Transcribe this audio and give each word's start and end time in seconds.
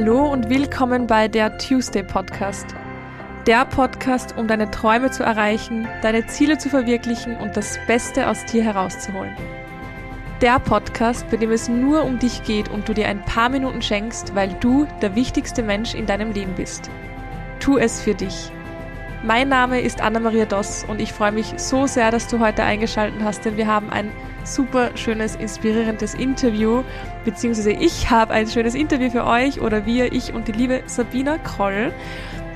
Hallo 0.00 0.30
und 0.30 0.48
willkommen 0.48 1.08
bei 1.08 1.26
der 1.26 1.58
Tuesday 1.58 2.04
Podcast. 2.04 2.66
Der 3.48 3.64
Podcast, 3.64 4.32
um 4.38 4.46
deine 4.46 4.70
Träume 4.70 5.10
zu 5.10 5.24
erreichen, 5.24 5.88
deine 6.02 6.24
Ziele 6.28 6.56
zu 6.56 6.68
verwirklichen 6.68 7.36
und 7.36 7.56
das 7.56 7.80
Beste 7.88 8.28
aus 8.28 8.44
dir 8.44 8.62
herauszuholen. 8.62 9.34
Der 10.40 10.60
Podcast, 10.60 11.28
bei 11.32 11.36
dem 11.36 11.50
es 11.50 11.68
nur 11.68 12.04
um 12.04 12.20
dich 12.20 12.44
geht 12.44 12.68
und 12.68 12.88
du 12.88 12.94
dir 12.94 13.08
ein 13.08 13.24
paar 13.24 13.48
Minuten 13.48 13.82
schenkst, 13.82 14.36
weil 14.36 14.54
du 14.60 14.86
der 15.02 15.16
wichtigste 15.16 15.64
Mensch 15.64 15.96
in 15.96 16.06
deinem 16.06 16.30
Leben 16.30 16.54
bist. 16.54 16.88
Tu 17.58 17.76
es 17.76 18.00
für 18.00 18.14
dich. 18.14 18.52
Mein 19.24 19.48
Name 19.48 19.80
ist 19.80 20.00
Anna-Maria 20.00 20.44
Doss 20.44 20.84
und 20.84 21.00
ich 21.00 21.12
freue 21.12 21.32
mich 21.32 21.54
so 21.56 21.88
sehr, 21.88 22.12
dass 22.12 22.28
du 22.28 22.38
heute 22.38 22.62
eingeschaltet 22.62 23.20
hast, 23.24 23.44
denn 23.44 23.56
wir 23.56 23.66
haben 23.66 23.90
ein 23.90 24.12
super 24.54 24.90
schönes, 24.96 25.36
inspirierendes 25.36 26.14
Interview, 26.14 26.82
beziehungsweise 27.24 27.72
ich 27.72 28.10
habe 28.10 28.32
ein 28.32 28.46
schönes 28.46 28.74
Interview 28.74 29.10
für 29.10 29.24
euch 29.24 29.60
oder 29.60 29.86
wir, 29.86 30.12
ich 30.12 30.32
und 30.32 30.48
die 30.48 30.52
liebe 30.52 30.82
Sabina 30.86 31.38
Kroll. 31.38 31.92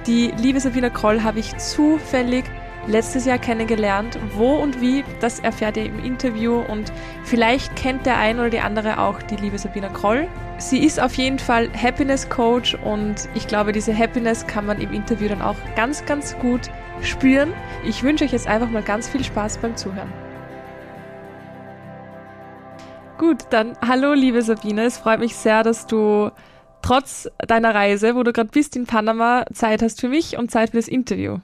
Die 0.07 0.33
liebe 0.37 0.59
Sabina 0.59 0.91
Kroll 0.91 1.23
habe 1.23 1.39
ich 1.39 1.57
zufällig 1.59 2.45
letztes 2.87 3.27
Jahr 3.27 3.39
kennengelernt. 3.39 4.19
Wo 4.35 4.57
und 4.57 4.81
wie, 4.81 5.05
das 5.21 5.41
erfährt 5.41 5.77
ihr 5.77 5.87
im 5.87 6.05
Interview 6.05 6.61
und 6.61 6.93
vielleicht 7.25 7.77
kennt 7.77 8.07
der 8.07 8.19
ein 8.19 8.39
oder 8.39 8.51
die 8.51 8.61
andere 8.61 8.99
auch 8.99 9.23
die 9.23 9.37
liebe 9.37 9.59
Sabina 9.59 9.89
Kroll. 9.89 10.27
Sie 10.59 10.85
ist 10.85 11.01
auf 11.01 11.15
jeden 11.17 11.39
Fall 11.39 11.69
Happiness 11.81 12.29
Coach 12.29 12.75
und 12.85 13.29
ich 13.35 13.47
glaube, 13.47 13.73
diese 13.73 13.97
Happiness 13.97 14.47
kann 14.47 14.67
man 14.67 14.81
im 14.81 14.93
Interview 14.93 15.29
dann 15.29 15.43
auch 15.43 15.57
ganz, 15.77 16.05
ganz 16.05 16.37
gut 16.39 16.71
spüren. 17.03 17.53
Ich 17.85 18.03
wünsche 18.03 18.25
euch 18.25 18.33
jetzt 18.33 18.47
einfach 18.47 18.71
mal 18.71 18.83
ganz 18.83 19.09
viel 19.09 19.25
Spaß 19.25 19.59
beim 19.59 19.77
Zuhören. 19.77 20.13
Gut, 23.23 23.45
dann 23.51 23.77
hallo 23.81 24.15
liebe 24.15 24.43
Sabine, 24.43 24.83
es 24.85 24.99
freut 24.99 25.21
mich 25.21 25.37
sehr, 25.37 25.63
dass 25.63 25.87
du 25.87 26.33
trotz 26.83 27.29
deiner 27.39 27.73
Reise, 27.73 28.17
wo 28.17 28.25
du 28.25 28.33
gerade 28.33 28.51
bist 28.51 28.75
in 28.75 28.85
Panama, 28.85 29.45
Zeit 29.55 29.81
hast 29.81 30.01
für 30.01 30.09
mich 30.09 30.37
und 30.39 30.51
Zeit 30.51 30.71
für 30.71 30.79
das 30.79 30.89
Interview. 30.89 31.39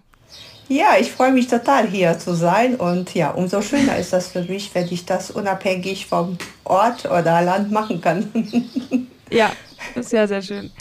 Ja, 0.66 0.96
ich 0.98 1.12
freue 1.12 1.30
mich 1.30 1.46
total 1.46 1.86
hier 1.86 2.18
zu 2.18 2.34
sein 2.34 2.74
und 2.74 3.14
ja, 3.14 3.30
umso 3.30 3.62
schöner 3.62 3.96
ist 3.96 4.12
das 4.12 4.26
für 4.26 4.42
mich, 4.42 4.74
wenn 4.74 4.88
ich 4.90 5.04
das 5.04 5.30
unabhängig 5.30 6.06
vom 6.06 6.36
Ort 6.64 7.04
oder 7.04 7.42
Land 7.42 7.70
machen 7.70 8.00
kann. 8.00 8.28
ja, 9.30 9.52
sehr, 9.94 10.26
sehr 10.26 10.42
schön. 10.42 10.72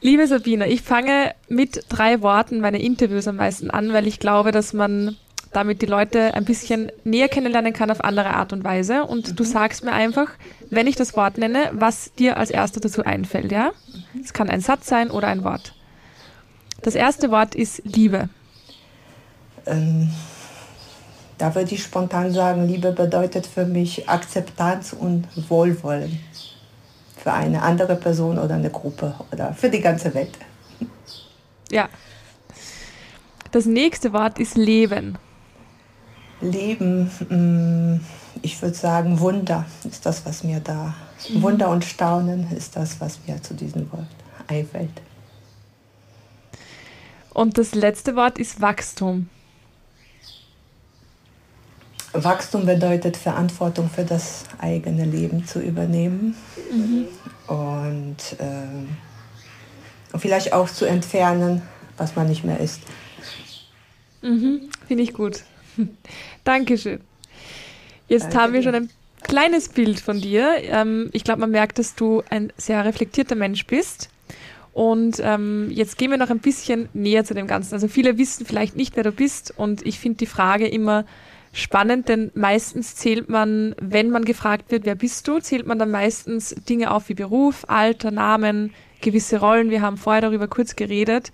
Liebe 0.00 0.28
Sabine, 0.28 0.68
ich 0.68 0.82
fange 0.82 1.34
mit 1.48 1.86
drei 1.88 2.22
Worten 2.22 2.60
meine 2.60 2.80
Interviews 2.80 3.26
am 3.26 3.34
meisten 3.34 3.68
an, 3.68 3.92
weil 3.92 4.06
ich 4.06 4.20
glaube, 4.20 4.52
dass 4.52 4.72
man 4.72 5.16
damit 5.56 5.80
die 5.80 5.86
Leute 5.86 6.34
ein 6.34 6.44
bisschen 6.44 6.92
näher 7.04 7.28
kennenlernen 7.28 7.72
kann 7.72 7.90
auf 7.90 8.04
andere 8.04 8.34
Art 8.34 8.52
und 8.52 8.62
Weise. 8.62 9.04
Und 9.04 9.30
mhm. 9.30 9.36
du 9.36 9.44
sagst 9.44 9.84
mir 9.84 9.92
einfach, 9.92 10.28
wenn 10.68 10.86
ich 10.86 10.96
das 10.96 11.16
Wort 11.16 11.38
nenne, 11.38 11.70
was 11.72 12.12
dir 12.12 12.36
als 12.36 12.50
erstes 12.50 12.82
dazu 12.82 13.04
einfällt, 13.04 13.50
ja? 13.50 13.72
Es 14.22 14.34
kann 14.34 14.50
ein 14.50 14.60
Satz 14.60 14.86
sein 14.86 15.10
oder 15.10 15.28
ein 15.28 15.44
Wort. 15.44 15.72
Das 16.82 16.94
erste 16.94 17.30
Wort 17.30 17.54
ist 17.54 17.80
Liebe. 17.84 18.28
Ähm, 19.64 20.10
da 21.38 21.54
würde 21.54 21.74
ich 21.74 21.82
spontan 21.82 22.32
sagen, 22.32 22.68
Liebe 22.68 22.92
bedeutet 22.92 23.46
für 23.46 23.64
mich 23.64 24.08
Akzeptanz 24.10 24.92
und 24.92 25.26
Wohlwollen 25.48 26.20
für 27.16 27.32
eine 27.32 27.62
andere 27.62 27.96
Person 27.96 28.38
oder 28.38 28.56
eine 28.56 28.70
Gruppe 28.70 29.14
oder 29.32 29.54
für 29.54 29.70
die 29.70 29.80
ganze 29.80 30.12
Welt. 30.12 30.36
Ja. 31.70 31.88
Das 33.52 33.64
nächste 33.64 34.12
Wort 34.12 34.38
ist 34.38 34.56
Leben. 34.56 35.16
Leben, 36.40 37.10
mm, 37.28 38.00
ich 38.42 38.60
würde 38.60 38.74
sagen, 38.74 39.20
Wunder 39.20 39.64
ist 39.88 40.04
das, 40.04 40.26
was 40.26 40.44
mir 40.44 40.60
da, 40.60 40.94
mhm. 41.28 41.42
Wunder 41.42 41.70
und 41.70 41.84
Staunen 41.84 42.50
ist 42.52 42.76
das, 42.76 43.00
was 43.00 43.18
mir 43.26 43.42
zu 43.42 43.54
diesem 43.54 43.90
Wort 43.92 44.06
einfällt. 44.46 45.02
Und 47.32 47.58
das 47.58 47.74
letzte 47.74 48.16
Wort 48.16 48.38
ist 48.38 48.60
Wachstum. 48.60 49.28
Wachstum 52.12 52.64
bedeutet 52.64 53.16
Verantwortung 53.16 53.90
für 53.90 54.04
das 54.04 54.44
eigene 54.58 55.04
Leben 55.04 55.46
zu 55.46 55.60
übernehmen 55.60 56.34
mhm. 56.72 57.08
und 57.46 58.16
äh, 58.38 60.16
vielleicht 60.18 60.52
auch 60.52 60.68
zu 60.70 60.86
entfernen, 60.86 61.62
was 61.98 62.16
man 62.16 62.26
nicht 62.28 62.44
mehr 62.44 62.58
ist. 62.60 62.80
Mhm. 64.22 64.70
Finde 64.86 65.02
ich 65.02 65.12
gut. 65.12 65.44
Dankeschön. 66.46 67.00
Jetzt 68.08 68.26
Danke 68.26 68.38
haben 68.38 68.52
wir 68.52 68.62
schon 68.62 68.74
ein 68.76 68.90
kleines 69.22 69.68
Bild 69.68 69.98
von 69.98 70.20
dir. 70.20 70.54
Ähm, 70.62 71.10
ich 71.12 71.24
glaube, 71.24 71.40
man 71.40 71.50
merkt, 71.50 71.78
dass 71.80 71.96
du 71.96 72.22
ein 72.30 72.52
sehr 72.56 72.84
reflektierter 72.84 73.34
Mensch 73.34 73.66
bist. 73.66 74.10
Und 74.72 75.20
ähm, 75.22 75.70
jetzt 75.72 75.98
gehen 75.98 76.10
wir 76.10 76.18
noch 76.18 76.30
ein 76.30 76.38
bisschen 76.38 76.88
näher 76.94 77.24
zu 77.24 77.34
dem 77.34 77.48
Ganzen. 77.48 77.74
Also 77.74 77.88
viele 77.88 78.16
wissen 78.16 78.46
vielleicht 78.46 78.76
nicht, 78.76 78.94
wer 78.94 79.02
du 79.02 79.10
bist. 79.10 79.52
Und 79.56 79.84
ich 79.84 79.98
finde 79.98 80.18
die 80.18 80.26
Frage 80.26 80.68
immer 80.68 81.04
spannend, 81.52 82.08
denn 82.08 82.30
meistens 82.34 82.94
zählt 82.94 83.28
man, 83.28 83.74
wenn 83.80 84.10
man 84.10 84.24
gefragt 84.24 84.70
wird, 84.70 84.84
wer 84.84 84.94
bist 84.94 85.26
du, 85.26 85.40
zählt 85.40 85.66
man 85.66 85.80
dann 85.80 85.90
meistens 85.90 86.54
Dinge 86.68 86.92
auf 86.92 87.08
wie 87.08 87.14
Beruf, 87.14 87.64
Alter, 87.66 88.12
Namen, 88.12 88.72
gewisse 89.00 89.40
Rollen. 89.40 89.70
Wir 89.70 89.80
haben 89.80 89.96
vorher 89.96 90.22
darüber 90.22 90.46
kurz 90.46 90.76
geredet. 90.76 91.32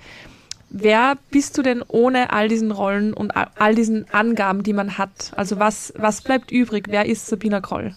Wer 0.75 1.19
bist 1.31 1.59
du 1.59 1.63
denn 1.63 1.85
ohne 1.87 2.33
all 2.33 2.49
diesen 2.49 2.71
Rollen 2.73 3.13
und 3.13 3.33
all 3.37 3.75
diesen 3.75 4.07
Angaben, 4.11 4.63
die 4.63 4.73
man 4.73 4.97
hat? 4.97 5.33
Also 5.37 5.59
was, 5.59 5.93
was 5.99 6.23
bleibt 6.23 6.51
übrig? 6.51 6.87
Wer 6.89 7.05
ist 7.05 7.27
Sabina 7.27 7.61
Kroll? 7.61 7.95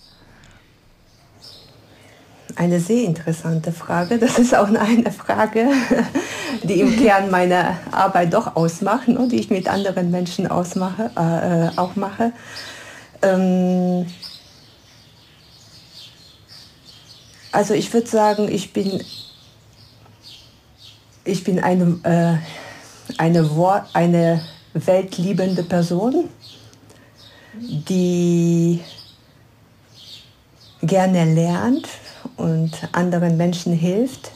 Eine 2.58 2.82
sehr 2.82 3.06
interessante 3.06 3.72
Frage. 3.72 4.18
Das 4.18 4.38
ist 4.38 4.54
auch 4.54 4.68
eine 4.68 5.10
Frage, 5.12 5.70
die 6.64 6.82
im 6.82 6.98
Kern 6.98 7.32
meine 7.32 7.78
Arbeit 7.92 8.34
doch 8.34 8.58
ausmacht, 8.58 9.08
ne, 9.08 9.26
die 9.30 9.40
ich 9.40 9.50
mit 9.50 9.70
anderen 9.70 10.12
Menschen 10.12 10.48
ausmache, 10.48 11.12
äh, 11.16 11.78
auch 11.80 11.96
mache. 11.96 12.34
Ähm 13.22 14.06
also 17.54 17.74
ich 17.74 17.94
würde 17.94 18.08
sagen, 18.08 18.50
ich 18.50 18.74
bin, 18.74 19.02
ich 21.24 21.46
bin 21.46 21.62
eine, 21.62 22.00
äh, 22.04 22.65
eine, 23.18 23.86
eine 23.94 24.42
weltliebende 24.74 25.64
Person, 25.64 26.30
die 27.54 28.82
gerne 30.82 31.34
lernt 31.34 31.88
und 32.38 32.72
anderen 32.92 33.38
Menschen 33.38 33.74
hilft. 33.74 34.32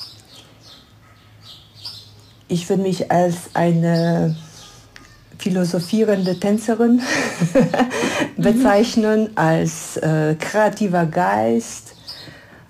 Ich 2.47 2.68
würde 2.69 2.84
mich 2.84 3.12
als 3.12 3.52
eine 3.53 4.35
philosophierende 5.38 6.40
Tänzerin 6.40 7.01
bezeichnen, 8.38 9.30
als 9.36 9.97
äh, 9.97 10.36
kreativer 10.36 11.06
Geist, 11.06 11.96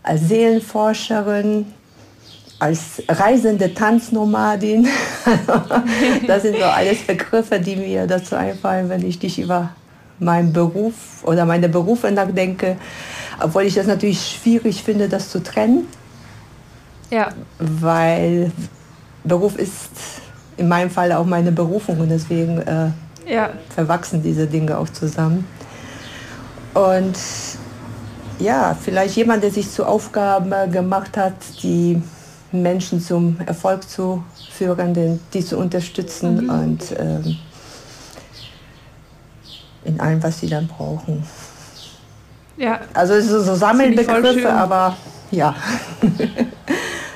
als 0.03 0.27
Seelenforscherin, 0.27 1.65
als 2.59 3.01
reisende 3.07 3.73
Tanznomadin. 3.73 4.87
das 6.27 6.43
sind 6.43 6.57
so 6.57 6.65
alles 6.65 6.99
Begriffe, 6.99 7.59
die 7.59 7.77
mir 7.77 8.05
dazu 8.05 8.35
einfallen, 8.35 8.89
wenn 8.89 9.05
ich 9.05 9.17
dich 9.17 9.39
über 9.39 9.71
meinen 10.19 10.51
Beruf 10.51 11.23
oder 11.23 11.45
meine 11.45 11.69
Berufe 11.69 12.11
nachdenke. 12.11 12.77
Obwohl 13.41 13.63
ich 13.63 13.75
das 13.75 13.87
natürlich 13.87 14.37
schwierig 14.41 14.83
finde, 14.83 15.07
das 15.07 15.29
zu 15.29 15.41
trennen. 15.41 15.87
Ja. 17.09 17.29
Weil 17.57 18.51
Beruf 19.23 19.57
ist 19.57 19.89
in 20.57 20.67
meinem 20.67 20.89
Fall 20.89 21.13
auch 21.13 21.25
meine 21.25 21.53
Berufung 21.53 22.01
und 22.01 22.09
deswegen 22.09 22.59
äh, 22.61 22.89
ja. 23.25 23.51
verwachsen 23.73 24.21
diese 24.21 24.45
Dinge 24.45 24.77
auch 24.77 24.89
zusammen. 24.89 25.47
Und 26.73 27.17
ja, 28.39 28.77
vielleicht 28.79 29.15
jemand, 29.15 29.43
der 29.43 29.51
sich 29.51 29.71
zur 29.71 29.87
Aufgabe 29.87 30.67
gemacht 30.71 31.17
hat, 31.17 31.33
die 31.63 32.01
Menschen 32.51 33.01
zum 33.01 33.37
Erfolg 33.45 33.87
zu 33.87 34.23
führen, 34.51 34.93
den, 34.93 35.19
die 35.33 35.43
zu 35.43 35.57
unterstützen 35.57 36.45
mhm. 36.45 36.49
und 36.49 36.83
ähm, 36.97 37.37
in 39.85 39.99
allem, 39.99 40.21
was 40.21 40.39
sie 40.39 40.47
dann 40.47 40.67
brauchen. 40.67 41.23
Ja. 42.57 42.81
Also 42.93 43.13
es 43.13 43.27
sind 43.27 43.41
so 43.41 43.55
Sammelbegriffe, 43.55 44.51
aber 44.51 44.97
ja. 45.31 45.55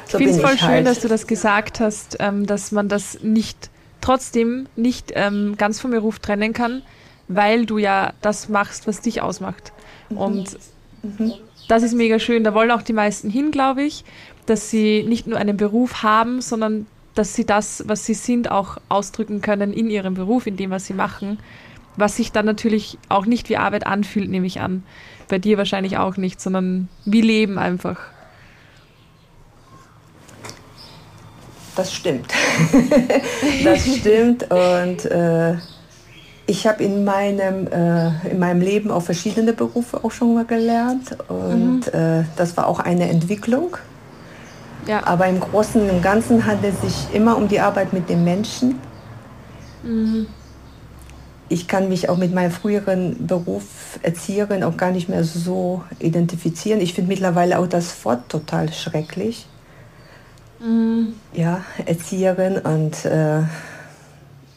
so 0.10 0.18
ich 0.20 0.26
finde 0.26 0.30
es 0.30 0.42
voll 0.42 0.58
schön, 0.58 0.70
halt. 0.70 0.88
dass 0.88 1.00
du 1.00 1.08
das 1.08 1.28
gesagt 1.28 1.80
hast, 1.80 2.18
ähm, 2.20 2.46
dass 2.46 2.72
man 2.72 2.88
das 2.88 3.20
nicht 3.22 3.70
trotzdem 4.00 4.68
nicht 4.76 5.12
ähm, 5.16 5.56
ganz 5.58 5.80
vom 5.80 5.92
Beruf 5.92 6.20
trennen 6.20 6.54
kann, 6.54 6.84
weil 7.28 7.66
du 7.66 7.78
ja 7.78 8.14
das 8.22 8.50
machst, 8.50 8.88
was 8.88 9.02
dich 9.02 9.22
ausmacht. 9.22 9.74
Mhm. 10.10 10.18
Und 10.18 10.58
mhm. 11.02 11.34
das 11.68 11.84
ist 11.84 11.94
mega 11.94 12.20
schön. 12.20 12.44
Da 12.44 12.54
wollen 12.54 12.72
auch 12.72 12.82
die 12.82 12.94
meisten 12.94 13.30
hin, 13.30 13.52
glaube 13.52 13.84
ich 13.84 14.06
dass 14.46 14.70
sie 14.70 15.04
nicht 15.04 15.28
nur 15.28 15.38
einen 15.38 15.58
Beruf 15.58 16.04
haben, 16.04 16.42
sondern 16.42 16.86
dass 17.16 17.36
sie 17.36 17.46
das, 17.46 17.84
was 17.88 18.06
sie 18.06 18.16
sind, 18.16 18.50
auch 18.50 18.78
ausdrücken 18.90 19.42
können 19.42 19.72
in 19.72 19.90
ihrem 19.90 20.16
Beruf, 20.16 20.48
in 20.48 20.58
dem, 20.58 20.72
was 20.72 20.86
sie 20.86 20.94
machen. 20.94 21.40
Was 21.96 22.18
sich 22.18 22.32
dann 22.32 22.46
natürlich 22.46 22.98
auch 23.10 23.26
nicht 23.26 23.50
wie 23.50 23.58
Arbeit 23.58 23.86
anfühlt, 23.86 24.30
nehme 24.30 24.48
ich 24.48 24.62
an. 24.62 24.84
Bei 25.30 25.38
dir 25.38 25.58
wahrscheinlich 25.58 25.98
auch 25.98 26.18
nicht, 26.18 26.42
sondern 26.42 26.90
wie 27.06 27.22
Leben 27.22 27.60
einfach. 27.60 28.00
das 31.76 31.94
stimmt. 31.94 32.28
das 33.64 33.98
stimmt 33.98 34.44
und 34.52 35.06
äh, 35.06 35.56
ich 36.46 36.68
habe 36.68 36.84
in 36.84 37.04
meinem, 37.04 37.68
äh, 37.68 38.30
in 38.30 38.40
meinem 38.40 38.62
Leben 38.62 38.92
auch 38.92 39.02
verschiedene 39.02 39.54
Berufe 39.54 40.04
auch 40.04 40.12
schon 40.12 40.34
mal 40.34 40.46
gelernt 40.46 41.18
und 41.30 41.94
mhm. 41.94 42.00
äh, 42.00 42.24
das 42.36 42.58
war 42.58 42.68
auch 42.68 42.80
eine 42.80 43.10
Entwicklung. 43.10 43.78
Ja. 44.88 45.06
Aber 45.06 45.28
im 45.28 45.40
Großen 45.40 45.90
und 45.90 46.02
Ganzen 46.02 46.46
handelt 46.46 46.76
es 46.76 46.82
sich 46.82 47.16
immer 47.16 47.38
um 47.38 47.48
die 47.48 47.60
Arbeit 47.60 47.94
mit 47.94 48.10
den 48.10 48.24
Menschen. 48.24 48.80
Mhm. 49.84 50.28
Ich 51.50 51.68
kann 51.68 51.90
mich 51.90 52.10
auch 52.10 52.18
mit 52.18 52.34
meinem 52.34 52.52
früheren 52.52 53.28
Beruf 53.28 54.00
Erzieherin 54.02 54.64
auch 54.64 54.78
gar 54.78 54.92
nicht 54.92 55.10
mehr 55.10 55.24
so 55.24 55.84
identifizieren. 56.00 56.82
Ich 56.82 56.94
finde 56.94 57.10
mittlerweile 57.10 57.60
auch 57.60 57.68
das 57.68 58.04
Wort 58.06 58.30
total 58.30 58.72
schrecklich. 58.74 59.46
Mhm. 60.60 61.14
Ja, 61.34 61.62
Erzieherin 61.86 62.58
und 62.58 63.06
äh, 63.06 63.44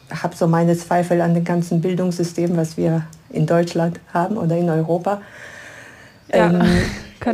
habe 0.09 0.35
so 0.35 0.47
meine 0.47 0.77
Zweifel 0.77 1.21
an 1.21 1.33
dem 1.33 1.43
ganzen 1.43 1.81
Bildungssystem, 1.81 2.55
was 2.55 2.77
wir 2.77 3.03
in 3.29 3.45
Deutschland 3.45 3.99
haben 4.13 4.37
oder 4.37 4.57
in 4.57 4.69
Europa. 4.69 5.21
Ja, 6.33 6.51
ähm, 6.51 6.61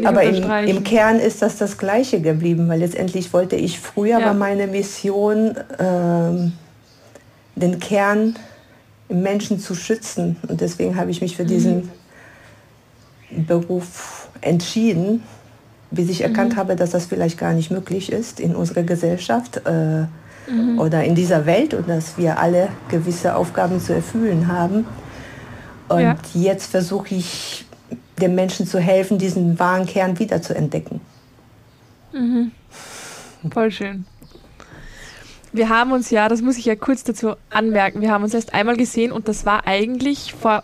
aber 0.06 0.24
im, 0.24 0.44
im, 0.68 0.84
Kern 0.84 1.20
ist 1.20 1.42
das 1.42 1.58
das 1.58 1.78
Gleiche 1.78 2.22
geblieben, 2.22 2.68
weil 2.68 2.80
letztendlich 2.80 3.34
wollte 3.34 3.56
ich 3.56 3.80
früher 3.80 4.20
ja. 4.20 4.26
war 4.26 4.34
meine 4.34 4.68
Mission, 4.68 5.56
ähm, 5.80 6.54
den 7.56 7.80
Kern 7.80 8.36
im 9.10 9.22
Menschen 9.22 9.60
zu 9.60 9.76
schützen. 9.76 10.38
Und 10.48 10.62
deswegen 10.62 10.96
habe 10.98 11.12
ich 11.12 11.22
mich 11.22 11.36
für 11.36 11.46
diesen 11.46 11.90
mhm. 13.30 13.46
Beruf 13.46 14.30
entschieden, 14.42 15.24
bis 15.92 16.10
ich 16.10 16.22
erkannt 16.22 16.54
mhm. 16.54 16.58
habe, 16.58 16.76
dass 16.76 16.92
das 16.92 17.06
vielleicht 17.06 17.38
gar 17.38 17.54
nicht 17.54 17.70
möglich 17.70 18.12
ist 18.12 18.40
in 18.40 18.56
unserer 18.56 18.84
Gesellschaft. 18.84 19.62
Äh, 19.66 20.06
mhm. 20.48 20.80
oder 20.80 21.04
in 21.04 21.16
dieser 21.16 21.46
Welt 21.46 21.74
und 21.74 21.90
dass 21.90 22.18
wir 22.18 22.40
alle 22.40 22.70
gewisse 22.90 23.36
Aufgaben 23.36 23.80
zu 23.80 23.94
erfüllen 23.94 24.48
haben. 24.48 24.86
Und 25.90 26.02
ja. 26.02 26.16
jetzt 26.34 26.72
versuche 26.72 27.16
ich 27.16 27.63
den 28.22 28.36
Menschen 28.36 28.66
zu 28.68 28.80
helfen, 28.80 29.18
diesen 29.18 29.60
wahren 29.60 29.86
Kern 29.86 30.20
wiederzuentdecken. 30.20 31.02
Mhm. 32.14 32.52
Voll 33.52 33.72
schön. 33.72 34.06
Wir 35.52 35.70
haben 35.70 35.92
uns 35.92 36.10
ja, 36.10 36.30
das 36.30 36.42
muss 36.42 36.58
ich 36.58 36.66
ja 36.66 36.76
kurz 36.76 37.04
dazu 37.04 37.36
anmerken, 37.52 38.02
wir 38.02 38.12
haben 38.12 38.24
uns 38.24 38.34
erst 38.34 38.54
einmal 38.54 38.76
gesehen 38.76 39.12
und 39.12 39.28
das 39.28 39.46
war 39.46 39.68
eigentlich 39.68 40.34
vor 40.34 40.64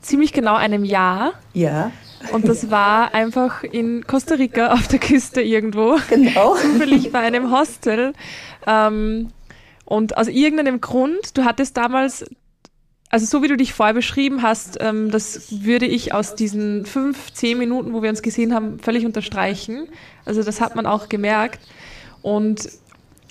ziemlich 0.00 0.32
genau 0.32 0.54
einem 0.54 0.84
Jahr. 0.84 1.34
Ja. 1.52 1.92
Und 2.32 2.48
das 2.48 2.70
war 2.70 3.14
einfach 3.14 3.62
in 3.62 4.04
Costa 4.06 4.34
Rica 4.34 4.72
auf 4.72 4.88
der 4.88 4.98
Küste 4.98 5.42
irgendwo. 5.42 5.98
Genau. 6.08 6.54
Zufällig 6.62 7.12
bei 7.12 7.20
einem 7.20 7.52
Hostel. 7.52 8.14
Ähm, 8.66 9.28
und 9.84 10.16
aus 10.16 10.26
irgendeinem 10.26 10.80
Grund, 10.80 11.38
du 11.38 11.44
hattest 11.44 11.76
damals, 11.76 12.24
also 13.08 13.26
so 13.26 13.42
wie 13.42 13.48
du 13.48 13.56
dich 13.56 13.72
vorher 13.72 13.94
beschrieben 13.94 14.42
hast, 14.42 14.78
ähm, 14.80 15.10
das 15.10 15.62
würde 15.64 15.86
ich 15.86 16.12
aus 16.12 16.34
diesen 16.34 16.86
fünf, 16.86 17.32
zehn 17.32 17.58
Minuten, 17.58 17.92
wo 17.92 18.02
wir 18.02 18.10
uns 18.10 18.22
gesehen 18.22 18.54
haben, 18.54 18.78
völlig 18.80 19.06
unterstreichen. 19.06 19.88
Also 20.24 20.42
das 20.42 20.60
hat 20.60 20.74
man 20.74 20.86
auch 20.86 21.08
gemerkt. 21.08 21.60
Und 22.22 22.68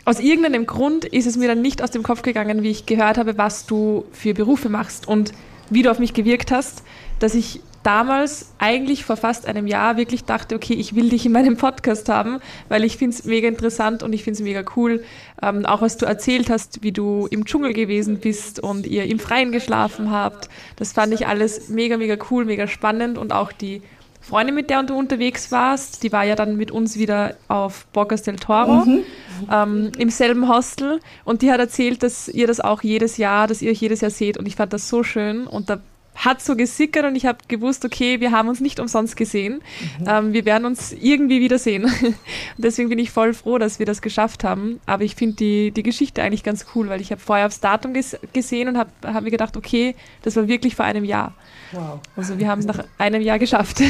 aus 0.05 0.19
irgendeinem 0.19 0.65
Grund 0.65 1.03
ist 1.03 1.25
es 1.25 1.35
mir 1.35 1.47
dann 1.47 1.61
nicht 1.61 1.81
aus 1.81 1.91
dem 1.91 2.03
Kopf 2.03 2.21
gegangen, 2.21 2.63
wie 2.63 2.69
ich 2.69 2.85
gehört 2.85 3.17
habe, 3.17 3.37
was 3.37 3.65
du 3.65 4.05
für 4.11 4.33
Berufe 4.33 4.69
machst 4.69 5.07
und 5.07 5.33
wie 5.69 5.81
du 5.81 5.91
auf 5.91 5.99
mich 5.99 6.13
gewirkt 6.13 6.51
hast, 6.51 6.83
dass 7.19 7.33
ich 7.33 7.59
damals 7.85 8.53
eigentlich 8.57 9.05
vor 9.05 9.15
fast 9.15 9.47
einem 9.47 9.67
Jahr 9.67 9.95
wirklich 9.95 10.23
dachte, 10.23 10.55
okay, 10.55 10.73
ich 10.73 10.95
will 10.95 11.09
dich 11.09 11.25
in 11.25 11.31
meinem 11.31 11.55
Podcast 11.55 12.09
haben, 12.09 12.39
weil 12.67 12.83
ich 12.83 12.97
finde 12.97 13.15
es 13.15 13.25
mega 13.25 13.47
interessant 13.47 14.01
und 14.01 14.13
ich 14.13 14.23
finde 14.23 14.39
es 14.39 14.43
mega 14.43 14.63
cool. 14.75 15.03
Ähm, 15.41 15.65
auch 15.65 15.81
was 15.81 15.97
du 15.97 16.05
erzählt 16.05 16.49
hast, 16.49 16.81
wie 16.81 16.91
du 16.91 17.27
im 17.29 17.45
Dschungel 17.45 17.73
gewesen 17.73 18.19
bist 18.19 18.59
und 18.59 18.87
ihr 18.87 19.05
im 19.05 19.19
Freien 19.19 19.51
geschlafen 19.51 20.09
habt. 20.09 20.49
Das 20.77 20.93
fand 20.93 21.13
ich 21.13 21.27
alles 21.27 21.69
mega, 21.69 21.97
mega 21.97 22.17
cool, 22.31 22.45
mega 22.45 22.67
spannend 22.67 23.17
und 23.17 23.31
auch 23.31 23.51
die 23.51 23.81
Freundin, 24.19 24.55
mit 24.55 24.71
der 24.71 24.81
du 24.81 24.97
unterwegs 24.97 25.51
warst, 25.51 26.01
die 26.01 26.11
war 26.11 26.23
ja 26.23 26.33
dann 26.33 26.57
mit 26.57 26.71
uns 26.71 26.97
wieder 26.97 27.35
auf 27.47 27.85
Bocas 27.93 28.23
del 28.23 28.37
Toro 28.37 28.83
mhm. 28.83 29.03
ähm, 29.51 29.91
im 29.99 30.09
selben 30.09 30.49
Hostel 30.49 30.99
und 31.25 31.43
die 31.43 31.51
hat 31.51 31.59
erzählt, 31.59 32.01
dass 32.01 32.27
ihr 32.27 32.47
das 32.47 32.59
auch 32.59 32.81
jedes 32.81 33.17
Jahr, 33.17 33.45
dass 33.45 33.61
ihr 33.61 33.69
euch 33.69 33.79
jedes 33.79 34.01
Jahr 34.01 34.09
seht 34.09 34.37
und 34.37 34.47
ich 34.47 34.55
fand 34.55 34.73
das 34.73 34.89
so 34.89 35.03
schön 35.03 35.45
und 35.45 35.69
da 35.69 35.79
hat 36.15 36.41
so 36.41 36.55
gesickert 36.55 37.05
und 37.05 37.15
ich 37.15 37.25
habe 37.25 37.39
gewusst, 37.47 37.85
okay, 37.85 38.19
wir 38.19 38.31
haben 38.31 38.47
uns 38.47 38.61
nicht 38.61 38.79
umsonst 38.79 39.17
gesehen. 39.17 39.61
Mhm. 39.99 40.05
Ähm, 40.07 40.33
wir 40.33 40.45
werden 40.45 40.65
uns 40.65 40.93
irgendwie 40.93 41.41
wiedersehen. 41.41 41.91
deswegen 42.57 42.89
bin 42.89 42.99
ich 42.99 43.11
voll 43.11 43.33
froh, 43.33 43.57
dass 43.57 43.79
wir 43.79 43.85
das 43.85 44.01
geschafft 44.01 44.43
haben. 44.43 44.79
Aber 44.85 45.03
ich 45.03 45.15
finde 45.15 45.35
die, 45.35 45.71
die 45.71 45.83
Geschichte 45.83 46.23
eigentlich 46.23 46.43
ganz 46.43 46.65
cool, 46.73 46.89
weil 46.89 47.01
ich 47.01 47.11
habe 47.11 47.21
vorher 47.21 47.47
aufs 47.47 47.59
Datum 47.59 47.93
ges 47.93 48.17
gesehen 48.33 48.69
und 48.69 48.77
habe 48.77 48.89
hab 49.03 49.23
mir 49.23 49.31
gedacht, 49.31 49.57
okay, 49.57 49.95
das 50.21 50.35
war 50.35 50.47
wirklich 50.47 50.75
vor 50.75 50.85
einem 50.85 51.03
Jahr. 51.03 51.33
Wow. 51.71 51.99
Also 52.15 52.39
wir 52.39 52.47
haben 52.47 52.59
es 52.59 52.65
nach 52.65 52.83
einem 52.97 53.21
Jahr 53.21 53.39
geschafft. 53.39 53.81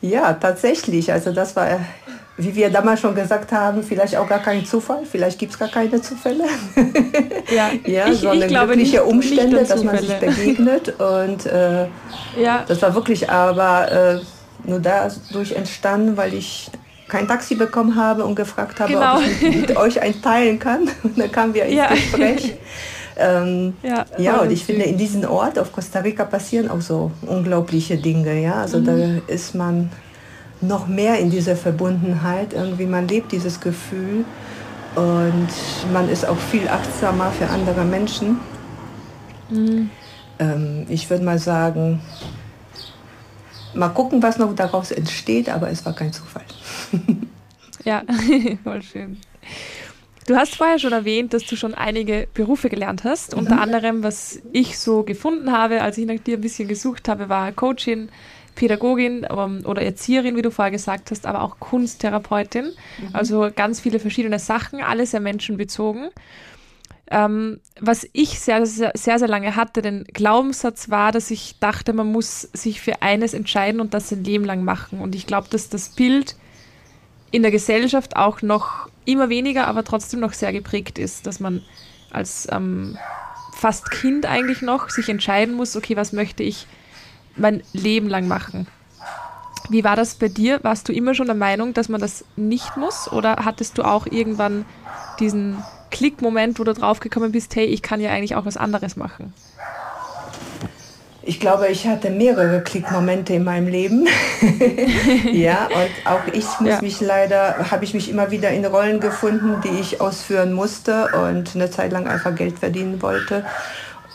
ja, 0.00 0.32
tatsächlich. 0.34 1.12
Also 1.12 1.32
das 1.32 1.54
war 1.54 1.80
wie 2.38 2.54
wir 2.54 2.70
damals 2.70 3.00
schon 3.00 3.16
gesagt 3.16 3.50
haben, 3.50 3.82
vielleicht 3.82 4.16
auch 4.16 4.28
gar 4.28 4.38
kein 4.38 4.64
Zufall, 4.64 5.04
vielleicht 5.04 5.40
gibt 5.40 5.52
es 5.52 5.58
gar 5.58 5.68
keine 5.68 6.00
Zufälle. 6.00 6.44
Ja, 7.50 7.70
ja 7.86 8.08
ich, 8.08 8.18
sondern 8.18 8.48
glückliche 8.48 8.98
nicht, 8.98 9.06
Umstände, 9.06 9.56
nicht 9.56 9.70
dass 9.70 9.82
man 9.82 9.98
sich 9.98 10.14
begegnet. 10.14 11.00
Und 11.00 11.46
äh, 11.46 11.86
ja. 12.38 12.62
das 12.68 12.82
war 12.82 12.94
wirklich 12.94 13.30
aber 13.30 13.90
äh, 13.90 14.20
nur 14.64 14.80
dadurch 14.80 15.52
entstanden, 15.52 16.18
weil 16.18 16.34
ich 16.34 16.70
kein 17.08 17.26
Taxi 17.26 17.54
bekommen 17.54 17.96
habe 17.96 18.22
und 18.26 18.34
gefragt 18.34 18.80
habe, 18.80 18.92
genau. 18.92 19.16
ob 19.16 19.22
ich 19.22 19.56
mit 19.62 19.76
euch 19.78 20.02
einen 20.02 20.20
teilen 20.20 20.58
kann. 20.58 20.90
Und 21.02 21.18
dann 21.18 21.32
kamen 21.32 21.54
wir 21.54 21.64
ins 21.64 21.74
ja. 21.74 21.88
Gespräch. 21.88 22.54
Ähm, 23.16 23.74
ja, 23.82 24.04
ja 24.18 24.36
und 24.40 24.50
ich 24.50 24.66
finde, 24.66 24.84
in 24.84 24.98
diesem 24.98 25.24
Ort 25.24 25.58
auf 25.58 25.72
Costa 25.72 26.00
Rica 26.00 26.24
passieren 26.24 26.70
auch 26.70 26.82
so 26.82 27.10
unglaubliche 27.22 27.96
Dinge. 27.96 28.42
Ja? 28.42 28.56
Also 28.56 28.78
mhm. 28.78 28.84
da 28.84 29.32
ist 29.32 29.54
man 29.54 29.90
noch 30.60 30.86
mehr 30.86 31.18
in 31.18 31.30
dieser 31.30 31.56
Verbundenheit. 31.56 32.52
Irgendwie 32.52 32.86
man 32.86 33.08
lebt 33.08 33.32
dieses 33.32 33.60
Gefühl 33.60 34.24
und 34.94 35.48
man 35.92 36.08
ist 36.08 36.26
auch 36.26 36.38
viel 36.38 36.68
achtsamer 36.68 37.30
für 37.30 37.48
andere 37.48 37.84
Menschen. 37.84 38.40
Mhm. 39.50 39.90
Ähm, 40.38 40.86
ich 40.88 41.08
würde 41.08 41.24
mal 41.24 41.38
sagen, 41.38 42.00
mal 43.74 43.88
gucken, 43.88 44.22
was 44.22 44.38
noch 44.38 44.54
daraus 44.54 44.90
entsteht, 44.90 45.48
aber 45.48 45.70
es 45.70 45.84
war 45.84 45.94
kein 45.94 46.12
Zufall. 46.12 46.44
ja, 47.84 48.02
voll 48.64 48.82
schön. 48.82 49.18
Du 50.26 50.36
hast 50.36 50.56
vorher 50.56 50.78
schon 50.78 50.92
erwähnt, 50.92 51.32
dass 51.32 51.44
du 51.44 51.56
schon 51.56 51.72
einige 51.72 52.28
Berufe 52.34 52.68
gelernt 52.68 53.04
hast. 53.04 53.32
Mhm. 53.32 53.38
Unter 53.38 53.60
anderem, 53.60 54.02
was 54.02 54.40
ich 54.52 54.78
so 54.78 55.02
gefunden 55.02 55.52
habe, 55.52 55.80
als 55.80 55.96
ich 55.96 56.06
nach 56.06 56.18
dir 56.18 56.36
ein 56.36 56.42
bisschen 56.42 56.68
gesucht 56.68 57.08
habe, 57.08 57.30
war 57.30 57.50
Coaching, 57.52 58.10
Pädagogin 58.58 59.24
ähm, 59.30 59.62
oder 59.64 59.82
Erzieherin, 59.82 60.36
wie 60.36 60.42
du 60.42 60.50
vorher 60.50 60.72
gesagt 60.72 61.12
hast, 61.12 61.26
aber 61.26 61.42
auch 61.42 61.60
Kunsttherapeutin. 61.60 62.64
Mhm. 62.64 63.08
Also 63.12 63.50
ganz 63.54 63.78
viele 63.78 64.00
verschiedene 64.00 64.40
Sachen, 64.40 64.82
alles 64.82 65.12
sehr 65.12 65.20
menschenbezogen. 65.20 66.10
Ähm, 67.10 67.60
was 67.80 68.06
ich 68.12 68.40
sehr, 68.40 68.66
sehr, 68.66 68.90
sehr, 68.94 69.20
sehr 69.20 69.28
lange 69.28 69.54
hatte, 69.54 69.80
den 69.80 70.04
Glaubenssatz 70.12 70.90
war, 70.90 71.12
dass 71.12 71.30
ich 71.30 71.60
dachte, 71.60 71.92
man 71.92 72.10
muss 72.10 72.42
sich 72.52 72.80
für 72.80 73.00
eines 73.00 73.32
entscheiden 73.32 73.80
und 73.80 73.94
das 73.94 74.08
sein 74.08 74.24
Leben 74.24 74.44
lang 74.44 74.64
machen. 74.64 75.00
Und 75.00 75.14
ich 75.14 75.26
glaube, 75.26 75.46
dass 75.48 75.68
das 75.68 75.90
Bild 75.90 76.34
in 77.30 77.42
der 77.42 77.52
Gesellschaft 77.52 78.16
auch 78.16 78.42
noch 78.42 78.90
immer 79.04 79.28
weniger, 79.28 79.68
aber 79.68 79.84
trotzdem 79.84 80.18
noch 80.18 80.32
sehr 80.32 80.52
geprägt 80.52 80.98
ist, 80.98 81.26
dass 81.28 81.38
man 81.38 81.62
als 82.10 82.48
ähm, 82.50 82.98
fast 83.54 83.90
Kind 83.92 84.26
eigentlich 84.26 84.62
noch 84.62 84.90
sich 84.90 85.08
entscheiden 85.08 85.54
muss, 85.54 85.76
okay, 85.76 85.96
was 85.96 86.12
möchte 86.12 86.42
ich 86.42 86.66
mein 87.38 87.62
Leben 87.72 88.08
lang 88.08 88.28
machen. 88.28 88.66
Wie 89.70 89.84
war 89.84 89.96
das 89.96 90.14
bei 90.14 90.28
dir? 90.28 90.60
Warst 90.62 90.88
du 90.88 90.92
immer 90.92 91.14
schon 91.14 91.26
der 91.26 91.34
Meinung, 91.34 91.74
dass 91.74 91.88
man 91.88 92.00
das 92.00 92.24
nicht 92.36 92.76
muss? 92.76 93.10
Oder 93.12 93.36
hattest 93.44 93.76
du 93.76 93.82
auch 93.82 94.06
irgendwann 94.06 94.64
diesen 95.20 95.62
Klickmoment, 95.90 96.58
wo 96.58 96.64
du 96.64 96.72
draufgekommen 96.74 97.32
bist, 97.32 97.54
hey, 97.56 97.66
ich 97.66 97.82
kann 97.82 98.00
ja 98.00 98.10
eigentlich 98.10 98.34
auch 98.34 98.46
was 98.46 98.56
anderes 98.56 98.96
machen? 98.96 99.34
Ich 101.22 101.40
glaube, 101.40 101.68
ich 101.68 101.86
hatte 101.86 102.08
mehrere 102.08 102.62
Klickmomente 102.62 103.34
in 103.34 103.44
meinem 103.44 103.68
Leben. 103.68 104.08
ja, 105.32 105.66
und 105.66 106.10
auch 106.10 106.26
ich 106.32 106.46
muss 106.60 106.70
ja. 106.70 106.80
mich 106.80 107.02
leider, 107.02 107.70
habe 107.70 107.84
ich 107.84 107.92
mich 107.92 108.08
immer 108.10 108.30
wieder 108.30 108.48
in 108.50 108.64
Rollen 108.64 108.98
gefunden, 108.98 109.60
die 109.62 109.78
ich 109.78 110.00
ausführen 110.00 110.54
musste 110.54 111.08
und 111.08 111.54
eine 111.54 111.70
Zeit 111.70 111.92
lang 111.92 112.08
einfach 112.08 112.34
Geld 112.34 112.58
verdienen 112.58 113.02
wollte. 113.02 113.44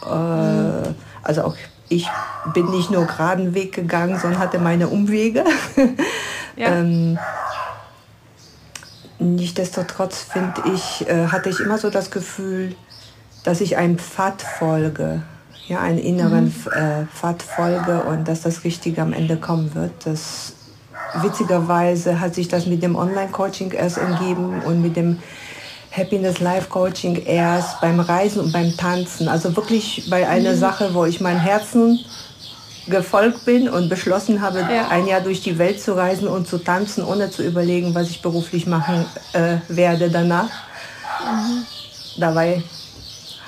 Äh, 0.03 0.89
also 1.21 1.43
auch 1.43 1.55
ich 1.93 2.09
bin 2.53 2.69
nicht 2.71 2.91
nur 2.91 3.05
geraden 3.05 3.53
Weg 3.53 3.73
gegangen, 3.73 4.19
sondern 4.19 4.39
hatte 4.39 4.59
meine 4.59 4.87
Umwege. 4.87 5.43
Ja. 6.55 6.67
ähm, 6.67 7.17
Nichtsdestotrotz 9.23 10.21
finde 10.21 10.61
ich, 10.73 11.07
äh, 11.07 11.27
hatte 11.27 11.49
ich 11.49 11.59
immer 11.59 11.77
so 11.77 11.89
das 11.89 12.11
Gefühl, 12.11 12.75
dass 13.43 13.61
ich 13.61 13.77
einem 13.77 13.97
Pfad 13.97 14.41
folge, 14.41 15.23
ja, 15.67 15.79
einen 15.79 15.97
inneren 15.97 16.45
mhm. 16.45 16.71
äh, 16.71 17.05
Pfad 17.05 17.41
folge 17.41 18.03
und 18.03 18.27
dass 18.27 18.41
das 18.41 18.63
Richtige 18.63 19.01
am 19.01 19.13
Ende 19.13 19.37
kommen 19.37 19.73
wird. 19.75 19.91
Das 20.05 20.53
witzigerweise 21.21 22.19
hat 22.19 22.35
sich 22.35 22.49
das 22.49 22.65
mit 22.65 22.83
dem 22.83 22.95
Online-Coaching 22.95 23.71
erst 23.71 23.97
ergeben 23.97 24.61
und 24.61 24.81
mit 24.81 24.95
dem 24.95 25.19
Happiness 25.95 26.39
Life 26.39 26.69
Coaching 26.69 27.23
erst 27.25 27.79
beim 27.79 27.99
Reisen 27.99 28.41
und 28.41 28.51
beim 28.51 28.75
Tanzen. 28.75 29.27
Also 29.27 29.55
wirklich 29.55 30.09
bei 30.09 30.27
einer 30.27 30.53
mhm. 30.53 30.59
Sache, 30.59 30.93
wo 30.93 31.05
ich 31.05 31.21
mein 31.21 31.39
Herzen 31.39 31.99
gefolgt 32.87 33.45
bin 33.45 33.69
und 33.69 33.89
beschlossen 33.89 34.41
habe, 34.41 34.59
ja. 34.59 34.87
ein 34.89 35.07
Jahr 35.07 35.21
durch 35.21 35.41
die 35.41 35.57
Welt 35.57 35.81
zu 35.81 35.95
reisen 35.95 36.27
und 36.27 36.47
zu 36.47 36.57
tanzen, 36.57 37.03
ohne 37.03 37.29
zu 37.29 37.43
überlegen, 37.43 37.95
was 37.95 38.09
ich 38.09 38.21
beruflich 38.21 38.65
machen 38.65 39.05
äh, 39.33 39.57
werde 39.69 40.09
danach. 40.09 40.49
Mhm. 41.23 41.65
Dabei 42.17 42.63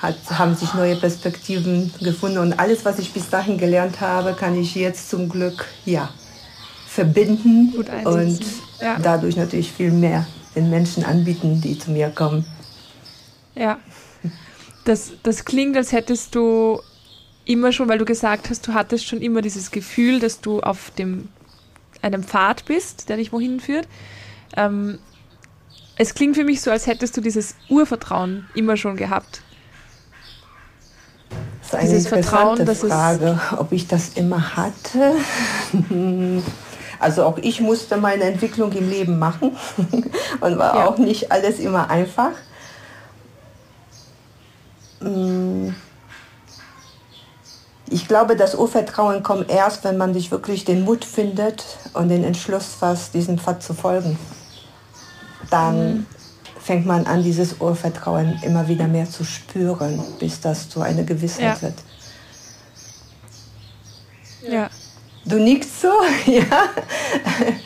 hat, 0.00 0.16
haben 0.30 0.54
sich 0.54 0.72
neue 0.72 0.96
Perspektiven 0.96 1.92
gefunden 2.00 2.38
und 2.38 2.58
alles, 2.58 2.84
was 2.84 2.98
ich 2.98 3.12
bis 3.12 3.28
dahin 3.28 3.58
gelernt 3.58 4.00
habe, 4.00 4.34
kann 4.34 4.58
ich 4.58 4.74
jetzt 4.74 5.10
zum 5.10 5.28
Glück 5.28 5.66
ja, 5.84 6.10
verbinden 6.86 7.74
und 8.04 8.40
ja. 8.80 8.98
dadurch 9.02 9.36
natürlich 9.36 9.72
viel 9.72 9.90
mehr 9.90 10.26
den 10.56 10.70
Menschen 10.70 11.04
anbieten, 11.04 11.60
die 11.60 11.78
zu 11.78 11.90
mir 11.90 12.08
kommen. 12.08 12.44
Ja, 13.54 13.78
das, 14.84 15.12
das 15.22 15.44
klingt, 15.44 15.76
als 15.76 15.92
hättest 15.92 16.34
du 16.34 16.80
immer 17.44 17.72
schon, 17.72 17.88
weil 17.88 17.98
du 17.98 18.04
gesagt 18.04 18.50
hast, 18.50 18.66
du 18.66 18.74
hattest 18.74 19.06
schon 19.06 19.20
immer 19.20 19.42
dieses 19.42 19.70
Gefühl, 19.70 20.18
dass 20.20 20.40
du 20.40 20.60
auf 20.60 20.90
dem, 20.92 21.28
einem 22.02 22.24
Pfad 22.24 22.64
bist, 22.64 23.08
der 23.08 23.16
dich 23.16 23.32
wohin 23.32 23.60
führt. 23.60 23.86
Ähm, 24.56 24.98
es 25.96 26.14
klingt 26.14 26.36
für 26.36 26.44
mich 26.44 26.60
so, 26.60 26.70
als 26.70 26.86
hättest 26.86 27.16
du 27.16 27.20
dieses 27.20 27.54
Urvertrauen 27.68 28.46
immer 28.54 28.76
schon 28.76 28.96
gehabt. 28.96 29.42
Das 31.60 31.68
ist 31.68 31.74
eine 31.74 31.88
dieses 31.88 32.06
interessante 32.06 32.74
Vertrauen, 32.74 32.90
Frage, 32.90 33.40
ob 33.58 33.72
ich 33.72 33.88
das 33.88 34.10
immer 34.10 34.56
hatte. 34.56 35.14
Also 36.98 37.24
auch 37.24 37.38
ich 37.38 37.60
musste 37.60 37.96
meine 37.96 38.24
Entwicklung 38.24 38.72
im 38.72 38.88
Leben 38.88 39.18
machen 39.18 39.56
und 40.40 40.58
war 40.58 40.76
ja. 40.76 40.86
auch 40.86 40.98
nicht 40.98 41.32
alles 41.32 41.58
immer 41.58 41.90
einfach. 41.90 42.32
Mm. 45.00 45.70
Ich 47.88 48.08
glaube, 48.08 48.34
das 48.34 48.56
Urvertrauen 48.56 49.22
kommt 49.22 49.48
erst, 49.48 49.84
wenn 49.84 49.96
man 49.96 50.12
sich 50.12 50.32
wirklich 50.32 50.64
den 50.64 50.84
Mut 50.84 51.04
findet 51.04 51.64
und 51.92 52.08
den 52.08 52.24
Entschluss 52.24 52.74
fasst, 52.74 53.14
diesem 53.14 53.38
Pfad 53.38 53.62
zu 53.62 53.74
folgen. 53.74 54.18
Dann 55.50 55.94
mhm. 55.94 56.06
fängt 56.60 56.84
man 56.84 57.06
an, 57.06 57.22
dieses 57.22 57.60
Urvertrauen 57.60 58.40
immer 58.42 58.66
wieder 58.66 58.88
mehr 58.88 59.08
zu 59.08 59.22
spüren, 59.22 60.02
bis 60.18 60.40
das 60.40 60.68
zu 60.68 60.80
einer 60.80 61.04
Gewissheit 61.04 61.56
ja. 61.56 61.62
wird. 61.62 61.74
Ja. 64.48 64.70
Du 65.26 65.40
nickst 65.40 65.82
so, 65.82 65.88
ja? 66.26 66.44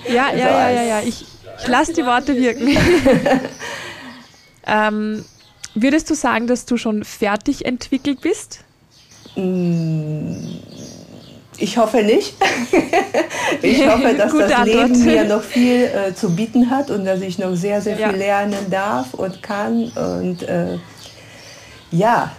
Ja, 0.08 0.30
ja, 0.32 0.34
ja, 0.34 0.70
ja, 0.70 0.82
ja. 0.82 1.00
Ich, 1.00 1.26
ich 1.60 1.68
lasse 1.68 1.92
die 1.92 2.04
Worte 2.04 2.34
wirken. 2.34 2.68
ähm, 4.66 5.24
würdest 5.74 6.08
du 6.08 6.14
sagen, 6.14 6.46
dass 6.46 6.64
du 6.64 6.78
schon 6.78 7.04
fertig 7.04 7.66
entwickelt 7.66 8.22
bist? 8.22 8.60
Mm, 9.36 10.36
ich 11.58 11.76
hoffe 11.76 12.02
nicht. 12.02 12.34
ich 13.62 13.86
hoffe, 13.86 14.14
dass 14.14 14.32
das 14.32 14.52
Antwort. 14.52 14.66
Leben 14.66 15.04
mir 15.04 15.24
noch 15.24 15.42
viel 15.42 15.84
äh, 15.84 16.14
zu 16.14 16.34
bieten 16.34 16.70
hat 16.70 16.90
und 16.90 17.04
dass 17.04 17.20
ich 17.20 17.38
noch 17.38 17.54
sehr, 17.54 17.82
sehr 17.82 17.96
viel 17.96 18.06
ja. 18.06 18.10
lernen 18.10 18.70
darf 18.70 19.12
und 19.12 19.42
kann. 19.42 19.90
Und 19.90 20.42
äh, 20.44 20.78
ja, 21.90 22.32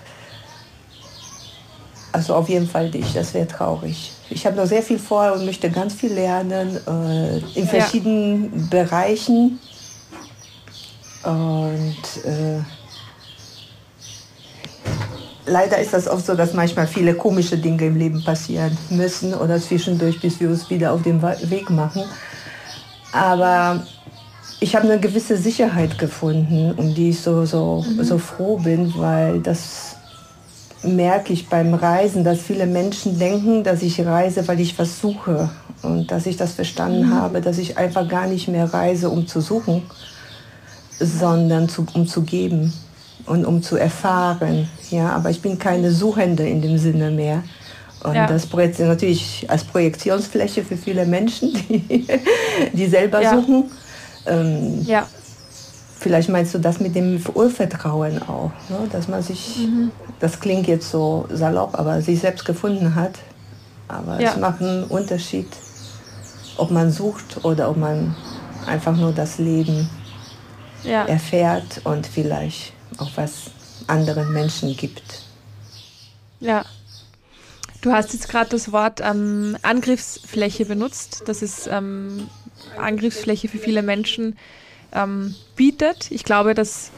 also 2.12 2.34
auf 2.34 2.50
jeden 2.50 2.68
Fall 2.68 2.90
nicht, 2.90 3.16
das 3.16 3.36
wäre 3.36 3.48
traurig. 3.48 4.14
Ich 4.32 4.46
habe 4.46 4.56
noch 4.56 4.66
sehr 4.66 4.82
viel 4.82 4.98
vor 4.98 5.34
und 5.34 5.46
möchte 5.46 5.70
ganz 5.70 5.94
viel 5.94 6.14
lernen 6.14 6.78
äh, 6.88 7.60
in 7.60 7.68
verschiedenen 7.68 8.44
ja. 8.44 8.68
Bereichen. 8.70 9.60
Und 11.24 12.26
äh, 12.26 12.62
leider 15.46 15.78
ist 15.80 15.94
das 15.94 16.08
oft 16.08 16.26
so, 16.26 16.34
dass 16.36 16.54
manchmal 16.54 16.88
viele 16.88 17.14
komische 17.14 17.58
Dinge 17.58 17.86
im 17.86 17.98
Leben 17.98 18.24
passieren 18.24 18.78
müssen 18.90 19.34
oder 19.34 19.60
zwischendurch, 19.60 20.20
bis 20.22 20.40
wir 20.40 20.50
uns 20.50 20.70
wieder 20.70 20.94
auf 20.94 21.04
den 21.04 21.22
Weg 21.22 21.70
machen. 21.70 22.04
Aber 23.12 23.86
ich 24.62 24.76
habe 24.76 24.86
eine 24.90 25.00
gewisse 25.00 25.36
Sicherheit 25.36 25.98
gefunden, 25.98 26.74
um 26.78 26.96
die 26.96 27.10
ich 27.10 27.20
so, 27.20 27.46
so, 27.46 27.84
mhm. 27.88 28.04
so 28.04 28.18
froh 28.18 28.58
bin, 28.58 28.94
weil 28.96 29.42
das 29.42 29.91
merke 30.84 31.34
ich 31.34 31.48
beim 31.48 31.74
Reisen, 31.74 32.24
dass 32.24 32.40
viele 32.40 32.66
Menschen 32.66 33.20
denken, 33.20 33.64
dass 33.64 33.82
ich 33.82 34.04
reise, 34.06 34.48
weil 34.48 34.60
ich 34.60 34.78
was 34.80 35.00
suche. 35.00 35.50
Und 35.82 36.12
dass 36.12 36.26
ich 36.28 36.38
das 36.38 36.54
verstanden 36.54 37.08
mhm. 37.08 37.14
habe, 37.16 37.42
dass 37.42 37.58
ich 37.58 37.78
einfach 37.78 38.08
gar 38.08 38.28
nicht 38.28 38.48
mehr 38.48 38.72
reise, 38.72 39.10
um 39.10 39.26
zu 39.28 39.42
suchen, 39.42 39.84
sondern 41.00 41.70
zu, 41.70 41.86
um 41.94 42.08
zu 42.08 42.22
geben 42.22 42.72
und 43.26 43.46
um 43.46 43.64
zu 43.64 43.78
erfahren. 43.78 44.70
Ja, 44.92 45.10
aber 45.10 45.32
ich 45.32 45.42
bin 45.42 45.58
keine 45.58 45.92
Suchende 45.92 46.48
in 46.48 46.62
dem 46.62 46.78
Sinne 46.78 47.10
mehr. 47.10 47.44
Und 48.04 48.16
ja. 48.16 48.26
das 48.26 48.48
natürlich 48.80 49.46
als 49.48 49.64
Projektionsfläche 49.64 50.64
für 50.64 50.78
viele 50.78 51.06
Menschen, 51.06 51.54
die, 51.70 52.08
die 52.74 52.88
selber 52.88 53.22
ja. 53.22 53.36
suchen. 53.36 53.72
Ähm, 54.26 54.82
ja. 54.86 55.08
Vielleicht 56.02 56.30
meinst 56.30 56.52
du 56.56 56.58
das 56.58 56.80
mit 56.80 56.96
dem 56.96 57.24
Urvertrauen 57.36 58.24
auch, 58.24 58.52
ne? 58.70 58.88
dass 58.92 59.08
man 59.08 59.22
sich, 59.22 59.58
mhm. 59.60 59.92
das 60.20 60.40
klingt 60.40 60.66
jetzt 60.66 60.90
so 60.90 61.28
salopp, 61.32 61.78
aber 61.78 62.02
sich 62.02 62.20
selbst 62.20 62.44
gefunden 62.44 62.96
hat. 62.96 63.20
Aber 63.88 64.20
ja. 64.20 64.32
es 64.32 64.38
macht 64.38 64.62
einen 64.62 64.86
Unterschied, 64.86 65.46
ob 66.58 66.72
man 66.72 66.90
sucht 66.90 67.46
oder 67.46 67.70
ob 67.70 67.78
man 67.78 68.16
einfach 68.66 68.98
nur 68.98 69.12
das 69.12 69.38
Leben 69.38 69.88
ja. 70.84 71.06
erfährt 71.06 71.82
und 71.84 72.08
vielleicht 72.08 72.74
auch 72.98 73.12
was 73.14 73.52
anderen 73.86 74.34
Menschen 74.34 74.76
gibt. 74.76 75.22
Ja. 76.40 76.66
Du 77.82 77.92
hast 77.92 78.14
jetzt 78.14 78.28
gerade 78.28 78.50
das 78.50 78.72
Wort 78.72 79.02
ähm, 79.04 79.56
Angriffsfläche 79.62 80.66
benutzt. 80.66 81.22
Das 81.28 81.44
ist 81.44 81.70
ähm, 81.72 82.28
Angriffsfläche 82.76 83.48
für 83.48 83.60
viele 83.60 83.84
Menschen 83.84 84.36
ähm, 84.94 85.36
bietet. 85.56 86.12
Ich 86.12 86.24
glaube, 86.24 86.54
dass 86.54 86.92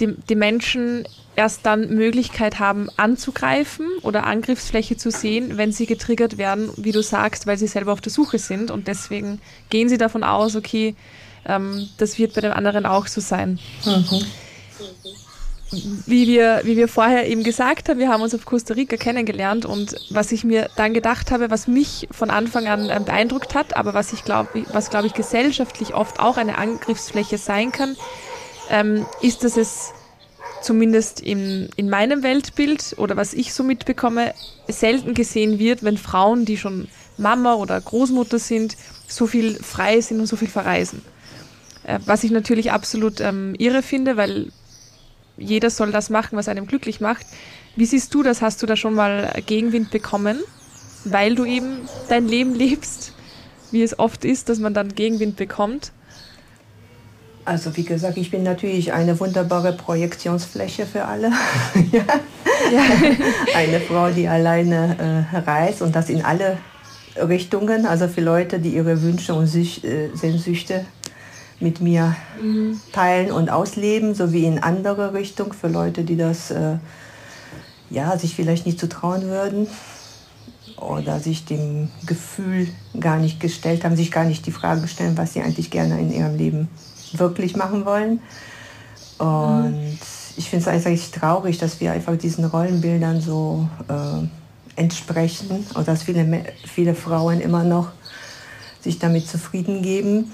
die, 0.00 0.14
die 0.28 0.34
Menschen 0.34 1.06
erst 1.36 1.64
dann 1.64 1.94
Möglichkeit 1.94 2.58
haben 2.58 2.88
anzugreifen 2.96 3.86
oder 4.02 4.26
Angriffsfläche 4.26 4.96
zu 4.96 5.10
sehen, 5.10 5.56
wenn 5.56 5.72
sie 5.72 5.86
getriggert 5.86 6.38
werden, 6.38 6.70
wie 6.76 6.92
du 6.92 7.02
sagst, 7.02 7.46
weil 7.46 7.56
sie 7.56 7.66
selber 7.66 7.92
auf 7.92 8.00
der 8.00 8.12
Suche 8.12 8.38
sind 8.38 8.70
und 8.70 8.88
deswegen 8.88 9.40
gehen 9.70 9.88
sie 9.88 9.98
davon 9.98 10.24
aus, 10.24 10.56
okay, 10.56 10.94
ähm, 11.46 11.88
das 11.98 12.18
wird 12.18 12.34
bei 12.34 12.40
den 12.40 12.52
anderen 12.52 12.84
auch 12.86 13.06
so 13.06 13.20
sein. 13.20 13.58
Mhm. 13.84 14.24
Wie 15.72 16.26
wir, 16.26 16.62
wie 16.64 16.76
wir 16.76 16.88
vorher 16.88 17.28
eben 17.28 17.44
gesagt 17.44 17.88
haben, 17.88 18.00
wir 18.00 18.08
haben 18.08 18.22
uns 18.22 18.34
auf 18.34 18.44
Costa 18.44 18.74
Rica 18.74 18.96
kennengelernt 18.96 19.64
und 19.64 19.94
was 20.10 20.32
ich 20.32 20.42
mir 20.42 20.68
dann 20.76 20.94
gedacht 20.94 21.30
habe, 21.30 21.50
was 21.50 21.68
mich 21.68 22.08
von 22.10 22.30
Anfang 22.30 22.66
an 22.66 22.90
ähm, 22.90 23.04
beeindruckt 23.04 23.54
hat, 23.54 23.76
aber 23.76 23.94
was 23.94 24.12
ich 24.12 24.24
glaube, 24.24 24.64
was 24.72 24.90
glaube 24.90 25.06
ich 25.06 25.14
gesellschaftlich 25.14 25.94
oft 25.94 26.18
auch 26.18 26.38
eine 26.38 26.58
Angriffsfläche 26.58 27.38
sein 27.38 27.70
kann, 27.70 27.96
ähm, 28.68 29.06
ist, 29.22 29.44
dass 29.44 29.56
es 29.56 29.92
zumindest 30.60 31.20
in, 31.20 31.68
in 31.76 31.88
meinem 31.88 32.22
Weltbild 32.22 32.94
oder 32.98 33.16
was 33.16 33.32
ich 33.32 33.54
so 33.54 33.62
mitbekomme, 33.62 34.34
selten 34.68 35.14
gesehen 35.14 35.58
wird, 35.58 35.82
wenn 35.82 35.98
Frauen, 35.98 36.44
die 36.44 36.56
schon 36.56 36.88
Mama 37.16 37.54
oder 37.54 37.80
Großmutter 37.80 38.38
sind, 38.38 38.76
so 39.06 39.26
viel 39.26 39.54
frei 39.54 40.00
sind 40.00 40.20
und 40.20 40.26
so 40.26 40.36
viel 40.36 40.48
verreisen. 40.48 41.02
Äh, 41.84 42.00
was 42.06 42.24
ich 42.24 42.30
natürlich 42.30 42.72
absolut 42.72 43.20
ähm, 43.20 43.54
irre 43.58 43.82
finde, 43.82 44.16
weil 44.16 44.50
jeder 45.40 45.70
soll 45.70 45.90
das 45.90 46.10
machen, 46.10 46.36
was 46.36 46.48
einem 46.48 46.66
glücklich 46.66 47.00
macht. 47.00 47.26
Wie 47.74 47.86
siehst 47.86 48.14
du 48.14 48.22
das? 48.22 48.42
Hast 48.42 48.62
du 48.62 48.66
da 48.66 48.76
schon 48.76 48.94
mal 48.94 49.32
Gegenwind 49.46 49.90
bekommen, 49.90 50.38
weil 51.04 51.34
du 51.34 51.44
eben 51.44 51.88
dein 52.08 52.28
Leben 52.28 52.54
lebst, 52.54 53.14
wie 53.72 53.82
es 53.82 53.98
oft 53.98 54.24
ist, 54.24 54.48
dass 54.48 54.58
man 54.58 54.74
dann 54.74 54.94
Gegenwind 54.94 55.36
bekommt? 55.36 55.92
Also 57.44 57.76
wie 57.76 57.84
gesagt, 57.84 58.18
ich 58.18 58.30
bin 58.30 58.42
natürlich 58.42 58.92
eine 58.92 59.18
wunderbare 59.18 59.72
Projektionsfläche 59.72 60.86
für 60.86 61.06
alle. 61.06 61.28
ja. 61.92 62.04
Ja. 62.70 62.82
Eine 63.54 63.80
Frau, 63.80 64.10
die 64.10 64.28
alleine 64.28 65.26
äh, 65.32 65.38
reist 65.38 65.80
und 65.82 65.96
das 65.96 66.10
in 66.10 66.22
alle 66.22 66.58
Richtungen, 67.16 67.86
also 67.86 68.06
für 68.06 68.20
Leute, 68.20 68.58
die 68.58 68.74
ihre 68.74 69.02
Wünsche 69.02 69.34
und 69.34 69.52
äh, 69.54 70.10
Sehnsüchte 70.14 70.84
mit 71.60 71.80
mir 71.80 72.16
mhm. 72.42 72.80
teilen 72.92 73.30
und 73.30 73.50
ausleben, 73.50 74.14
sowie 74.14 74.46
in 74.46 74.58
andere 74.58 75.12
Richtung 75.14 75.52
für 75.52 75.68
Leute, 75.68 76.04
die 76.04 76.16
das 76.16 76.50
äh, 76.50 76.76
ja, 77.90 78.18
sich 78.18 78.34
vielleicht 78.34 78.66
nicht 78.66 78.80
zutrauen 78.80 79.22
würden 79.22 79.66
oder 80.76 81.20
sich 81.20 81.44
dem 81.44 81.90
Gefühl 82.06 82.68
gar 82.98 83.18
nicht 83.18 83.40
gestellt 83.40 83.84
haben, 83.84 83.96
sich 83.96 84.10
gar 84.10 84.24
nicht 84.24 84.46
die 84.46 84.52
Frage 84.52 84.88
stellen, 84.88 85.18
was 85.18 85.34
sie 85.34 85.42
eigentlich 85.42 85.70
gerne 85.70 86.00
in 86.00 86.12
ihrem 86.12 86.36
Leben 86.36 86.68
wirklich 87.12 87.56
machen 87.56 87.84
wollen. 87.84 88.20
Und 89.18 89.72
mhm. 89.72 89.98
ich 90.36 90.48
finde 90.48 90.70
es 90.70 90.86
eigentlich 90.86 91.10
traurig, 91.10 91.58
dass 91.58 91.80
wir 91.80 91.92
einfach 91.92 92.16
diesen 92.16 92.44
Rollenbildern 92.46 93.20
so 93.20 93.68
äh, 93.88 94.80
entsprechen 94.80 95.66
und 95.74 95.86
dass 95.86 96.04
viele, 96.04 96.44
viele 96.64 96.94
Frauen 96.94 97.40
immer 97.40 97.64
noch 97.64 97.88
sich 98.80 98.98
damit 98.98 99.28
zufrieden 99.28 99.82
geben. 99.82 100.32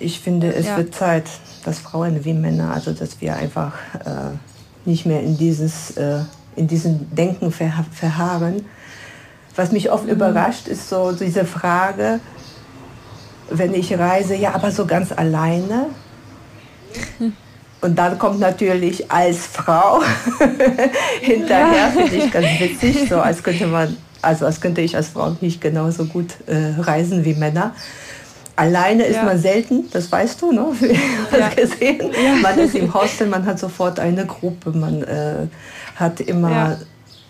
Ich 0.00 0.20
finde, 0.20 0.52
es 0.52 0.66
ja. 0.66 0.76
wird 0.76 0.94
Zeit, 0.94 1.24
dass 1.64 1.78
Frauen 1.78 2.24
wie 2.24 2.32
Männer, 2.32 2.72
also 2.74 2.92
dass 2.92 3.20
wir 3.20 3.36
einfach 3.36 3.74
äh, 4.04 4.36
nicht 4.84 5.06
mehr 5.06 5.22
in 5.22 5.36
dieses 5.36 5.96
äh, 5.96 6.20
in 6.56 6.66
diesem 6.66 7.14
Denken 7.14 7.52
verha 7.52 7.84
verharren. 7.92 8.64
Was 9.56 9.72
mich 9.72 9.90
oft 9.90 10.04
mhm. 10.04 10.10
überrascht, 10.12 10.68
ist 10.68 10.88
so 10.88 11.12
diese 11.12 11.44
Frage, 11.44 12.20
wenn 13.50 13.74
ich 13.74 13.98
reise, 13.98 14.34
ja, 14.34 14.54
aber 14.54 14.70
so 14.70 14.86
ganz 14.86 15.12
alleine. 15.12 15.86
Und 17.82 17.98
dann 17.98 18.18
kommt 18.18 18.40
natürlich 18.40 19.10
als 19.10 19.46
Frau 19.46 20.02
hinterher, 21.20 21.90
finde 21.90 22.14
ich 22.14 22.30
ganz 22.30 22.46
witzig, 22.60 23.08
so 23.08 23.20
als 23.22 23.42
könnte 23.42 23.66
man, 23.66 23.96
also 24.20 24.44
als 24.44 24.60
könnte 24.60 24.82
ich 24.82 24.94
als 24.94 25.08
Frau 25.08 25.34
nicht 25.40 25.62
genauso 25.62 26.04
gut 26.04 26.34
äh, 26.46 26.78
reisen 26.78 27.24
wie 27.24 27.34
Männer. 27.34 27.74
Alleine 28.56 29.04
ist 29.04 29.16
ja. 29.16 29.24
man 29.24 29.38
selten, 29.38 29.84
das 29.92 30.10
weißt 30.10 30.42
du, 30.42 30.52
ne? 30.52 30.66
Ja. 31.38 31.48
gesehen. 31.48 32.10
Ja. 32.12 32.34
Man 32.42 32.58
ist 32.58 32.74
im 32.74 32.92
Hostel, 32.92 33.28
man 33.28 33.46
hat 33.46 33.58
sofort 33.58 33.98
eine 33.98 34.26
Gruppe, 34.26 34.70
man 34.70 35.02
äh, 35.02 35.46
hat 35.96 36.20
immer 36.20 36.78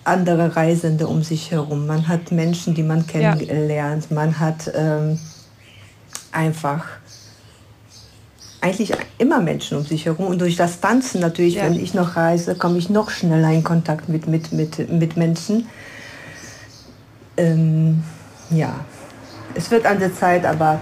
andere 0.04 0.56
Reisende 0.56 1.06
um 1.06 1.22
sich 1.22 1.50
herum, 1.50 1.86
man 1.86 2.08
hat 2.08 2.32
Menschen, 2.32 2.74
die 2.74 2.82
man 2.82 3.06
kennenlernt, 3.06 4.10
man 4.10 4.40
hat 4.40 4.72
ähm, 4.74 5.18
einfach 6.32 6.86
eigentlich 8.60 8.92
immer 9.18 9.40
Menschen 9.40 9.78
um 9.78 9.84
sich 9.84 10.06
herum. 10.06 10.26
Und 10.26 10.40
durch 10.40 10.56
das 10.56 10.80
Tanzen 10.80 11.20
natürlich, 11.20 11.56
wenn 11.56 11.78
ich 11.78 11.94
noch 11.94 12.16
reise, 12.16 12.54
komme 12.54 12.78
ich 12.78 12.90
noch 12.90 13.10
schneller 13.10 13.50
in 13.50 13.64
Kontakt 13.64 14.08
mit, 14.08 14.26
mit, 14.26 14.52
mit, 14.52 14.90
mit 14.90 15.16
Menschen. 15.16 15.68
Ähm, 17.36 18.02
ja, 18.50 18.74
es 19.54 19.70
wird 19.70 19.86
an 19.86 19.98
der 19.98 20.14
Zeit, 20.14 20.44
aber 20.44 20.80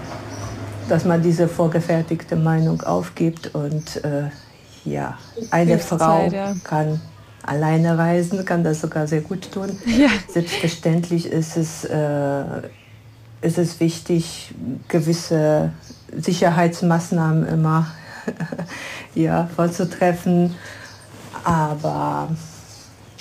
dass 0.89 1.05
man 1.05 1.21
diese 1.21 1.47
vorgefertigte 1.47 2.35
Meinung 2.35 2.81
aufgibt 2.81 3.53
und 3.53 4.03
äh, 4.03 4.29
ja, 4.85 5.17
eine 5.51 5.79
Frau 5.79 5.97
Zeit, 5.97 6.33
ja. 6.33 6.55
kann 6.63 6.99
alleine 7.43 7.97
reisen, 7.97 8.45
kann 8.45 8.63
das 8.63 8.81
sogar 8.81 9.07
sehr 9.07 9.21
gut 9.21 9.51
tun. 9.51 9.77
Ja. 9.85 10.09
Selbstverständlich 10.27 11.25
ist 11.27 11.57
es, 11.57 11.85
äh, 11.85 12.43
ist 13.41 13.57
es 13.57 13.79
wichtig, 13.79 14.53
gewisse 14.87 15.71
Sicherheitsmaßnahmen 16.15 17.47
immer 17.47 17.87
ja, 19.15 19.49
vollzutreffen. 19.55 20.55
Aber 21.43 22.29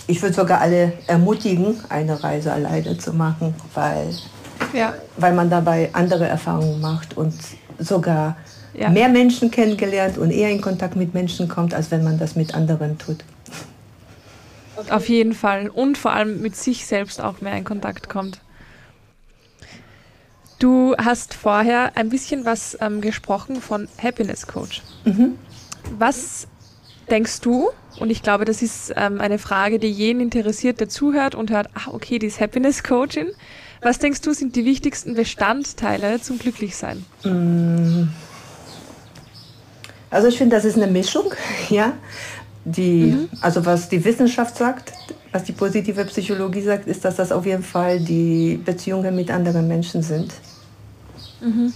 ich 0.07 0.21
würde 0.23 0.35
sogar 0.35 0.61
alle 0.61 0.95
ermutigen, 1.07 1.81
eine 1.89 2.23
Reise 2.23 2.53
alleine 2.53 2.99
zu 2.99 3.13
machen, 3.13 3.55
weil, 3.75 4.09
ja. 4.73 4.95
weil 5.17 5.35
man 5.35 5.51
dabei 5.51 5.91
andere 5.93 6.27
Erfahrungen 6.27 6.81
macht 6.81 7.17
und 7.17 7.35
sogar 7.79 8.37
ja. 8.75 8.89
mehr 8.89 9.09
Menschen 9.09 9.51
kennengelernt 9.51 10.19
und 10.19 10.31
eher 10.31 10.51
in 10.51 10.61
Kontakt 10.61 10.97
mit 10.97 11.15
Menschen 11.15 11.49
kommt, 11.49 11.75
als 11.75 11.91
wenn 11.91 12.05
man 12.05 12.19
das 12.19 12.37
mit 12.37 12.55
anderen 12.55 12.99
tut. 12.99 13.25
Auf 14.91 15.09
jeden 15.09 15.33
Fall. 15.33 15.69
Und 15.69 15.99
vor 15.99 16.13
allem 16.13 16.41
mit 16.41 16.57
sich 16.57 16.87
selbst 16.87 17.21
auch 17.21 17.41
mehr 17.41 17.57
in 17.57 17.65
Kontakt 17.65 18.09
kommt. 18.09 18.41
Du 20.59 20.97
hast 20.97 21.35
vorher 21.35 21.97
ein 21.97 22.09
bisschen 22.09 22.45
was 22.45 22.77
ähm, 22.81 23.01
gesprochen 23.01 23.61
von 23.61 23.89
Happiness 24.03 24.47
Coach. 24.47 24.83
Mhm. 25.05 25.37
Was 25.99 26.49
denkst 27.11 27.41
du, 27.41 27.71
und 28.01 28.11
ich 28.11 28.23
glaube, 28.23 28.45
das 28.45 28.63
ist 28.63 28.93
ähm, 28.97 29.21
eine 29.21 29.39
Frage, 29.39 29.79
die 29.79 29.91
jeden 29.91 30.21
interessiert, 30.21 30.81
der 30.81 30.89
zuhört 30.89 31.35
und 31.35 31.51
hört, 31.51 31.69
ach 31.75 31.89
okay, 31.89 32.19
die 32.19 32.27
ist 32.27 32.41
Happiness 32.41 32.83
Coachin. 32.83 33.29
Was 33.81 33.99
denkst 33.99 34.21
du, 34.23 34.33
sind 34.33 34.57
die 34.57 34.65
wichtigsten 34.65 35.15
Bestandteile 35.15 36.21
zum 36.21 36.39
Glücklichsein? 36.39 37.05
Mm. 37.25 38.09
Also 40.11 40.29
ich 40.29 40.39
finde, 40.39 40.57
das 40.57 40.65
ist 40.65 40.77
eine 40.77 40.87
Mischung, 40.87 41.33
ja. 41.69 41.93
Die, 42.65 43.13
mhm. 43.13 43.29
Also 43.41 43.65
was 43.65 43.89
die 43.89 44.05
Wissenschaft 44.05 44.57
sagt, 44.57 44.93
was 45.33 45.45
die 45.45 45.53
positive 45.53 46.05
Psychologie 46.05 46.63
sagt, 46.63 46.87
ist, 46.87 47.05
dass 47.05 47.17
das 47.17 47.33
auf 47.33 47.47
jeden 47.47 47.63
Fall 47.63 48.01
die 48.01 48.61
Beziehungen 48.63 49.15
mit 49.15 49.31
anderen 49.31 49.69
Menschen 49.69 50.03
sind. 50.03 50.33
Mhm. 51.41 51.73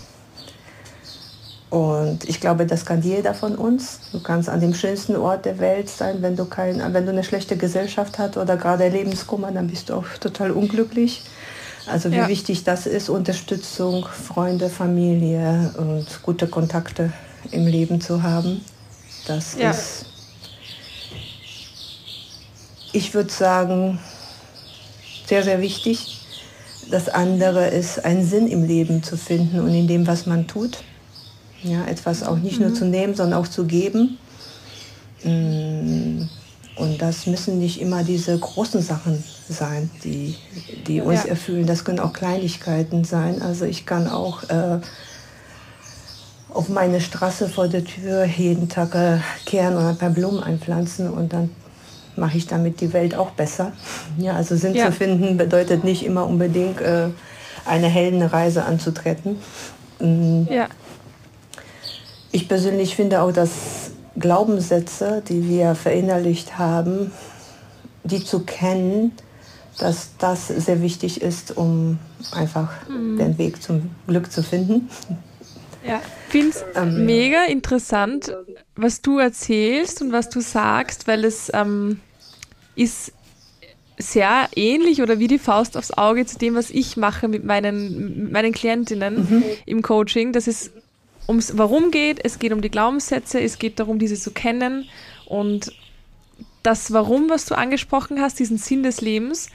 Und 1.70 2.28
ich 2.28 2.38
glaube, 2.38 2.66
das 2.66 2.84
kann 2.84 3.00
jeder 3.00 3.32
von 3.32 3.54
uns. 3.54 4.00
Du 4.12 4.20
kannst 4.20 4.50
an 4.50 4.60
dem 4.60 4.74
schönsten 4.74 5.16
Ort 5.16 5.46
der 5.46 5.58
Welt 5.58 5.88
sein, 5.88 6.20
wenn 6.20 6.36
du, 6.36 6.44
kein, 6.44 6.82
wenn 6.92 7.06
du 7.06 7.12
eine 7.12 7.24
schlechte 7.24 7.56
Gesellschaft 7.56 8.18
hast 8.18 8.36
oder 8.36 8.58
gerade 8.58 8.88
Lebenskummer, 8.88 9.50
dann 9.52 9.68
bist 9.68 9.88
du 9.88 9.94
auch 9.94 10.04
total 10.20 10.50
unglücklich. 10.50 11.22
Also 11.86 12.10
wie 12.12 12.16
ja. 12.16 12.28
wichtig 12.28 12.64
das 12.64 12.86
ist, 12.86 13.08
Unterstützung, 13.08 14.06
Freunde, 14.06 14.68
Familie 14.68 15.74
und 15.76 16.06
gute 16.22 16.46
Kontakte 16.46 17.12
im 17.50 17.66
Leben 17.66 18.00
zu 18.00 18.22
haben. 18.22 18.64
Das 19.26 19.56
ja. 19.58 19.70
ist, 19.70 20.06
ich 22.92 23.14
würde 23.14 23.30
sagen, 23.30 23.98
sehr, 25.26 25.42
sehr 25.42 25.60
wichtig. 25.60 26.18
Das 26.90 27.08
andere 27.08 27.68
ist, 27.68 28.04
einen 28.04 28.26
Sinn 28.26 28.46
im 28.48 28.64
Leben 28.64 29.02
zu 29.02 29.16
finden 29.16 29.60
und 29.60 29.74
in 29.74 29.88
dem, 29.88 30.06
was 30.06 30.26
man 30.26 30.46
tut. 30.46 30.78
Ja, 31.62 31.84
etwas 31.86 32.22
auch 32.22 32.38
nicht 32.38 32.58
mhm. 32.58 32.66
nur 32.66 32.74
zu 32.74 32.84
nehmen, 32.84 33.14
sondern 33.14 33.40
auch 33.40 33.48
zu 33.48 33.64
geben. 33.64 34.18
Mm, 35.22 36.22
und 36.76 37.00
das 37.00 37.26
müssen 37.26 37.58
nicht 37.60 37.80
immer 37.80 38.02
diese 38.02 38.36
großen 38.36 38.82
Sachen 38.82 39.22
sein, 39.48 39.90
die, 40.04 40.36
die 40.86 41.00
uns 41.00 41.24
ja. 41.24 41.30
erfüllen. 41.30 41.66
Das 41.66 41.84
können 41.84 42.00
auch 42.00 42.12
Kleinigkeiten 42.12 43.04
sein. 43.04 43.42
Also 43.42 43.64
ich 43.64 43.86
kann 43.86 44.08
auch 44.08 44.42
äh, 44.44 44.78
auf 46.48 46.68
meine 46.68 47.00
Straße 47.00 47.48
vor 47.48 47.68
der 47.68 47.84
Tür 47.84 48.24
jeden 48.24 48.68
Tag 48.68 48.94
äh, 48.94 49.18
kehren 49.46 49.76
und 49.76 49.84
ein 49.84 49.96
paar 49.96 50.10
Blumen 50.10 50.42
einpflanzen 50.42 51.10
und 51.10 51.32
dann 51.32 51.50
mache 52.16 52.36
ich 52.36 52.46
damit 52.46 52.80
die 52.80 52.92
Welt 52.92 53.14
auch 53.14 53.30
besser. 53.30 53.72
Ja, 54.18 54.34
also 54.34 54.56
Sinn 54.56 54.74
ja. 54.74 54.86
zu 54.86 54.92
finden 54.92 55.36
bedeutet 55.36 55.82
nicht 55.82 56.04
immer 56.04 56.26
unbedingt 56.26 56.80
äh, 56.80 57.08
eine 57.64 57.86
Heldenreise 57.86 58.64
anzutreten. 58.64 59.38
Mhm. 59.98 60.46
Ja. 60.50 60.68
Ich 62.32 62.48
persönlich 62.48 62.96
finde 62.96 63.22
auch, 63.22 63.32
dass 63.32 63.50
Glaubenssätze, 64.18 65.22
die 65.26 65.48
wir 65.48 65.74
verinnerlicht 65.74 66.58
haben, 66.58 67.12
die 68.04 68.24
zu 68.24 68.40
kennen, 68.40 69.12
dass 69.82 70.10
das 70.18 70.46
sehr 70.46 70.80
wichtig 70.80 71.22
ist, 71.22 71.56
um 71.56 71.98
einfach 72.30 72.70
mhm. 72.88 73.18
den 73.18 73.36
Weg 73.38 73.60
zum 73.60 73.90
Glück 74.06 74.30
zu 74.30 74.44
finden. 74.44 74.88
Ja, 75.84 76.00
ich 76.26 76.30
finde 76.30 76.50
es 76.50 76.64
ähm, 76.76 77.04
mega 77.04 77.44
interessant, 77.46 78.32
was 78.76 79.02
du 79.02 79.18
erzählst 79.18 80.00
und 80.00 80.12
was 80.12 80.28
du 80.28 80.40
sagst, 80.40 81.08
weil 81.08 81.24
es 81.24 81.50
ähm, 81.52 81.98
ist 82.76 83.12
sehr 83.98 84.48
ähnlich 84.54 85.02
oder 85.02 85.18
wie 85.18 85.26
die 85.26 85.40
Faust 85.40 85.76
aufs 85.76 85.90
Auge 85.90 86.26
zu 86.26 86.38
dem, 86.38 86.54
was 86.54 86.70
ich 86.70 86.96
mache 86.96 87.26
mit 87.26 87.44
meinen, 87.44 88.22
mit 88.22 88.32
meinen 88.32 88.52
Klientinnen 88.52 89.26
mhm. 89.28 89.44
im 89.66 89.82
Coaching, 89.82 90.32
dass 90.32 90.46
es 90.46 90.70
ums 91.26 91.58
Warum 91.58 91.90
geht, 91.90 92.24
es 92.24 92.38
geht 92.38 92.52
um 92.52 92.62
die 92.62 92.70
Glaubenssätze, 92.70 93.40
es 93.40 93.58
geht 93.58 93.80
darum, 93.80 93.98
diese 93.98 94.14
zu 94.14 94.30
kennen 94.30 94.88
und 95.26 95.72
das 96.62 96.92
Warum, 96.92 97.28
was 97.28 97.46
du 97.46 97.56
angesprochen 97.56 98.20
hast, 98.20 98.38
diesen 98.38 98.58
Sinn 98.58 98.84
des 98.84 99.00
Lebens, 99.00 99.48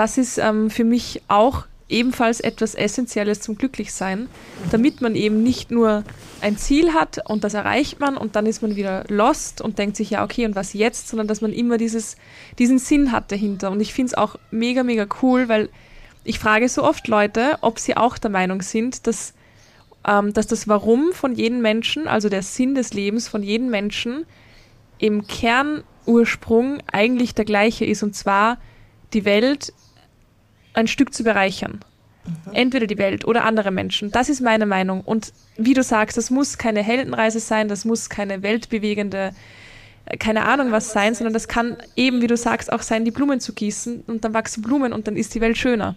das 0.00 0.16
ist 0.16 0.38
ähm, 0.38 0.70
für 0.70 0.84
mich 0.84 1.20
auch 1.28 1.66
ebenfalls 1.90 2.40
etwas 2.40 2.74
Essentielles 2.74 3.42
zum 3.42 3.58
Glücklichsein, 3.58 4.28
damit 4.70 5.02
man 5.02 5.14
eben 5.14 5.42
nicht 5.42 5.70
nur 5.70 6.04
ein 6.40 6.56
Ziel 6.56 6.94
hat 6.94 7.28
und 7.28 7.44
das 7.44 7.52
erreicht 7.52 8.00
man 8.00 8.16
und 8.16 8.34
dann 8.34 8.46
ist 8.46 8.62
man 8.62 8.76
wieder 8.76 9.04
lost 9.08 9.60
und 9.60 9.78
denkt 9.78 9.96
sich, 9.96 10.08
ja, 10.08 10.24
okay, 10.24 10.46
und 10.46 10.56
was 10.56 10.72
jetzt, 10.72 11.08
sondern 11.08 11.28
dass 11.28 11.42
man 11.42 11.52
immer 11.52 11.76
dieses, 11.76 12.16
diesen 12.58 12.78
Sinn 12.78 13.12
hat 13.12 13.30
dahinter. 13.30 13.70
Und 13.70 13.80
ich 13.80 13.92
finde 13.92 14.12
es 14.12 14.14
auch 14.14 14.36
mega, 14.50 14.84
mega 14.84 15.06
cool, 15.20 15.50
weil 15.50 15.68
ich 16.24 16.38
frage 16.38 16.66
so 16.70 16.82
oft 16.82 17.06
Leute, 17.06 17.58
ob 17.60 17.78
sie 17.78 17.94
auch 17.94 18.16
der 18.16 18.30
Meinung 18.30 18.62
sind, 18.62 19.06
dass, 19.06 19.34
ähm, 20.08 20.32
dass 20.32 20.46
das 20.46 20.66
Warum 20.66 21.12
von 21.12 21.34
jedem 21.34 21.60
Menschen, 21.60 22.08
also 22.08 22.30
der 22.30 22.42
Sinn 22.42 22.74
des 22.74 22.94
Lebens 22.94 23.28
von 23.28 23.42
jedem 23.42 23.68
Menschen, 23.68 24.24
im 24.96 25.26
Kernursprung 25.26 26.78
eigentlich 26.90 27.34
der 27.34 27.44
gleiche 27.44 27.84
ist, 27.84 28.02
und 28.02 28.16
zwar 28.16 28.56
die 29.12 29.24
Welt 29.24 29.72
ein 30.74 30.86
Stück 30.86 31.12
zu 31.14 31.24
bereichern. 31.24 31.80
Mhm. 32.24 32.52
Entweder 32.52 32.86
die 32.86 32.98
Welt 32.98 33.24
oder 33.24 33.44
andere 33.44 33.70
Menschen. 33.70 34.10
Das 34.10 34.28
ist 34.28 34.40
meine 34.40 34.66
Meinung. 34.66 35.00
Und 35.00 35.32
wie 35.56 35.74
du 35.74 35.82
sagst, 35.82 36.16
das 36.16 36.30
muss 36.30 36.58
keine 36.58 36.82
Heldenreise 36.82 37.40
sein, 37.40 37.68
das 37.68 37.84
muss 37.84 38.08
keine 38.10 38.42
weltbewegende, 38.42 39.32
äh, 40.06 40.16
keine 40.16 40.44
Ahnung 40.44 40.72
was 40.72 40.92
sein, 40.92 41.14
sondern 41.14 41.32
das 41.34 41.48
kann 41.48 41.76
eben, 41.96 42.22
wie 42.22 42.26
du 42.26 42.36
sagst, 42.36 42.72
auch 42.72 42.82
sein, 42.82 43.04
die 43.04 43.10
Blumen 43.10 43.40
zu 43.40 43.52
gießen 43.52 44.04
und 44.06 44.24
dann 44.24 44.34
wachsen 44.34 44.62
Blumen 44.62 44.92
und 44.92 45.06
dann 45.06 45.16
ist 45.16 45.34
die 45.34 45.40
Welt 45.40 45.56
schöner. 45.56 45.96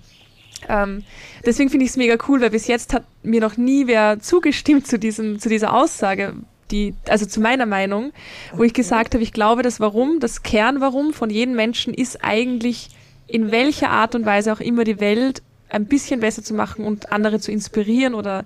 Ähm, 0.70 1.04
deswegen 1.46 1.70
finde 1.70 1.86
ich 1.86 1.92
es 1.92 1.98
mega 1.98 2.16
cool, 2.28 2.40
weil 2.42 2.52
bis 2.52 2.68
jetzt 2.68 2.94
hat 2.94 3.04
mir 3.22 3.42
noch 3.42 3.58
nie 3.58 3.88
wer 3.88 4.20
zugestimmt 4.20 4.88
zu, 4.88 4.98
diesem, 4.98 5.40
zu 5.40 5.50
dieser 5.50 5.74
Aussage, 5.74 6.36
die, 6.72 6.96
also 7.08 7.26
zu 7.26 7.42
meiner 7.42 7.66
Meinung, 7.66 8.14
wo 8.54 8.64
ich 8.64 8.74
gesagt 8.74 9.14
habe, 9.14 9.24
ich 9.24 9.34
glaube, 9.34 9.62
das 9.62 9.80
Warum, 9.80 10.20
das 10.20 10.42
Kernwarum 10.44 11.14
von 11.14 11.30
jedem 11.30 11.56
Menschen 11.56 11.94
ist 11.94 12.24
eigentlich 12.24 12.90
in 13.28 13.52
welcher 13.52 13.90
Art 13.90 14.16
und 14.16 14.26
Weise 14.26 14.54
auch 14.54 14.60
immer 14.60 14.84
die 14.84 15.00
Welt 15.00 15.42
ein 15.70 15.86
bisschen 15.86 16.20
besser 16.20 16.44
zu 16.44 16.54
machen 16.54 16.86
und 16.86 17.12
andere 17.12 17.40
zu 17.40 17.52
inspirieren 17.52 18.14
oder 18.14 18.46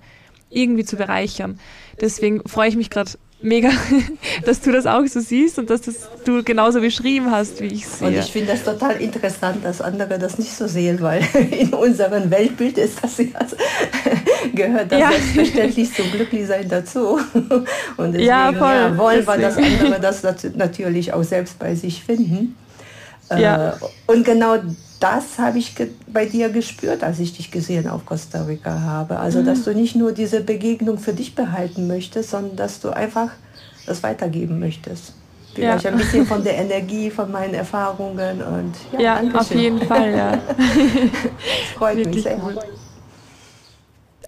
irgendwie 0.50 0.86
zu 0.86 0.96
bereichern. 0.96 1.60
Deswegen 2.00 2.48
freue 2.48 2.70
ich 2.70 2.78
mich 2.78 2.90
gerade 2.90 3.12
mega, 3.42 3.70
dass 4.46 4.62
du 4.62 4.72
das 4.72 4.86
auch 4.86 5.06
so 5.06 5.20
siehst 5.20 5.60
und 5.60 5.70
dass 5.70 5.82
das 5.82 6.10
du 6.26 6.44
genauso 6.44 6.82
beschrieben 6.82 7.32
hast, 7.32 7.62
wie 7.62 7.68
ich 7.68 7.84
es 7.84 8.00
sehe. 8.00 8.08
Und 8.08 8.18
ich 8.18 8.32
finde 8.32 8.54
das 8.54 8.63
total 8.63 9.00
interessant, 9.02 9.63
dass 9.63 9.82
andere 9.82 10.18
das 10.18 10.38
nicht 10.38 10.54
so 10.54 10.68
sehen, 10.68 11.02
weil 11.02 11.22
in 11.52 11.74
unserem 11.74 12.32
Weltbild 12.32 12.78
ist 12.78 13.04
das 13.04 13.18
ja, 13.18 13.26
gehört 14.56 14.92
das 14.92 15.00
ja. 15.00 15.12
selbstverständlich 15.12 15.94
zum 15.94 16.12
Glücklichsein 16.12 16.70
dazu. 16.70 17.20
Und 17.98 18.13
deswegen 18.13 18.28
ja, 18.28 18.54
voll. 18.54 18.74
Ja, 18.74 18.98
wollen 18.98 19.28
wir, 19.28 19.38
dass 19.38 19.58
andere 19.58 20.00
das 20.00 20.24
natürlich 20.56 21.13
auch 21.13 21.24
selbst 21.24 21.60
bei 21.60 21.76
sich 21.76 22.04
finden. 22.04 22.56
Ja. 23.30 23.70
Äh, 23.70 23.74
und 24.08 24.26
genau 24.26 24.58
das 25.00 25.38
habe 25.38 25.60
ich 25.60 25.74
bei 26.08 26.26
dir 26.26 26.50
gespürt, 26.50 27.04
als 27.04 27.20
ich 27.20 27.36
dich 27.36 27.52
gesehen 27.52 27.88
auf 27.88 28.06
Costa 28.06 28.44
Rica 28.44 28.82
habe. 28.82 29.20
Also, 29.20 29.42
mhm. 29.42 29.46
dass 29.46 29.63
du 29.63 29.74
nicht 29.74 29.96
nur 29.96 30.12
diese 30.12 30.42
Begegnung 30.42 30.98
für 30.98 31.13
dich 31.13 31.36
behalten 31.36 31.88
möchtest, 31.88 32.32
sondern 32.32 32.56
dass 32.56 32.80
du 32.80 32.90
einfach 32.90 33.30
das 33.86 34.04
weitergeben 34.04 34.60
möchtest. 34.60 35.13
Vielleicht 35.54 35.86
ja. 35.86 35.92
ein 35.92 35.98
bisschen 35.98 36.26
von 36.26 36.44
der 36.44 36.56
Energie, 36.58 37.10
von 37.10 37.32
meinen 37.32 37.56
Erfahrungen 37.56 38.42
und 38.44 38.74
ja, 38.94 39.22
ja 39.22 39.34
auf 39.34 39.54
jeden 39.54 39.82
Fall, 39.82 40.16
ja. 40.16 40.40
freut 41.76 41.98
Wirklich 41.98 42.16
mich 42.16 42.24
sehr. 42.24 42.40
Cool. 42.44 42.60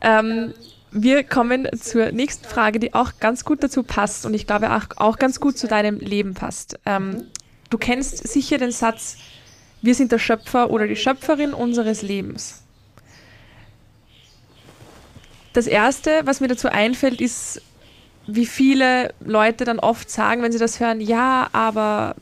Ähm, 0.01 0.53
wir 0.91 1.23
kommen 1.23 1.67
zur 1.79 2.11
nächsten 2.11 2.45
Frage, 2.45 2.79
die 2.79 2.95
auch 2.95 3.11
ganz 3.19 3.45
gut 3.45 3.63
dazu 3.63 3.83
passt 3.83 4.25
und 4.25 4.33
ich 4.33 4.47
glaube 4.47 4.71
auch, 4.71 4.85
auch 4.95 5.17
ganz 5.17 5.39
gut 5.39 5.57
zu 5.57 5.67
deinem 5.67 5.99
Leben 5.99 6.33
passt. 6.33 6.79
Ähm, 6.85 7.27
du 7.69 7.77
kennst 7.77 8.27
sicher 8.27 8.57
den 8.57 8.71
Satz, 8.71 9.17
wir 9.81 9.95
sind 9.95 10.11
der 10.11 10.19
Schöpfer 10.19 10.69
oder 10.71 10.87
die 10.87 10.95
Schöpferin 10.95 11.53
unseres 11.53 12.01
Lebens. 12.01 12.63
Das 15.53 15.67
Erste, 15.67 16.21
was 16.25 16.41
mir 16.41 16.47
dazu 16.47 16.69
einfällt, 16.69 17.21
ist, 17.21 17.61
wie 18.27 18.45
viele 18.45 19.13
Leute 19.19 19.65
dann 19.65 19.79
oft 19.79 20.09
sagen, 20.09 20.43
wenn 20.43 20.51
sie 20.51 20.59
das 20.59 20.79
hören, 20.79 21.01
ja, 21.01 21.49
aber 21.53 22.15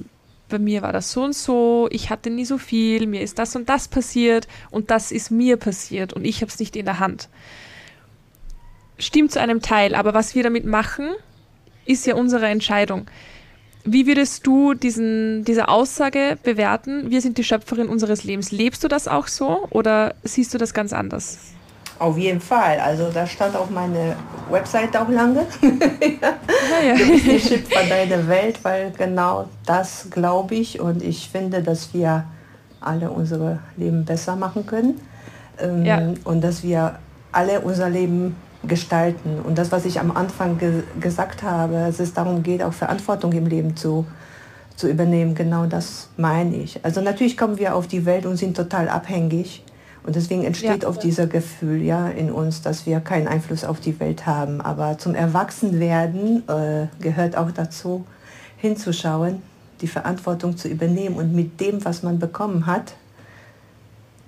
bei 0.50 0.60
mir 0.60 0.82
war 0.82 0.94
das 0.94 1.12
so 1.12 1.24
und 1.24 1.36
so, 1.36 1.90
ich 1.92 2.10
hatte 2.10 2.30
nie 2.30 2.46
so 2.46 2.58
viel, 2.58 3.06
mir 3.06 3.22
ist 3.22 3.38
das 3.38 3.56
und 3.56 3.68
das 3.68 3.90
passiert 3.90 4.48
und 4.72 4.92
das 4.92 5.12
ist 5.12 5.30
mir 5.30 5.58
passiert 5.58 6.14
und 6.14 6.24
ich 6.24 6.38
habe 6.38 6.50
es 6.50 6.60
nicht 6.60 6.76
in 6.78 6.86
der 6.86 7.00
Hand. 7.00 7.28
Stimmt 8.98 9.34
zu 9.34 9.42
einem 9.42 9.62
Teil, 9.62 9.94
aber 9.94 10.14
was 10.14 10.36
wir 10.36 10.44
damit 10.44 10.66
machen, 10.66 11.10
ist 11.86 12.06
ja 12.06 12.16
unsere 12.16 12.48
Entscheidung. 12.48 13.08
Wie 13.90 14.06
würdest 14.06 14.46
du 14.46 14.74
diesen, 14.74 15.46
diese 15.46 15.70
Aussage 15.70 16.38
bewerten? 16.44 17.10
Wir 17.10 17.22
sind 17.22 17.38
die 17.38 17.46
Schöpferin 17.46 17.88
unseres 17.88 18.26
Lebens. 18.26 18.52
Lebst 18.52 18.84
du 18.84 18.90
das 18.90 19.08
auch 19.08 19.28
so 19.28 19.66
oder 19.70 20.14
siehst 20.24 20.54
du 20.54 20.58
das 20.58 20.74
ganz 20.74 20.92
anders? 20.92 21.38
Auf 21.98 22.18
jeden 22.18 22.42
Fall. 22.42 22.80
Also 22.82 23.10
da 23.14 23.26
stand 23.26 23.56
auf 23.56 23.70
meine 23.70 24.18
Website 24.52 24.96
auch 24.98 25.08
lange. 25.08 25.46
ja, 25.62 26.86
ja. 26.86 26.96
Du 26.98 27.08
bist 27.08 27.26
die 27.26 27.40
Schöpfer 27.40 27.88
deiner 27.88 28.28
Welt, 28.28 28.60
weil 28.64 28.92
genau 28.92 29.48
das 29.66 30.08
glaube 30.12 30.56
ich 30.56 30.82
und 30.82 31.02
ich 31.02 31.30
finde, 31.30 31.64
dass 31.64 31.94
wir 31.94 32.26
alle 32.82 33.10
unsere 33.10 33.60
Leben 33.78 34.04
besser 34.04 34.36
machen 34.36 34.66
können 34.66 35.00
ähm, 35.60 35.86
ja. 35.86 36.02
und 36.26 36.42
dass 36.42 36.62
wir 36.62 37.00
alle 37.32 37.62
unser 37.62 37.90
Leben 37.90 38.36
gestalten. 38.68 39.40
Und 39.42 39.58
das, 39.58 39.72
was 39.72 39.86
ich 39.86 40.00
am 40.00 40.12
Anfang 40.12 40.58
ge 40.58 40.84
gesagt 41.00 41.44
habe, 41.44 41.74
dass 41.74 42.00
es 42.00 42.14
darum 42.14 42.44
geht, 42.44 42.64
auch 42.64 42.74
Verantwortung 42.74 43.32
im 43.34 43.46
Leben 43.46 43.76
zu, 43.76 44.06
zu 44.76 44.88
übernehmen, 44.90 45.36
genau 45.36 45.66
das 45.66 46.10
meine 46.18 46.56
ich. 46.56 46.84
Also 46.84 47.02
natürlich 47.02 47.38
kommen 47.38 47.58
wir 47.58 47.76
auf 47.76 47.88
die 47.88 48.06
Welt 48.06 48.26
und 48.26 48.38
sind 48.38 48.56
total 48.56 48.90
abhängig. 48.90 49.64
Und 50.04 50.16
deswegen 50.16 50.46
entsteht 50.46 50.84
ja. 50.84 50.90
oft 50.90 51.04
dieser 51.04 51.28
Gefühl 51.28 51.82
ja, 51.82 52.08
in 52.08 52.32
uns, 52.32 52.62
dass 52.62 52.86
wir 52.86 53.02
keinen 53.02 53.28
Einfluss 53.28 53.66
auf 53.66 53.82
die 53.82 54.00
Welt 54.00 54.26
haben. 54.26 54.62
Aber 54.62 54.98
zum 54.98 55.16
Erwachsenwerden 55.16 56.44
äh, 56.48 56.88
gehört 57.02 57.36
auch 57.36 57.52
dazu, 57.52 58.06
hinzuschauen, 58.56 59.42
die 59.82 59.88
Verantwortung 59.88 60.56
zu 60.56 60.70
übernehmen 60.70 61.16
und 61.16 61.34
mit 61.34 61.60
dem, 61.60 61.84
was 61.84 62.04
man 62.04 62.20
bekommen 62.20 62.66
hat, 62.68 62.94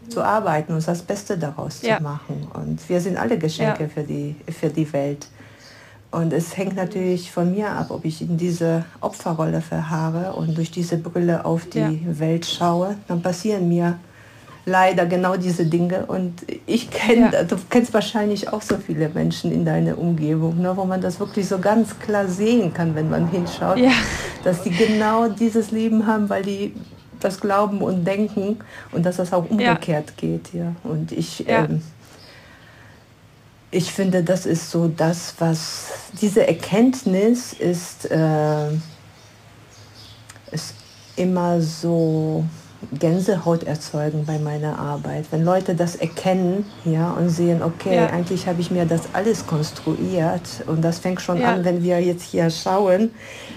zu 0.08 0.24
arbeiten 0.24 0.74
und 0.74 0.88
das 0.88 1.02
Beste 1.02 1.38
daraus 1.38 1.82
ja. 1.82 1.98
zu 1.98 2.04
machen. 2.04 2.48
Und 2.54 2.88
wir 2.90 3.02
sind 3.02 3.18
alle 3.18 3.38
Geschenke 3.38 3.84
ja. 3.84 3.90
für, 3.90 4.04
die, 4.04 4.36
für 4.52 4.70
die 4.70 4.92
Welt. 4.94 5.28
Und 6.12 6.34
es 6.34 6.58
hängt 6.58 6.76
natürlich 6.76 7.32
von 7.32 7.52
mir 7.52 7.70
ab, 7.70 7.92
ob 7.92 8.04
ich 8.04 8.22
in 8.22 8.38
diese 8.38 8.86
Opferrolle 9.00 9.62
verharre 9.62 10.34
und 10.34 10.58
durch 10.58 10.72
diese 10.72 10.98
Brille 10.98 11.46
auf 11.46 11.68
die 11.68 11.80
ja. 11.80 11.92
Welt 12.04 12.48
schaue. 12.48 12.96
Dann 13.08 13.22
passieren 13.22 13.70
mir 13.70 14.00
leider 14.66 15.06
genau 15.06 15.36
diese 15.36 15.66
Dinge. 15.66 16.06
Und 16.08 16.46
ich 16.66 16.90
kenne, 16.90 17.32
ja. 17.32 17.44
du 17.44 17.58
kennst 17.70 17.94
wahrscheinlich 17.94 18.52
auch 18.52 18.62
so 18.62 18.78
viele 18.78 19.10
Menschen 19.10 19.52
in 19.52 19.66
deiner 19.66 19.98
Umgebung, 19.98 20.60
ne, 20.60 20.76
wo 20.76 20.86
man 20.86 21.00
das 21.02 21.20
wirklich 21.20 21.48
so 21.48 21.60
ganz 21.60 22.00
klar 22.00 22.28
sehen 22.28 22.74
kann, 22.74 22.96
wenn 22.96 23.10
man 23.10 23.28
hinschaut, 23.28 23.78
ja. 23.78 23.92
dass 24.44 24.64
die 24.64 24.72
genau 24.72 25.28
dieses 25.28 25.70
Leben 25.70 26.08
haben, 26.08 26.30
weil 26.30 26.44
die 26.44 26.74
das 27.20 27.40
glauben 27.40 27.82
und 27.82 28.06
denken 28.06 28.60
und 28.92 29.06
dass 29.06 29.18
das 29.18 29.34
auch 29.34 29.50
umgekehrt 29.50 30.10
ja. 30.10 30.16
geht. 30.18 30.54
Ja. 30.54 30.76
Und 30.84 31.12
ich, 31.12 31.40
ja. 31.40 31.66
ähm, 31.66 31.82
ich 33.72 33.92
finde, 33.92 34.24
das 34.24 34.46
ist 34.46 34.72
so 34.72 34.88
das, 34.88 35.36
was 35.40 35.88
diese 36.22 36.48
Erkenntnis 36.48 37.54
ist, 37.54 38.10
äh, 38.10 38.70
ist 40.52 40.74
immer 41.16 41.62
so 41.62 42.46
Gänsehaut 42.98 43.64
erzeugen 43.64 44.26
bei 44.26 44.40
meiner 44.40 44.80
Arbeit. 44.80 45.26
Wenn 45.32 45.44
Leute 45.44 45.76
das 45.76 45.96
erkennen 45.96 46.66
ja, 46.86 47.12
und 47.12 47.30
sehen, 47.30 47.62
okay, 47.62 47.96
ja. 47.96 48.08
eigentlich 48.08 48.48
habe 48.48 48.62
ich 48.62 48.72
mir 48.72 48.86
das 48.86 49.02
alles 49.14 49.46
konstruiert 49.46 50.42
und 50.66 50.82
das 50.82 51.00
fängt 51.00 51.22
schon 51.22 51.42
ja. 51.42 51.54
an, 51.54 51.66
wenn 51.66 51.84
wir 51.84 52.00
jetzt 52.00 52.24
hier 52.24 52.50
schauen. 52.50 53.12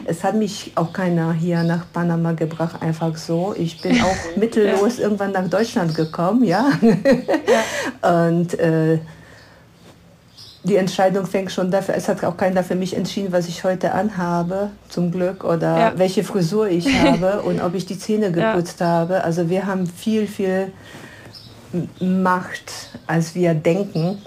Es 0.04 0.24
hat 0.24 0.34
mich 0.34 0.72
auch 0.74 0.92
keiner 0.92 1.32
hier 1.32 1.62
nach 1.62 1.84
Panama 1.92 2.32
gebracht, 2.32 2.82
einfach 2.82 3.16
so. 3.16 3.54
Ich 3.56 3.80
bin 3.80 4.00
auch 4.02 4.16
mittellos 4.36 4.98
irgendwann 4.98 5.32
nach 5.32 5.48
Deutschland 5.48 5.94
gekommen, 5.94 6.42
ja. 6.42 6.66
und 8.28 8.58
äh, 8.58 8.98
die 10.64 10.76
Entscheidung 10.76 11.26
fängt 11.26 11.50
schon 11.50 11.70
dafür, 11.70 11.96
es 11.96 12.08
hat 12.08 12.24
auch 12.24 12.36
keiner 12.36 12.62
für 12.62 12.76
mich 12.76 12.96
entschieden, 12.96 13.32
was 13.32 13.48
ich 13.48 13.64
heute 13.64 13.92
anhabe, 13.92 14.70
zum 14.88 15.10
Glück, 15.10 15.44
oder 15.44 15.78
ja. 15.78 15.92
welche 15.96 16.22
Frisur 16.22 16.68
ich 16.68 16.86
habe 17.02 17.42
und 17.42 17.60
ob 17.60 17.74
ich 17.74 17.86
die 17.86 17.98
Zähne 17.98 18.30
geputzt 18.30 18.80
ja. 18.80 18.86
habe. 18.86 19.24
Also 19.24 19.50
wir 19.50 19.66
haben 19.66 19.86
viel, 19.86 20.26
viel 20.26 20.72
Macht, 22.00 22.90
als 23.06 23.34
wir 23.34 23.54
denken 23.54 24.18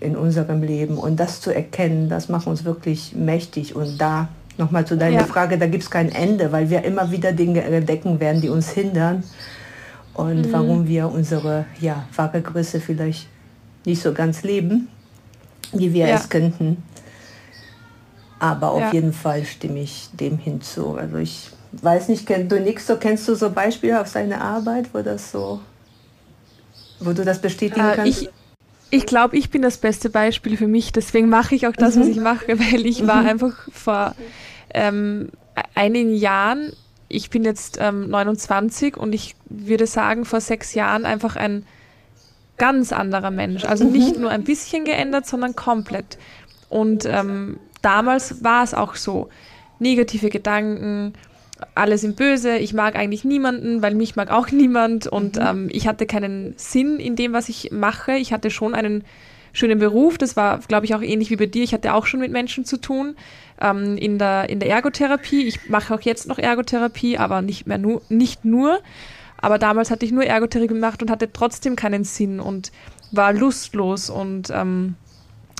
in 0.00 0.16
unserem 0.16 0.62
Leben. 0.62 0.98
Und 0.98 1.16
das 1.20 1.40
zu 1.40 1.54
erkennen, 1.54 2.08
das 2.08 2.28
macht 2.28 2.46
uns 2.46 2.64
wirklich 2.64 3.14
mächtig. 3.14 3.76
Und 3.76 3.98
da, 3.98 4.28
nochmal 4.56 4.84
zu 4.84 4.96
deiner 4.96 5.20
ja. 5.20 5.24
Frage, 5.24 5.58
da 5.58 5.66
gibt 5.66 5.84
es 5.84 5.90
kein 5.90 6.10
Ende, 6.10 6.50
weil 6.50 6.70
wir 6.70 6.82
immer 6.84 7.12
wieder 7.12 7.32
Dinge 7.32 7.62
entdecken 7.62 8.18
werden, 8.18 8.40
die 8.40 8.48
uns 8.48 8.70
hindern. 8.70 9.22
Und 10.14 10.48
mhm. 10.48 10.52
warum 10.52 10.88
wir 10.88 11.08
unsere 11.08 11.66
ja, 11.80 12.04
wahre 12.16 12.42
Größe 12.42 12.80
vielleicht 12.80 13.28
nicht 13.84 14.02
so 14.02 14.12
ganz 14.12 14.42
leben 14.42 14.88
wie 15.72 15.92
wir 15.92 16.08
ja. 16.08 16.16
es 16.16 16.28
könnten. 16.28 16.82
Aber 18.38 18.70
auf 18.70 18.80
ja. 18.80 18.92
jeden 18.92 19.12
Fall 19.12 19.44
stimme 19.44 19.80
ich 19.80 20.10
dem 20.12 20.38
hinzu. 20.38 20.94
Also 20.94 21.16
ich 21.16 21.50
weiß 21.72 22.08
nicht, 22.08 22.28
du 22.28 22.60
nix 22.60 22.86
so, 22.86 22.96
kennst 22.96 23.26
du 23.28 23.34
so 23.34 23.50
Beispiele 23.50 24.00
auf 24.00 24.08
seine 24.08 24.40
Arbeit, 24.40 24.90
wo 24.92 25.02
das 25.02 25.32
so, 25.32 25.60
wo 27.00 27.12
du 27.12 27.24
das 27.24 27.40
bestätigen 27.40 27.80
äh, 27.86 27.96
kannst? 27.96 28.22
Ich, 28.22 28.30
ich 28.90 29.06
glaube, 29.06 29.36
ich 29.36 29.50
bin 29.50 29.62
das 29.62 29.78
beste 29.78 30.08
Beispiel 30.10 30.56
für 30.56 30.68
mich. 30.68 30.92
Deswegen 30.92 31.28
mache 31.28 31.54
ich 31.54 31.66
auch 31.66 31.72
das, 31.72 31.96
mhm. 31.96 32.00
was 32.00 32.08
ich 32.08 32.20
mache, 32.20 32.46
weil 32.58 32.86
ich 32.86 33.06
war 33.06 33.22
mhm. 33.22 33.28
einfach 33.28 33.68
vor 33.72 34.14
ähm, 34.72 35.30
einigen 35.74 36.14
Jahren, 36.14 36.72
ich 37.08 37.30
bin 37.30 37.44
jetzt 37.44 37.78
ähm, 37.80 38.10
29 38.10 38.96
und 38.96 39.14
ich 39.14 39.34
würde 39.48 39.86
sagen, 39.86 40.24
vor 40.24 40.40
sechs 40.40 40.74
Jahren 40.74 41.06
einfach 41.06 41.36
ein 41.36 41.64
ganz 42.58 42.92
anderer 42.92 43.30
Mensch. 43.30 43.64
Also 43.64 43.84
mhm. 43.84 43.92
nicht 43.92 44.18
nur 44.18 44.30
ein 44.30 44.44
bisschen 44.44 44.84
geändert, 44.84 45.26
sondern 45.26 45.56
komplett. 45.56 46.18
Und 46.68 47.06
ähm, 47.06 47.58
damals 47.82 48.42
war 48.44 48.64
es 48.64 48.74
auch 48.74 48.94
so. 48.94 49.28
Negative 49.80 50.28
Gedanken, 50.28 51.14
alle 51.74 51.98
sind 51.98 52.16
böse, 52.16 52.58
ich 52.58 52.74
mag 52.74 52.96
eigentlich 52.96 53.24
niemanden, 53.24 53.82
weil 53.82 53.94
mich 53.94 54.16
mag 54.16 54.30
auch 54.30 54.50
niemand 54.52 55.06
und 55.06 55.36
mhm. 55.36 55.42
ähm, 55.46 55.68
ich 55.70 55.86
hatte 55.86 56.06
keinen 56.06 56.54
Sinn 56.56 56.98
in 56.98 57.16
dem, 57.16 57.32
was 57.32 57.48
ich 57.48 57.70
mache. 57.70 58.12
Ich 58.12 58.32
hatte 58.32 58.50
schon 58.50 58.74
einen 58.74 59.04
schönen 59.52 59.78
Beruf, 59.78 60.18
das 60.18 60.36
war, 60.36 60.58
glaube 60.58 60.86
ich, 60.86 60.94
auch 60.94 61.02
ähnlich 61.02 61.30
wie 61.30 61.36
bei 61.36 61.46
dir. 61.46 61.64
Ich 61.64 61.72
hatte 61.72 61.94
auch 61.94 62.06
schon 62.06 62.20
mit 62.20 62.32
Menschen 62.32 62.64
zu 62.64 62.76
tun 62.76 63.16
ähm, 63.60 63.96
in, 63.96 64.18
der, 64.18 64.48
in 64.50 64.60
der 64.60 64.68
Ergotherapie. 64.68 65.46
Ich 65.46 65.68
mache 65.68 65.94
auch 65.94 66.00
jetzt 66.02 66.28
noch 66.28 66.38
Ergotherapie, 66.38 67.18
aber 67.18 67.42
nicht 67.42 67.66
mehr 67.66 67.78
nur, 67.78 68.02
nicht 68.08 68.44
nur. 68.44 68.80
Aber 69.38 69.58
damals 69.58 69.90
hatte 69.90 70.04
ich 70.04 70.12
nur 70.12 70.24
Ergotherapie 70.24 70.68
gemacht 70.68 71.02
und 71.02 71.10
hatte 71.10 71.32
trotzdem 71.32 71.76
keinen 71.76 72.04
Sinn 72.04 72.40
und 72.40 72.72
war 73.12 73.32
lustlos. 73.32 74.10
Und 74.10 74.50
ähm, 74.50 74.96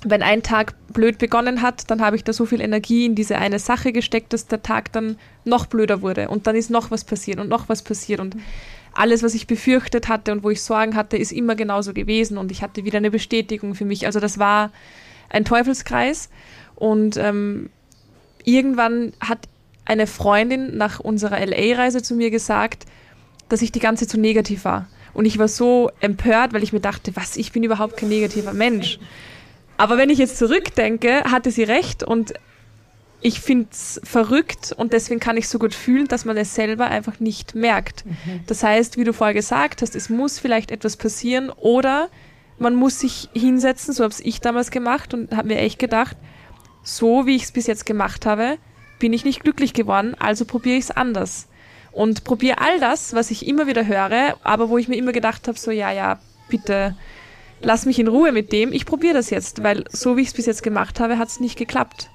wenn 0.04 0.22
ein 0.22 0.42
Tag 0.42 0.74
blöd 0.92 1.18
begonnen 1.18 1.62
hat, 1.62 1.90
dann 1.90 2.00
habe 2.00 2.16
ich 2.16 2.24
da 2.24 2.32
so 2.32 2.46
viel 2.46 2.60
Energie 2.60 3.06
in 3.06 3.14
diese 3.14 3.38
eine 3.38 3.58
Sache 3.58 3.92
gesteckt, 3.92 4.32
dass 4.32 4.46
der 4.46 4.62
Tag 4.62 4.92
dann 4.92 5.16
noch 5.44 5.66
blöder 5.66 6.02
wurde. 6.02 6.28
Und 6.28 6.46
dann 6.46 6.56
ist 6.56 6.70
noch 6.70 6.90
was 6.90 7.04
passiert 7.04 7.40
und 7.40 7.48
noch 7.48 7.68
was 7.68 7.82
passiert. 7.82 8.20
Und 8.20 8.36
alles, 8.92 9.22
was 9.22 9.34
ich 9.34 9.46
befürchtet 9.46 10.08
hatte 10.08 10.32
und 10.32 10.42
wo 10.42 10.50
ich 10.50 10.62
Sorgen 10.62 10.96
hatte, 10.96 11.16
ist 11.16 11.32
immer 11.32 11.54
genauso 11.54 11.92
gewesen 11.92 12.36
und 12.36 12.50
ich 12.50 12.62
hatte 12.62 12.84
wieder 12.84 12.98
eine 12.98 13.10
Bestätigung 13.10 13.74
für 13.74 13.84
mich. 13.84 14.06
Also 14.06 14.18
das 14.18 14.38
war 14.38 14.72
ein 15.30 15.44
Teufelskreis 15.44 16.30
und 16.74 17.16
ähm, 17.16 17.70
irgendwann 18.44 19.12
hat 19.20 19.48
eine 19.84 20.06
Freundin 20.06 20.76
nach 20.76 21.00
unserer 21.00 21.38
LA-Reise 21.44 22.02
zu 22.02 22.14
mir 22.14 22.30
gesagt, 22.30 22.86
dass 23.48 23.62
ich 23.62 23.72
die 23.72 23.80
ganze 23.80 24.04
Zeit 24.04 24.12
zu 24.12 24.20
negativ 24.20 24.64
war. 24.64 24.87
Und 25.14 25.24
ich 25.24 25.38
war 25.38 25.48
so 25.48 25.90
empört, 26.00 26.52
weil 26.52 26.62
ich 26.62 26.72
mir 26.72 26.80
dachte, 26.80 27.16
was, 27.16 27.37
ich 27.37 27.52
bin 27.52 27.62
überhaupt 27.62 27.96
kein 27.96 28.08
negativer 28.08 28.52
Mensch. 28.52 28.98
Aber 29.76 29.96
wenn 29.96 30.11
ich 30.11 30.18
jetzt 30.18 30.38
zurückdenke, 30.38 31.24
hatte 31.24 31.50
sie 31.50 31.62
recht 31.62 32.02
und 32.02 32.34
ich 33.20 33.40
finde 33.40 33.68
es 33.72 34.00
verrückt 34.04 34.72
und 34.76 34.92
deswegen 34.92 35.18
kann 35.18 35.37
ich 35.37 35.48
so 35.48 35.58
gut 35.58 35.74
fühlen, 35.74 36.06
dass 36.06 36.24
man 36.24 36.37
es 36.37 36.54
selber 36.54 36.87
einfach 36.87 37.18
nicht 37.18 37.54
merkt. 37.54 38.06
Mhm. 38.06 38.40
Das 38.46 38.62
heißt, 38.62 38.96
wie 38.96 39.04
du 39.04 39.12
vorher 39.12 39.34
gesagt 39.34 39.82
hast, 39.82 39.96
es 39.96 40.08
muss 40.08 40.38
vielleicht 40.38 40.70
etwas 40.70 40.96
passieren 40.96 41.50
oder 41.50 42.11
man 42.58 42.74
muss 42.74 43.00
sich 43.00 43.28
hinsetzen, 43.34 43.92
so 43.92 44.04
habe 44.04 44.14
ich 44.22 44.40
damals 44.40 44.70
gemacht 44.70 45.14
und 45.14 45.34
habe 45.37 45.48
mir 45.48 45.58
echt 45.58 45.78
gedacht, 45.78 46.16
so 46.82 47.26
wie 47.26 47.37
ich 47.37 47.44
es 47.44 47.52
bis 47.52 47.66
jetzt 47.66 47.87
gemacht 47.87 48.26
habe, 48.26 48.58
bin 48.98 49.12
ich 49.12 49.24
nicht 49.24 49.42
glücklich 49.42 49.74
geworden, 49.74 50.14
also 50.18 50.44
probiere 50.44 50.76
ich 50.76 50.84
es 50.84 50.90
anders. 50.90 51.47
Und 51.92 52.24
probiere 52.24 52.59
all 52.61 52.81
das, 52.81 53.14
was 53.14 53.31
ich 53.31 53.46
immer 53.46 53.66
wieder 53.66 53.87
höre, 53.87 54.37
aber 54.44 54.68
wo 54.68 54.79
ich 54.79 54.88
mir 54.88 54.96
immer 54.96 55.12
gedacht 55.12 55.48
habe, 55.48 55.59
so 55.59 55.70
ja, 55.70 55.90
ja, 55.90 56.20
bitte 56.48 56.94
lass 57.61 57.87
mich 57.87 57.98
in 57.98 58.09
Ruhe 58.09 58.33
mit 58.33 58.53
dem, 58.53 58.72
ich 58.72 58.87
probiere 58.87 59.14
das 59.14 59.31
jetzt, 59.31 59.62
weil 59.62 59.85
so 59.90 60.16
wie 60.16 60.22
ich 60.22 60.29
es 60.29 60.35
bis 60.35 60.46
jetzt 60.46 60.62
gemacht 60.62 61.01
habe, 61.01 61.18
hat 61.18 61.29
es 61.29 61.40
nicht 61.40 61.59
geklappt. 61.59 62.11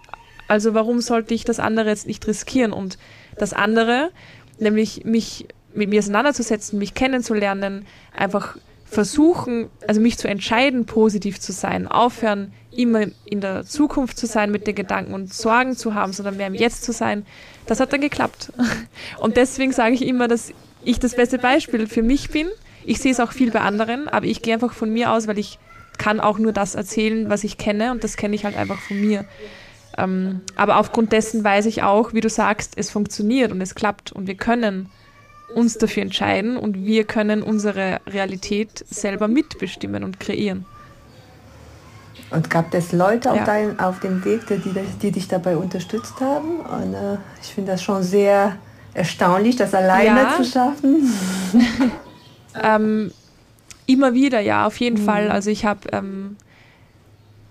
Also 0.47 0.73
warum 0.73 1.01
sollte 1.01 1.33
ich 1.33 1.45
das 1.45 1.59
andere 1.59 1.89
jetzt 1.89 2.07
nicht 2.07 2.25
riskieren? 2.27 2.73
Und 2.73 2.97
das 3.37 3.53
andere, 3.53 4.11
nämlich 4.59 5.05
mich 5.05 5.47
mit 5.73 5.89
mir 5.89 5.99
auseinanderzusetzen, 5.99 6.77
mich 6.77 6.93
kennenzulernen, 6.93 7.85
einfach 8.15 8.57
versuchen, 8.85 9.69
also 9.87 9.99
mich 9.99 10.17
zu 10.17 10.27
entscheiden, 10.27 10.85
positiv 10.85 11.39
zu 11.39 11.51
sein, 11.51 11.87
aufhören, 11.87 12.53
immer 12.75 13.05
in 13.25 13.41
der 13.41 13.65
Zukunft 13.65 14.17
zu 14.17 14.25
sein 14.25 14.51
mit 14.51 14.67
den 14.67 14.75
Gedanken 14.75 15.13
und 15.13 15.33
Sorgen 15.33 15.75
zu 15.75 15.93
haben, 15.93 16.13
sondern 16.13 16.37
mehr 16.37 16.47
im 16.47 16.55
Jetzt 16.55 16.83
zu 16.83 16.91
sein, 16.91 17.25
das 17.65 17.79
hat 17.79 17.93
dann 17.93 18.01
geklappt. 18.01 18.51
Und 19.19 19.37
deswegen 19.37 19.71
sage 19.71 19.95
ich 19.95 20.05
immer, 20.05 20.27
dass 20.27 20.51
ich 20.83 20.99
das 20.99 21.15
beste 21.15 21.37
Beispiel 21.37 21.87
für 21.87 22.01
mich 22.01 22.29
bin. 22.29 22.47
Ich 22.85 22.99
sehe 22.99 23.11
es 23.11 23.19
auch 23.19 23.31
viel 23.31 23.51
bei 23.51 23.61
anderen, 23.61 24.09
aber 24.09 24.25
ich 24.25 24.41
gehe 24.41 24.53
einfach 24.53 24.73
von 24.73 24.91
mir 24.91 25.11
aus, 25.11 25.27
weil 25.27 25.39
ich 25.39 25.59
kann 25.97 26.19
auch 26.19 26.39
nur 26.39 26.51
das 26.51 26.75
erzählen, 26.75 27.29
was 27.29 27.43
ich 27.43 27.57
kenne 27.57 27.91
und 27.91 28.03
das 28.03 28.17
kenne 28.17 28.35
ich 28.35 28.45
halt 28.45 28.57
einfach 28.57 28.79
von 28.79 28.99
mir. 28.99 29.25
Ähm, 29.97 30.41
aber 30.55 30.77
aufgrund 30.77 31.11
dessen 31.11 31.43
weiß 31.43 31.67
ich 31.67 31.83
auch, 31.83 32.13
wie 32.13 32.21
du 32.21 32.29
sagst, 32.29 32.73
es 32.77 32.89
funktioniert 32.89 33.51
und 33.51 33.61
es 33.61 33.75
klappt 33.75 34.11
und 34.11 34.27
wir 34.27 34.35
können 34.35 34.89
uns 35.53 35.77
dafür 35.77 36.01
entscheiden 36.01 36.57
und 36.57 36.85
wir 36.85 37.03
können 37.03 37.43
unsere 37.43 38.01
Realität 38.07 38.83
selber 38.89 39.27
mitbestimmen 39.27 40.03
und 40.03 40.19
kreieren. 40.19 40.65
Und 42.29 42.49
gab 42.49 42.73
es 42.73 42.91
Leute 42.91 43.29
ja. 43.29 43.35
auf, 43.35 43.43
dein, 43.43 43.79
auf 43.79 43.99
dem 43.99 44.23
Weg, 44.25 44.47
die, 44.47 44.61
die, 45.01 45.11
dich 45.11 45.27
dabei 45.27 45.55
unterstützt 45.57 46.19
haben? 46.19 46.59
Und 46.59 46.93
äh, 46.93 47.17
ich 47.41 47.53
finde 47.53 47.73
das 47.73 47.83
schon 47.83 48.01
sehr 48.01 48.57
erstaunlich, 48.93 49.55
das 49.55 49.73
alleine 49.73 50.21
ja. 50.21 50.35
zu 50.35 50.43
schaffen. 50.43 51.13
ähm, 52.63 53.11
immer 53.85 54.13
wieder, 54.13 54.39
ja, 54.39 54.65
auf 54.65 54.77
jeden 54.77 55.01
mhm. 55.01 55.05
Fall. 55.05 55.31
Also 55.31 55.49
ich 55.49 55.65
habe 55.65 55.81
ähm, 55.91 56.37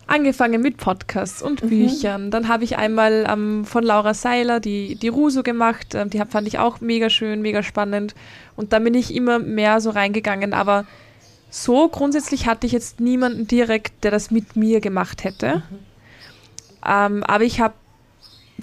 angefangen 0.07 0.61
mit 0.61 0.77
Podcasts 0.77 1.42
und 1.42 1.62
mhm. 1.62 1.68
Büchern. 1.68 2.31
Dann 2.31 2.48
habe 2.48 2.64
ich 2.64 2.77
einmal 2.77 3.27
ähm, 3.29 3.64
von 3.64 3.85
Laura 3.85 4.14
Seiler 4.14 4.61
die, 4.61 4.96
die 4.96 5.09
Ruso 5.09 5.42
gemacht. 5.42 5.94
Ähm, 5.94 6.11
die 6.11 6.20
hab, 6.20 6.33
fand 6.33 6.46
ich 6.46 6.59
auch 6.59 6.81
mega 6.81 7.11
schön, 7.11 7.42
mega 7.42 7.62
spannend. 7.62 8.14
Und 8.57 8.72
dann 8.72 8.85
bin 8.85 8.94
ich 8.94 9.14
immer 9.14 9.38
mehr 9.38 9.81
so 9.81 9.90
reingegangen. 9.90 10.55
Aber 10.55 10.85
so 11.55 11.87
grundsätzlich 11.88 12.47
hatte 12.47 12.67
ich 12.67 12.73
jetzt 12.73 12.99
niemanden 12.99 13.47
direkt, 13.47 14.05
der 14.05 14.11
das 14.11 14.31
mit 14.31 14.57
mir 14.57 14.81
gemacht 14.81 15.23
hätte. 15.23 15.57
Mhm. 15.57 15.79
Ähm, 16.85 17.25
aber 17.25 17.45
ich 17.45 17.61
habe 17.61 17.75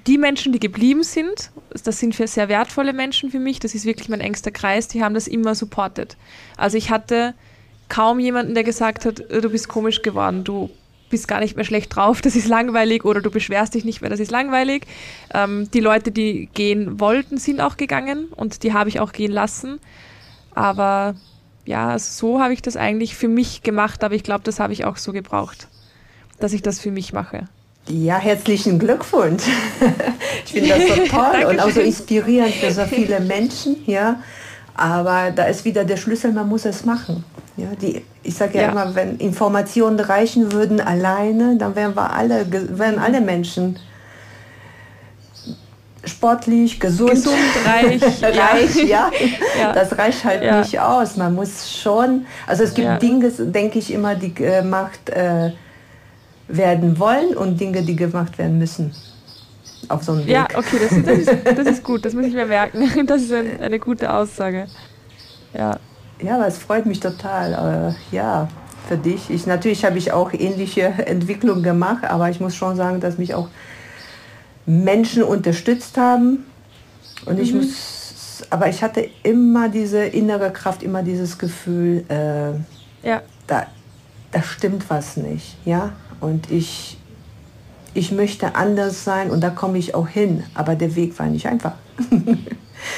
die 0.07 0.17
Menschen, 0.17 0.53
die 0.53 0.59
geblieben 0.59 1.03
sind, 1.03 1.51
das 1.83 1.99
sind 1.99 2.15
für 2.15 2.25
sehr 2.25 2.49
wertvolle 2.49 2.93
Menschen 2.93 3.29
für 3.29 3.37
mich, 3.37 3.59
das 3.59 3.75
ist 3.75 3.85
wirklich 3.85 4.09
mein 4.09 4.21
engster 4.21 4.49
Kreis, 4.49 4.87
die 4.87 5.03
haben 5.03 5.13
das 5.13 5.27
immer 5.27 5.53
supportet. 5.53 6.17
Also 6.57 6.77
ich 6.77 6.89
hatte 6.89 7.35
kaum 7.89 8.19
jemanden, 8.19 8.55
der 8.55 8.63
gesagt 8.63 9.05
hat, 9.05 9.19
du 9.19 9.49
bist 9.51 9.67
komisch 9.67 10.01
geworden, 10.01 10.43
du 10.43 10.71
bist 11.11 11.27
gar 11.27 11.41
nicht 11.41 11.55
mehr 11.55 11.65
schlecht 11.65 11.95
drauf, 11.95 12.21
das 12.21 12.35
ist 12.35 12.47
langweilig 12.47 13.05
oder 13.05 13.21
du 13.21 13.29
beschwerst 13.29 13.75
dich 13.75 13.85
nicht 13.85 14.01
mehr, 14.01 14.09
das 14.09 14.19
ist 14.19 14.31
langweilig. 14.31 14.87
Ähm, 15.31 15.69
die 15.71 15.79
Leute, 15.79 16.11
die 16.11 16.49
gehen 16.55 16.99
wollten, 16.99 17.37
sind 17.37 17.61
auch 17.61 17.77
gegangen 17.77 18.29
und 18.35 18.63
die 18.63 18.73
habe 18.73 18.89
ich 18.89 18.99
auch 18.99 19.11
gehen 19.11 19.31
lassen. 19.31 19.79
Aber 20.55 21.15
ja, 21.69 21.99
so 21.99 22.41
habe 22.41 22.51
ich 22.51 22.63
das 22.63 22.75
eigentlich 22.77 23.15
für 23.15 23.27
mich 23.27 23.61
gemacht, 23.61 24.03
aber 24.03 24.15
ich 24.15 24.23
glaube, 24.23 24.41
das 24.43 24.59
habe 24.59 24.73
ich 24.73 24.85
auch 24.85 24.97
so 24.97 25.13
gebraucht, 25.13 25.67
dass 26.39 26.51
ich 26.51 26.63
das 26.63 26.79
für 26.79 26.89
mich 26.89 27.13
mache. 27.13 27.47
Ja, 27.87 28.17
herzlichen 28.17 28.79
Glückwunsch. 28.79 29.43
ich 30.45 30.51
finde 30.51 30.69
das 30.69 30.87
so 30.87 30.95
toll 31.15 31.45
und 31.47 31.59
auch 31.59 31.69
so 31.69 31.81
inspirierend 31.81 32.55
für 32.55 32.71
so 32.71 32.85
viele 32.85 33.19
Menschen. 33.19 33.75
Ja, 33.85 34.19
aber 34.73 35.29
da 35.29 35.43
ist 35.43 35.63
wieder 35.63 35.85
der 35.85 35.97
Schlüssel, 35.97 36.31
man 36.31 36.49
muss 36.49 36.65
es 36.65 36.85
machen. 36.85 37.23
Ja, 37.55 37.67
die, 37.79 38.03
ich 38.23 38.33
sage 38.33 38.57
ja, 38.57 38.63
ja, 38.63 38.71
immer, 38.71 38.95
wenn 38.95 39.17
Informationen 39.17 39.99
reichen 39.99 40.51
würden 40.51 40.81
alleine, 40.81 41.55
dann 41.57 41.75
wären 41.75 41.95
wir 41.95 42.11
alle, 42.11 42.47
wären 42.79 42.97
alle 42.97 43.21
Menschen 43.21 43.77
sportlich, 46.05 46.79
gesund, 46.79 47.11
gesund 47.11 47.37
reich, 47.65 48.01
reich 48.21 48.75
ja. 48.87 49.11
ja. 49.59 49.73
Das 49.73 49.97
reicht 49.97 50.23
halt 50.23 50.43
ja. 50.43 50.59
nicht 50.59 50.79
aus. 50.79 51.17
Man 51.17 51.35
muss 51.35 51.71
schon, 51.71 52.25
also 52.47 52.63
es 52.63 52.73
gibt 52.73 52.87
ja. 52.87 52.97
Dinge, 52.97 53.29
denke 53.29 53.79
ich 53.79 53.91
immer, 53.91 54.15
die 54.15 54.33
gemacht 54.33 55.09
äh, 55.09 55.51
werden 56.47 56.99
wollen 56.99 57.35
und 57.35 57.59
Dinge, 57.59 57.83
die 57.83 57.95
gemacht 57.95 58.37
werden 58.37 58.57
müssen. 58.57 58.93
Auf 59.87 60.03
so 60.03 60.13
einem 60.13 60.25
Weg. 60.25 60.33
Ja, 60.33 60.47
okay, 60.55 60.77
das, 60.79 61.03
das, 61.03 61.17
ist, 61.17 61.57
das 61.57 61.67
ist 61.67 61.83
gut, 61.83 62.05
das 62.05 62.13
muss 62.13 62.25
ich 62.25 62.33
mir 62.33 62.45
merken. 62.45 63.05
Das 63.07 63.21
ist 63.21 63.31
eine, 63.31 63.59
eine 63.59 63.79
gute 63.79 64.11
Aussage. 64.13 64.67
Ja. 65.53 65.77
Ja, 66.21 66.35
aber 66.35 66.47
es 66.47 66.57
freut 66.57 66.85
mich 66.85 66.99
total. 66.99 67.95
Äh, 68.11 68.15
ja, 68.15 68.49
für 68.87 68.97
dich. 68.97 69.29
Ich, 69.29 69.45
natürlich 69.45 69.85
habe 69.85 69.97
ich 69.97 70.11
auch 70.11 70.33
ähnliche 70.33 70.81
Entwicklungen 70.81 71.63
gemacht, 71.63 72.03
aber 72.03 72.29
ich 72.29 72.39
muss 72.39 72.55
schon 72.55 72.75
sagen, 72.75 72.99
dass 72.99 73.17
mich 73.17 73.35
auch 73.35 73.47
Menschen 74.69 75.23
unterstützt 75.23 75.97
haben. 75.97 76.45
Und 77.25 77.39
ich 77.39 77.53
mhm. 77.53 77.61
muss, 77.61 78.43
aber 78.49 78.69
ich 78.69 78.83
hatte 78.83 79.09
immer 79.23 79.67
diese 79.67 80.03
innere 80.05 80.51
Kraft, 80.51 80.83
immer 80.83 81.01
dieses 81.01 81.37
Gefühl, 81.37 82.05
äh, 82.07 83.07
ja. 83.07 83.21
da, 83.47 83.65
da 84.31 84.43
stimmt 84.43 84.89
was 84.89 85.17
nicht. 85.17 85.57
Ja? 85.65 85.93
Und 86.21 86.51
ich, 86.51 86.97
ich 87.95 88.11
möchte 88.11 88.55
anders 88.55 89.03
sein 89.03 89.31
und 89.31 89.41
da 89.41 89.49
komme 89.49 89.79
ich 89.79 89.95
auch 89.95 90.07
hin. 90.07 90.43
Aber 90.53 90.75
der 90.75 90.95
Weg 90.95 91.17
war 91.17 91.25
nicht 91.25 91.47
einfach. 91.47 91.73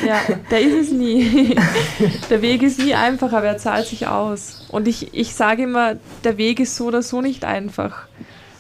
Ja, 0.06 0.22
der 0.52 0.62
ist 0.62 0.90
es 0.90 0.92
nie. 0.92 1.56
Der 2.30 2.44
Weg 2.44 2.62
ist 2.62 2.78
nie 2.78 2.94
einfach, 2.94 3.34
aber 3.34 3.48
er 3.48 3.58
zahlt 3.58 3.88
sich 3.88 4.06
aus. 4.06 4.68
Und 4.70 4.88
ich, 4.88 5.12
ich 5.16 5.34
sage 5.34 5.64
immer, 5.64 5.96
der 6.24 6.38
Weg 6.38 6.60
ist 6.60 6.76
so 6.76 6.86
oder 6.86 7.02
so 7.02 7.20
nicht 7.20 7.44
einfach. 7.44 8.06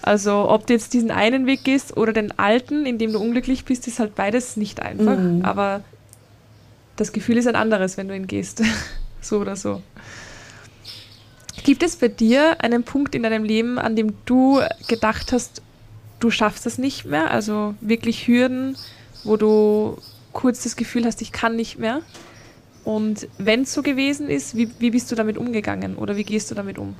Also 0.01 0.49
ob 0.49 0.67
du 0.67 0.73
jetzt 0.73 0.93
diesen 0.93 1.11
einen 1.11 1.45
Weg 1.45 1.63
gehst 1.63 1.95
oder 1.95 2.13
den 2.13 2.37
alten, 2.39 2.85
in 2.85 2.97
dem 2.97 3.13
du 3.13 3.19
unglücklich 3.19 3.65
bist, 3.65 3.87
ist 3.87 3.99
halt 3.99 4.15
beides 4.15 4.57
nicht 4.57 4.81
einfach. 4.81 5.17
Mhm. 5.17 5.43
Aber 5.43 5.83
das 6.95 7.11
Gefühl 7.11 7.37
ist 7.37 7.47
ein 7.47 7.55
anderes, 7.55 7.97
wenn 7.97 8.07
du 8.07 8.15
ihn 8.15 8.27
gehst. 8.27 8.63
so 9.21 9.39
oder 9.39 9.55
so. 9.55 9.81
Gibt 11.63 11.83
es 11.83 11.95
bei 11.95 12.07
dir 12.07 12.63
einen 12.63 12.83
Punkt 12.83 13.13
in 13.13 13.23
deinem 13.23 13.43
Leben, 13.43 13.77
an 13.77 13.95
dem 13.95 14.13
du 14.25 14.61
gedacht 14.87 15.31
hast, 15.31 15.61
du 16.19 16.31
schaffst 16.31 16.65
das 16.65 16.77
nicht 16.77 17.05
mehr? 17.05 17.29
Also 17.29 17.75
wirklich 17.81 18.27
Hürden, 18.27 18.77
wo 19.23 19.37
du 19.37 19.97
kurz 20.31 20.63
das 20.63 20.75
Gefühl 20.75 21.05
hast, 21.05 21.21
ich 21.21 21.31
kann 21.31 21.55
nicht 21.55 21.77
mehr. 21.77 22.01
Und 22.83 23.27
wenn 23.37 23.61
es 23.61 23.73
so 23.73 23.83
gewesen 23.83 24.27
ist, 24.27 24.55
wie, 24.55 24.69
wie 24.79 24.89
bist 24.89 25.11
du 25.11 25.15
damit 25.15 25.37
umgegangen 25.37 25.97
oder 25.97 26.15
wie 26.15 26.23
gehst 26.23 26.49
du 26.49 26.55
damit 26.55 26.79
um? 26.79 26.95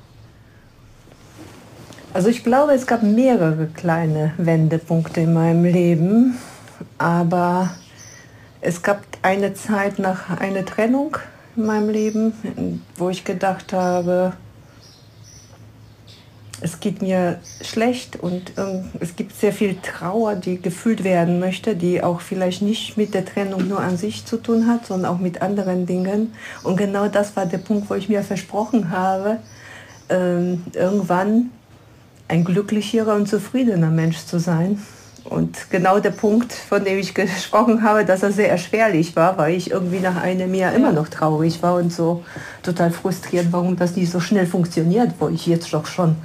Also 2.14 2.28
ich 2.28 2.44
glaube, 2.44 2.72
es 2.74 2.86
gab 2.86 3.02
mehrere 3.02 3.68
kleine 3.68 4.34
Wendepunkte 4.36 5.22
in 5.22 5.32
meinem 5.32 5.64
Leben, 5.64 6.36
aber 6.98 7.70
es 8.60 8.82
gab 8.82 9.02
eine 9.22 9.54
Zeit 9.54 9.98
nach 9.98 10.28
einer 10.38 10.66
Trennung 10.66 11.16
in 11.56 11.64
meinem 11.64 11.88
Leben, 11.88 12.82
wo 12.96 13.08
ich 13.08 13.24
gedacht 13.24 13.72
habe, 13.72 14.34
es 16.60 16.80
geht 16.80 17.00
mir 17.00 17.40
schlecht 17.62 18.16
und 18.16 18.52
es 19.00 19.16
gibt 19.16 19.34
sehr 19.34 19.54
viel 19.54 19.76
Trauer, 19.82 20.34
die 20.34 20.60
gefühlt 20.60 21.04
werden 21.04 21.40
möchte, 21.40 21.74
die 21.74 22.02
auch 22.02 22.20
vielleicht 22.20 22.60
nicht 22.60 22.98
mit 22.98 23.14
der 23.14 23.24
Trennung 23.24 23.68
nur 23.68 23.80
an 23.80 23.96
sich 23.96 24.26
zu 24.26 24.36
tun 24.36 24.66
hat, 24.68 24.84
sondern 24.84 25.14
auch 25.14 25.18
mit 25.18 25.40
anderen 25.40 25.86
Dingen. 25.86 26.34
Und 26.62 26.76
genau 26.76 27.08
das 27.08 27.34
war 27.36 27.46
der 27.46 27.58
Punkt, 27.58 27.88
wo 27.88 27.94
ich 27.94 28.10
mir 28.10 28.22
versprochen 28.22 28.90
habe, 28.90 29.38
ähm, 30.10 30.62
irgendwann 30.74 31.50
ein 32.32 32.44
glücklicherer 32.44 33.14
und 33.14 33.28
zufriedener 33.28 33.90
Mensch 33.90 34.24
zu 34.24 34.38
sein. 34.38 34.80
Und 35.24 35.70
genau 35.70 36.00
der 36.00 36.12
Punkt, 36.12 36.52
von 36.52 36.82
dem 36.82 36.98
ich 36.98 37.12
gesprochen 37.14 37.82
habe, 37.82 38.06
dass 38.06 38.22
er 38.22 38.32
sehr 38.32 38.50
erschwerlich 38.50 39.14
war, 39.14 39.36
weil 39.36 39.54
ich 39.54 39.70
irgendwie 39.70 40.00
nach 40.00 40.16
einem 40.16 40.54
Jahr 40.54 40.72
immer 40.72 40.92
noch 40.92 41.08
traurig 41.08 41.62
war 41.62 41.74
und 41.74 41.92
so 41.92 42.24
total 42.62 42.90
frustriert, 42.90 43.48
warum 43.50 43.76
das 43.76 43.96
nicht 43.96 44.10
so 44.10 44.18
schnell 44.18 44.46
funktioniert, 44.46 45.12
wo 45.20 45.28
ich 45.28 45.46
jetzt 45.46 45.72
doch 45.74 45.84
schon 45.84 46.16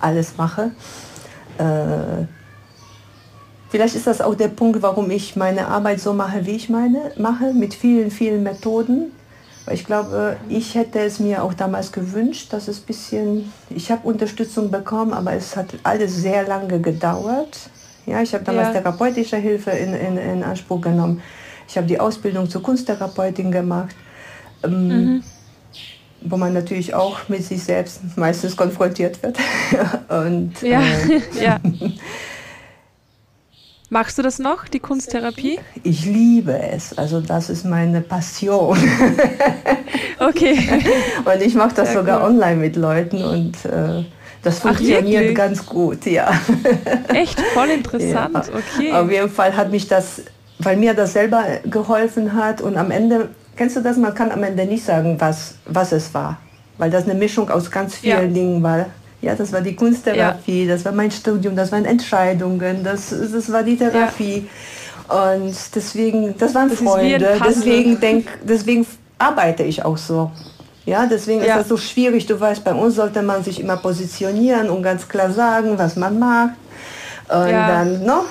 alles 0.00 0.36
mache. 0.36 0.72
Äh, 1.58 2.26
vielleicht 3.70 3.94
ist 3.94 4.08
das 4.08 4.20
auch 4.20 4.34
der 4.34 4.48
Punkt, 4.48 4.82
warum 4.82 5.10
ich 5.12 5.36
meine 5.36 5.68
Arbeit 5.68 6.00
so 6.00 6.12
mache, 6.12 6.44
wie 6.44 6.56
ich 6.56 6.68
meine 6.68 7.12
mache, 7.16 7.54
mit 7.54 7.72
vielen, 7.72 8.10
vielen 8.10 8.42
Methoden. 8.42 9.12
Weil 9.64 9.74
ich 9.74 9.84
glaube, 9.84 10.36
ich 10.48 10.74
hätte 10.74 10.98
es 11.00 11.20
mir 11.20 11.42
auch 11.42 11.54
damals 11.54 11.92
gewünscht, 11.92 12.52
dass 12.52 12.68
es 12.68 12.80
ein 12.80 12.86
bisschen, 12.86 13.52
ich 13.70 13.90
habe 13.90 14.06
Unterstützung 14.06 14.70
bekommen, 14.70 15.12
aber 15.12 15.32
es 15.34 15.56
hat 15.56 15.74
alles 15.84 16.16
sehr 16.16 16.46
lange 16.46 16.80
gedauert. 16.80 17.70
Ja, 18.06 18.20
ich 18.20 18.34
habe 18.34 18.42
damals 18.42 18.74
ja. 18.74 18.80
therapeutische 18.80 19.36
Hilfe 19.36 19.70
in, 19.70 19.94
in, 19.94 20.16
in 20.16 20.42
Anspruch 20.42 20.80
genommen. 20.80 21.22
Ich 21.68 21.76
habe 21.76 21.86
die 21.86 22.00
Ausbildung 22.00 22.50
zur 22.50 22.62
Kunsttherapeutin 22.62 23.52
gemacht. 23.52 23.94
Ähm, 24.64 24.88
mhm 24.88 25.22
wo 26.24 26.36
man 26.36 26.52
natürlich 26.52 26.94
auch 26.94 27.28
mit 27.28 27.44
sich 27.44 27.62
selbst 27.62 28.00
meistens 28.16 28.56
konfrontiert 28.56 29.22
wird. 29.22 29.38
Und, 30.08 30.60
ja, 30.62 30.80
äh, 30.80 31.20
ja. 31.42 31.60
Machst 33.92 34.16
du 34.16 34.22
das 34.22 34.38
noch, 34.38 34.68
die 34.68 34.80
Kunsttherapie? 34.80 35.60
Ich 35.82 36.06
liebe 36.06 36.58
es. 36.58 36.96
Also 36.96 37.20
das 37.20 37.50
ist 37.50 37.66
meine 37.66 38.00
Passion. 38.00 38.78
okay. 40.18 40.56
Und 41.26 41.42
ich 41.42 41.54
mache 41.54 41.74
das 41.74 41.88
Sehr 41.88 41.98
sogar 41.98 42.22
cool. 42.22 42.30
online 42.30 42.56
mit 42.56 42.76
Leuten 42.76 43.22
und 43.22 43.52
äh, 43.66 44.02
das 44.42 44.60
funktioniert 44.60 45.32
Ach, 45.32 45.34
ganz 45.34 45.66
gut, 45.66 46.06
ja. 46.06 46.30
Echt 47.08 47.38
voll 47.38 47.68
interessant, 47.68 48.34
ja. 48.34 48.54
okay. 48.54 48.92
Auf 48.92 49.10
jeden 49.10 49.28
Fall 49.28 49.54
hat 49.54 49.70
mich 49.70 49.88
das, 49.88 50.22
weil 50.58 50.78
mir 50.78 50.94
das 50.94 51.12
selber 51.12 51.44
geholfen 51.66 52.32
hat 52.32 52.62
und 52.62 52.78
am 52.78 52.90
Ende 52.90 53.28
Kennst 53.56 53.76
du 53.76 53.80
das? 53.82 53.98
Man 53.98 54.14
kann 54.14 54.30
am 54.32 54.42
Ende 54.42 54.64
nicht 54.64 54.84
sagen, 54.86 55.20
was, 55.20 55.56
was 55.66 55.92
es 55.92 56.14
war. 56.14 56.38
Weil 56.78 56.90
das 56.90 57.04
eine 57.04 57.14
Mischung 57.14 57.50
aus 57.50 57.70
ganz 57.70 57.96
vielen 57.96 58.28
ja. 58.28 58.34
Dingen 58.34 58.62
war. 58.62 58.86
Ja, 59.22 59.36
das 59.36 59.52
war 59.52 59.60
die 59.60 59.76
Kunsttherapie, 59.76 60.64
ja. 60.64 60.74
das 60.74 60.84
war 60.84 60.92
mein 60.92 61.10
Studium, 61.10 61.54
das 61.54 61.70
waren 61.70 61.84
Entscheidungen, 61.84 62.82
das, 62.82 63.10
das 63.10 63.52
war 63.52 63.62
die 63.62 63.76
Therapie. 63.76 64.48
Ja. 65.08 65.32
Und 65.32 65.54
deswegen, 65.74 66.34
das 66.36 66.54
waren 66.54 66.68
das 66.68 66.78
Freunde. 66.78 67.40
Deswegen, 67.46 68.00
denk, 68.00 68.26
deswegen 68.42 68.84
arbeite 69.18 69.62
ich 69.62 69.84
auch 69.84 69.96
so. 69.96 70.30
Ja, 70.84 71.06
deswegen 71.06 71.40
ist 71.42 71.48
das 71.48 71.68
so 71.68 71.76
schwierig. 71.76 72.26
Du 72.26 72.38
weißt, 72.38 72.64
bei 72.64 72.74
uns 72.74 72.96
sollte 72.96 73.22
man 73.22 73.44
sich 73.44 73.60
immer 73.60 73.76
positionieren 73.76 74.68
und 74.68 74.82
ganz 74.82 75.08
klar 75.08 75.30
sagen, 75.30 75.78
was 75.78 75.94
man 75.96 76.18
mag. 76.18 76.50
Und 77.28 77.48
ja. 77.48 77.68
dann, 77.68 78.04
no? 78.04 78.24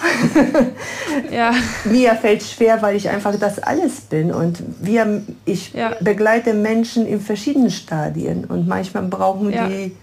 ja. 1.31 1.53
Mir 1.85 2.13
fällt 2.15 2.43
schwer, 2.43 2.81
weil 2.81 2.97
ich 2.97 3.07
einfach 3.09 3.35
das 3.39 3.57
alles 3.59 4.01
bin. 4.01 4.33
Und 4.33 4.61
wir, 4.81 5.21
ich 5.45 5.73
ja. 5.73 5.95
begleite 6.01 6.53
Menschen 6.53 7.07
in 7.07 7.21
verschiedenen 7.21 7.71
Stadien. 7.71 8.45
Und 8.45 8.67
manchmal 8.67 9.03
brauchen 9.03 9.51
ja. 9.51 9.67
die 9.67 9.95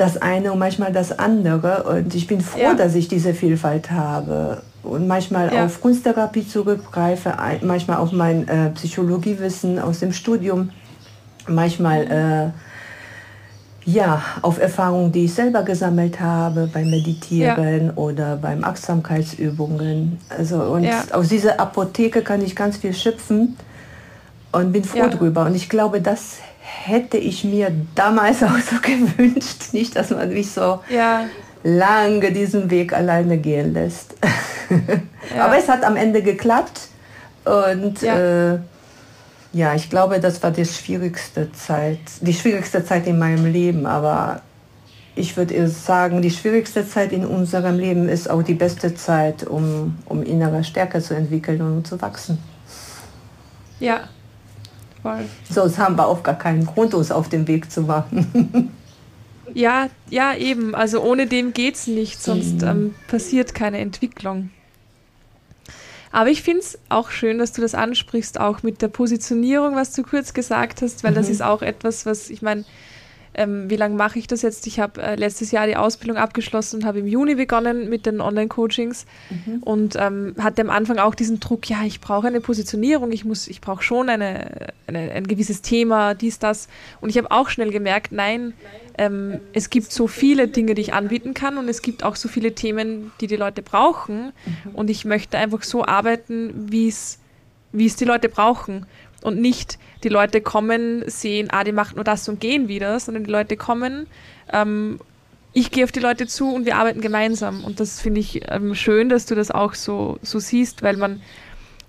das 0.00 0.16
eine 0.16 0.50
und 0.52 0.58
manchmal 0.58 0.92
das 0.92 1.18
andere. 1.18 1.82
Und 1.82 2.14
ich 2.14 2.26
bin 2.26 2.40
froh, 2.40 2.72
dass 2.76 2.94
ich 2.94 3.08
diese 3.08 3.34
Vielfalt 3.34 3.90
habe. 3.90 4.62
Und 4.82 5.06
manchmal 5.06 5.50
auf 5.50 5.82
Kunsttherapie 5.82 6.48
zurückgreife, 6.48 7.34
manchmal 7.60 7.98
auf 7.98 8.12
mein 8.12 8.48
äh, 8.48 8.70
Psychologiewissen 8.70 9.78
aus 9.78 10.00
dem 10.00 10.14
Studium, 10.14 10.70
manchmal 11.46 12.52
äh, 13.84 13.90
ja, 13.90 14.22
auf 14.40 14.58
Erfahrungen, 14.58 15.12
die 15.12 15.26
ich 15.26 15.34
selber 15.34 15.64
gesammelt 15.64 16.18
habe 16.18 16.70
beim 16.72 16.88
Meditieren 16.88 17.86
ja. 17.86 17.92
oder 17.96 18.36
beim 18.36 18.64
Achtsamkeitsübungen. 18.64 20.18
Also 20.30 20.62
und 20.62 20.84
ja. 20.84 21.04
aus 21.12 21.28
dieser 21.28 21.60
Apotheke 21.60 22.22
kann 22.22 22.42
ich 22.42 22.56
ganz 22.56 22.78
viel 22.78 22.94
schöpfen 22.94 23.56
und 24.52 24.72
bin 24.72 24.84
froh 24.84 24.98
ja. 24.98 25.08
drüber. 25.08 25.44
Und 25.44 25.54
ich 25.54 25.68
glaube, 25.68 26.00
das 26.00 26.38
hätte 26.60 27.16
ich 27.18 27.44
mir 27.44 27.72
damals 27.94 28.42
auch 28.42 28.58
so 28.58 28.76
gewünscht, 28.80 29.72
nicht, 29.72 29.96
dass 29.96 30.10
man 30.10 30.28
mich 30.28 30.50
so 30.50 30.80
lange 31.62 32.32
diesen 32.32 32.70
Weg 32.70 32.92
alleine 32.92 33.38
gehen 33.38 33.72
lässt. 33.72 34.14
Aber 35.38 35.58
es 35.58 35.68
hat 35.68 35.84
am 35.84 35.96
Ende 35.96 36.22
geklappt 36.22 36.88
und 37.44 38.02
äh, 38.02 38.58
ja, 39.52 39.74
ich 39.74 39.90
glaube, 39.90 40.20
das 40.20 40.42
war 40.42 40.52
die 40.52 40.64
schwierigste 40.64 41.52
Zeit, 41.52 41.98
die 42.20 42.32
schwierigste 42.32 42.84
Zeit 42.84 43.06
in 43.06 43.18
meinem 43.18 43.46
Leben. 43.46 43.84
Aber 43.84 44.42
ich 45.16 45.36
würde 45.36 45.68
sagen, 45.68 46.22
die 46.22 46.30
schwierigste 46.30 46.88
Zeit 46.88 47.12
in 47.12 47.26
unserem 47.26 47.78
Leben 47.78 48.08
ist 48.08 48.30
auch 48.30 48.42
die 48.42 48.54
beste 48.54 48.94
Zeit, 48.94 49.44
um, 49.44 49.98
um 50.06 50.22
innere 50.22 50.62
Stärke 50.62 51.00
zu 51.00 51.14
entwickeln 51.14 51.60
und 51.60 51.86
zu 51.86 52.00
wachsen. 52.00 52.38
Ja, 53.80 54.02
voll. 55.02 55.24
Sonst 55.50 55.78
haben 55.78 55.96
wir 55.96 56.06
auch 56.06 56.22
gar 56.22 56.38
keinen 56.38 56.66
Grund, 56.66 56.94
uns 56.94 57.10
auf 57.10 57.28
den 57.28 57.46
Weg 57.48 57.70
zu 57.70 57.82
machen. 57.82 58.70
ja, 59.54 59.88
ja, 60.08 60.34
eben. 60.34 60.74
Also 60.74 61.02
ohne 61.02 61.26
dem 61.26 61.52
geht 61.52 61.76
es 61.76 61.86
nicht, 61.86 62.22
sonst 62.22 62.62
mhm. 62.62 62.68
ähm, 62.68 62.94
passiert 63.08 63.54
keine 63.54 63.78
Entwicklung. 63.78 64.50
Aber 66.12 66.28
ich 66.28 66.42
finde 66.42 66.60
es 66.60 66.78
auch 66.88 67.10
schön, 67.10 67.38
dass 67.38 67.52
du 67.52 67.62
das 67.62 67.74
ansprichst, 67.74 68.40
auch 68.40 68.62
mit 68.62 68.82
der 68.82 68.88
Positionierung, 68.88 69.76
was 69.76 69.92
du 69.92 70.02
kurz 70.02 70.34
gesagt 70.34 70.82
hast, 70.82 71.04
weil 71.04 71.12
mhm. 71.12 71.16
das 71.16 71.28
ist 71.28 71.42
auch 71.42 71.62
etwas, 71.62 72.04
was 72.04 72.30
ich 72.30 72.42
meine, 72.42 72.64
ähm, 73.40 73.70
wie 73.70 73.76
lange 73.76 73.96
mache 73.96 74.18
ich 74.18 74.26
das 74.26 74.42
jetzt? 74.42 74.66
Ich 74.66 74.78
habe 74.78 75.00
äh, 75.00 75.14
letztes 75.14 75.50
Jahr 75.50 75.66
die 75.66 75.76
Ausbildung 75.76 76.18
abgeschlossen 76.18 76.76
und 76.76 76.84
habe 76.84 76.98
im 76.98 77.06
Juni 77.06 77.36
begonnen 77.36 77.88
mit 77.88 78.04
den 78.04 78.20
Online-Coachings 78.20 79.06
mhm. 79.30 79.62
und 79.62 79.96
ähm, 79.98 80.34
hatte 80.38 80.60
am 80.60 80.68
Anfang 80.68 80.98
auch 80.98 81.14
diesen 81.14 81.40
Druck, 81.40 81.70
ja, 81.70 81.82
ich 81.84 82.00
brauche 82.00 82.26
eine 82.26 82.42
Positionierung, 82.42 83.12
ich 83.12 83.24
muss, 83.24 83.48
ich 83.48 83.62
brauche 83.62 83.82
schon 83.82 84.10
eine, 84.10 84.72
eine, 84.86 85.12
ein 85.12 85.26
gewisses 85.26 85.62
Thema, 85.62 86.12
dies, 86.12 86.38
das. 86.38 86.68
Und 87.00 87.08
ich 87.08 87.16
habe 87.16 87.30
auch 87.30 87.48
schnell 87.48 87.70
gemerkt, 87.70 88.12
nein, 88.12 88.52
ähm, 88.98 89.40
es 89.54 89.70
gibt 89.70 89.90
so 89.90 90.06
viele 90.06 90.46
Dinge, 90.46 90.74
die 90.74 90.82
ich 90.82 90.92
anbieten 90.92 91.32
kann 91.32 91.56
und 91.56 91.66
es 91.68 91.80
gibt 91.80 92.04
auch 92.04 92.16
so 92.16 92.28
viele 92.28 92.54
Themen, 92.54 93.10
die 93.22 93.26
die 93.26 93.36
Leute 93.36 93.62
brauchen. 93.62 94.32
Mhm. 94.44 94.74
Und 94.74 94.90
ich 94.90 95.06
möchte 95.06 95.38
einfach 95.38 95.62
so 95.62 95.86
arbeiten, 95.86 96.70
wie 96.70 96.88
es 96.88 97.18
wie 97.72 97.86
es 97.86 97.96
die 97.96 98.04
Leute 98.04 98.28
brauchen 98.28 98.86
und 99.22 99.40
nicht 99.40 99.78
die 100.02 100.08
Leute 100.08 100.40
kommen, 100.40 101.04
sehen, 101.06 101.48
ah, 101.50 101.64
die 101.64 101.72
macht 101.72 101.96
nur 101.96 102.04
das 102.04 102.28
und 102.28 102.40
gehen 102.40 102.68
wieder, 102.68 102.98
sondern 103.00 103.24
die 103.24 103.30
Leute 103.30 103.56
kommen, 103.56 104.06
ähm, 104.52 104.98
ich 105.52 105.70
gehe 105.70 105.84
auf 105.84 105.92
die 105.92 106.00
Leute 106.00 106.26
zu 106.26 106.54
und 106.54 106.64
wir 106.64 106.76
arbeiten 106.76 107.00
gemeinsam. 107.00 107.64
Und 107.64 107.80
das 107.80 108.00
finde 108.00 108.20
ich 108.20 108.42
ähm, 108.50 108.74
schön, 108.74 109.08
dass 109.08 109.26
du 109.26 109.34
das 109.34 109.50
auch 109.50 109.74
so, 109.74 110.18
so 110.22 110.38
siehst, 110.38 110.82
weil 110.82 110.96
man, 110.96 111.20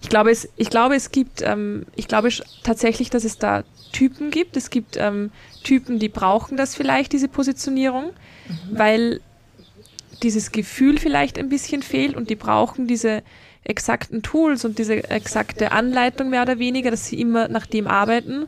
ich 0.02 0.10
glaube, 0.10 0.32
es, 0.32 0.50
ich 0.56 0.70
glaube, 0.70 0.96
es 0.96 1.12
gibt, 1.12 1.42
ähm, 1.44 1.86
ich 1.96 2.08
glaube 2.08 2.30
tatsächlich, 2.64 3.10
dass 3.12 3.24
es 3.24 3.38
da 3.38 3.64
Typen 3.92 4.32
gibt. 4.32 4.58
Es 4.58 4.70
gibt 4.70 4.98
ähm, 4.98 5.32
Typen, 5.64 6.00
die 6.00 6.10
brauchen 6.10 6.58
das 6.58 6.76
vielleicht, 6.76 7.14
diese 7.14 7.28
Positionierung, 7.28 8.06
mhm. 8.06 8.78
weil 8.78 9.22
dieses 10.24 10.52
Gefühl 10.52 10.98
vielleicht 10.98 11.38
ein 11.38 11.50
bisschen 11.50 11.84
fehlt 11.84 12.16
und 12.16 12.30
die 12.30 12.36
brauchen 12.36 12.88
diese 12.88 13.24
exakten 13.64 14.22
Tools 14.22 14.66
und 14.66 14.80
diese 14.80 15.10
exakte 15.10 15.72
Anleitung 15.72 16.30
mehr 16.30 16.42
oder 16.42 16.60
weniger, 16.60 16.92
dass 16.92 17.06
sie 17.08 17.20
immer 17.20 17.48
nach 17.48 17.66
dem 17.66 17.88
arbeiten. 17.88 18.48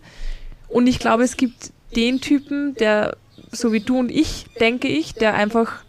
Und 0.68 0.88
ich 0.88 1.00
glaube, 1.00 1.24
es 1.24 1.38
gibt 1.38 1.72
den 1.96 2.20
Typen, 2.20 2.76
der, 2.76 3.16
so 3.52 3.72
wie 3.72 3.80
du 3.80 4.00
und 4.00 4.10
ich, 4.10 4.48
denke 4.60 4.88
ich, 4.88 5.14
der 5.14 5.36
einfach 5.36 5.84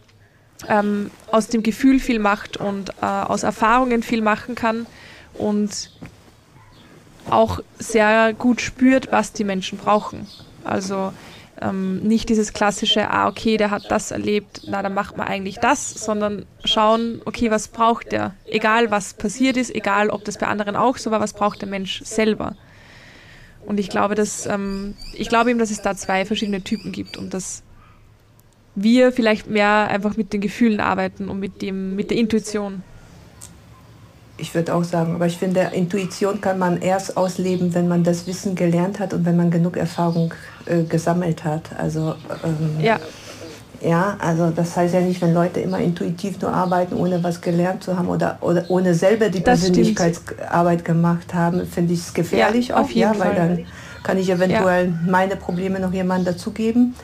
ähm, 0.69 1.11
aus 1.31 1.49
dem 1.49 1.63
Gefühl 1.63 2.01
viel 2.01 2.19
macht 2.19 2.59
und 2.59 2.91
äh, 3.01 3.07
aus 3.07 3.43
Erfahrungen 3.43 4.03
viel 4.03 4.23
machen 4.23 4.55
kann 4.55 4.87
und 5.35 5.91
auch 7.29 7.61
sehr 7.79 8.35
gut 8.35 8.61
spürt, 8.61 9.11
was 9.11 9.33
die 9.33 9.45
Menschen 9.45 9.79
brauchen. 9.79 10.27
Also 10.63 11.13
ähm, 11.65 12.01
nicht 12.01 12.29
dieses 12.29 12.53
klassische, 12.53 13.11
ah, 13.11 13.27
okay, 13.29 13.57
der 13.57 13.71
hat 13.71 13.91
das 13.91 14.11
erlebt, 14.11 14.63
na, 14.67 14.83
dann 14.83 14.95
macht 14.95 15.17
man 15.17 15.27
eigentlich 15.27 15.59
das, 15.59 15.91
sondern 15.91 16.45
schauen, 16.65 17.23
okay, 17.25 17.51
was 17.51 17.69
braucht 17.69 18.13
der? 18.13 18.35
Egal, 18.47 18.91
was 18.91 19.15
passiert 19.15 19.57
ist, 19.57 19.75
egal, 19.75 20.11
ob 20.11 20.25
das 20.25 20.39
bei 20.39 20.47
anderen 20.47 20.77
auch 20.77 20.99
so 20.99 21.11
war, 21.11 21.21
was 21.21 21.33
braucht 21.33 21.63
der 21.63 21.69
Mensch 21.69 22.03
selber? 22.05 22.57
Und 23.65 23.81
ich 23.81 23.89
glaube, 23.89 24.15
dass, 24.15 24.45
ähm, 24.47 24.95
ich 25.15 25.29
glaube 25.29 25.51
eben, 25.51 25.59
dass 25.59 25.71
es 25.71 25.81
da 25.81 25.97
zwei 25.97 26.27
verschiedene 26.27 26.63
Typen 26.63 26.93
gibt 26.93 27.17
und 27.17 27.33
dass 27.33 27.63
wir 28.75 29.13
vielleicht 29.13 29.49
mehr 29.49 29.89
einfach 29.89 30.17
mit 30.17 30.33
den 30.33 30.43
Gefühlen 30.43 30.81
arbeiten 30.81 31.29
und 31.29 31.41
mit 31.41 31.63
dem, 31.63 31.97
mit 31.97 32.11
der 32.11 32.19
Intuition 32.19 32.83
ich 34.37 34.55
würde 34.55 34.75
auch 34.75 34.85
sagen, 34.85 35.15
aber 35.15 35.27
ich 35.27 35.39
finde, 35.39 35.71
Intuition 35.73 36.41
kann 36.41 36.59
man 36.59 36.83
erst 36.83 37.17
ausleben, 37.17 37.73
wenn 37.75 37.87
man 37.87 38.03
das 38.03 38.27
Wissen 38.27 38.57
gelernt 38.57 38.99
hat 38.99 39.15
und 39.15 39.25
wenn 39.25 39.37
man 39.37 39.51
genug 39.51 39.77
Erfahrung 39.77 40.35
äh, 40.67 40.83
gesammelt 40.85 41.45
hat. 41.45 41.71
Also 41.79 42.15
ähm, 42.45 42.81
ja. 42.81 42.99
Ja, 43.81 44.17
also 44.19 44.51
das 44.51 44.75
heißt 44.77 44.95
ja 44.95 45.01
nicht, 45.01 45.21
wenn 45.21 45.35
Leute 45.35 45.61
immer 45.61 45.79
intuitiv 45.79 46.41
nur 46.41 46.53
arbeiten, 46.53 46.95
ohne 46.95 47.23
was 47.23 47.43
gelernt 47.43 47.83
zu 47.83 47.99
haben 47.99 48.09
oder, 48.09 48.39
oder 48.41 48.65
ohne 48.69 48.95
selber 48.95 49.29
die 49.29 49.43
das 49.43 49.61
Persönlichkeitsarbeit 49.61 50.81
stimmt. 50.81 50.85
gemacht 50.87 51.35
haben, 51.35 51.67
finde 51.67 51.93
ich 51.93 52.01
es 52.01 52.15
gefährlich 52.15 52.69
ja, 52.69 52.77
auch, 52.79 52.89
ja, 52.91 53.11
weil 53.11 53.35
Fall. 53.35 53.35
dann 53.35 53.67
kann 54.03 54.17
ich 54.17 54.31
eventuell 54.31 54.87
ja. 54.87 54.93
meine 55.07 55.37
Probleme 55.37 55.81
noch 55.81 55.93
jemandem 55.93 56.35
dazugeben. 56.35 56.95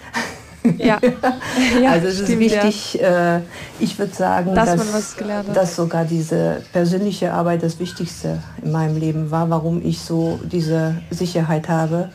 Ja. 0.78 0.98
ja 1.82 1.90
also 1.90 2.08
es 2.08 2.14
stimmt, 2.16 2.30
ist 2.30 2.38
wichtig, 2.38 2.94
ja. 2.94 3.36
äh, 3.36 3.40
ich 3.78 3.98
würde 3.98 4.14
sagen, 4.14 4.54
dass, 4.54 4.76
dass, 4.76 5.16
dass, 5.52 5.76
sogar 5.76 6.04
diese 6.04 6.62
persönliche 6.72 7.32
Arbeit 7.32 7.62
das 7.62 7.78
Wichtigste 7.78 8.42
in 8.62 8.72
meinem 8.72 8.96
Leben 8.96 9.30
war, 9.30 9.48
warum 9.50 9.84
ich 9.84 10.00
so 10.00 10.38
diese 10.44 10.96
Sicherheit 11.10 11.68
habe. 11.68 12.10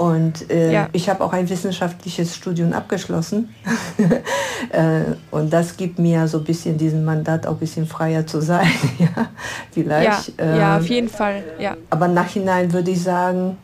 Und 0.00 0.50
äh, 0.50 0.72
ja. 0.72 0.88
ich 0.92 1.10
habe 1.10 1.22
auch 1.22 1.34
ein 1.34 1.46
wissenschaftliches 1.50 2.34
Studium 2.34 2.72
abgeschlossen. 2.72 3.54
äh, 4.70 5.02
und 5.30 5.52
das 5.52 5.76
gibt 5.76 5.98
mir 5.98 6.26
so 6.26 6.38
ein 6.38 6.44
bisschen 6.44 6.78
diesen 6.78 7.04
Mandat, 7.04 7.46
auch 7.46 7.52
ein 7.52 7.58
bisschen 7.58 7.86
freier 7.86 8.26
zu 8.26 8.40
sein. 8.40 8.70
ja, 8.98 9.28
vielleicht. 9.70 10.38
Ja, 10.38 10.56
ja, 10.56 10.78
auf 10.78 10.88
jeden 10.88 11.10
Fall. 11.10 11.44
Ja. 11.58 11.76
Aber 11.90 12.08
nachhinein 12.08 12.72
würde 12.72 12.92
ich 12.92 13.02
sagen, 13.02 13.58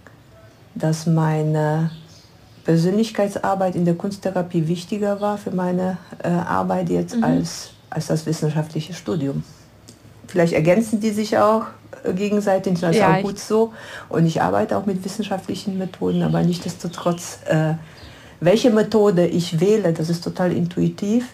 dass 0.74 1.06
meine 1.06 1.90
Persönlichkeitsarbeit 2.64 3.74
in 3.74 3.86
der 3.86 3.94
Kunsttherapie 3.94 4.68
wichtiger 4.68 5.22
war 5.22 5.38
für 5.38 5.52
meine 5.52 5.96
äh, 6.22 6.28
Arbeit 6.28 6.90
jetzt 6.90 7.16
mhm. 7.16 7.24
als, 7.24 7.70
als 7.88 8.08
das 8.08 8.26
wissenschaftliche 8.26 8.92
Studium. 8.92 9.42
Vielleicht 10.26 10.52
ergänzen 10.52 11.00
die 11.00 11.10
sich 11.10 11.38
auch 11.38 11.62
äh, 12.04 12.12
gegenseitig, 12.12 12.80
das 12.80 12.92
ist 12.92 13.00
ja, 13.00 13.16
auch 13.16 13.22
gut 13.22 13.38
so. 13.38 13.72
Und 14.08 14.26
ich 14.26 14.42
arbeite 14.42 14.76
auch 14.76 14.86
mit 14.86 15.04
wissenschaftlichen 15.04 15.78
Methoden, 15.78 16.22
aber 16.22 16.42
nichtsdestotrotz, 16.42 17.38
äh, 17.46 17.74
welche 18.40 18.70
Methode 18.70 19.26
ich 19.26 19.60
wähle, 19.60 19.92
das 19.92 20.10
ist 20.10 20.22
total 20.22 20.52
intuitiv. 20.52 21.26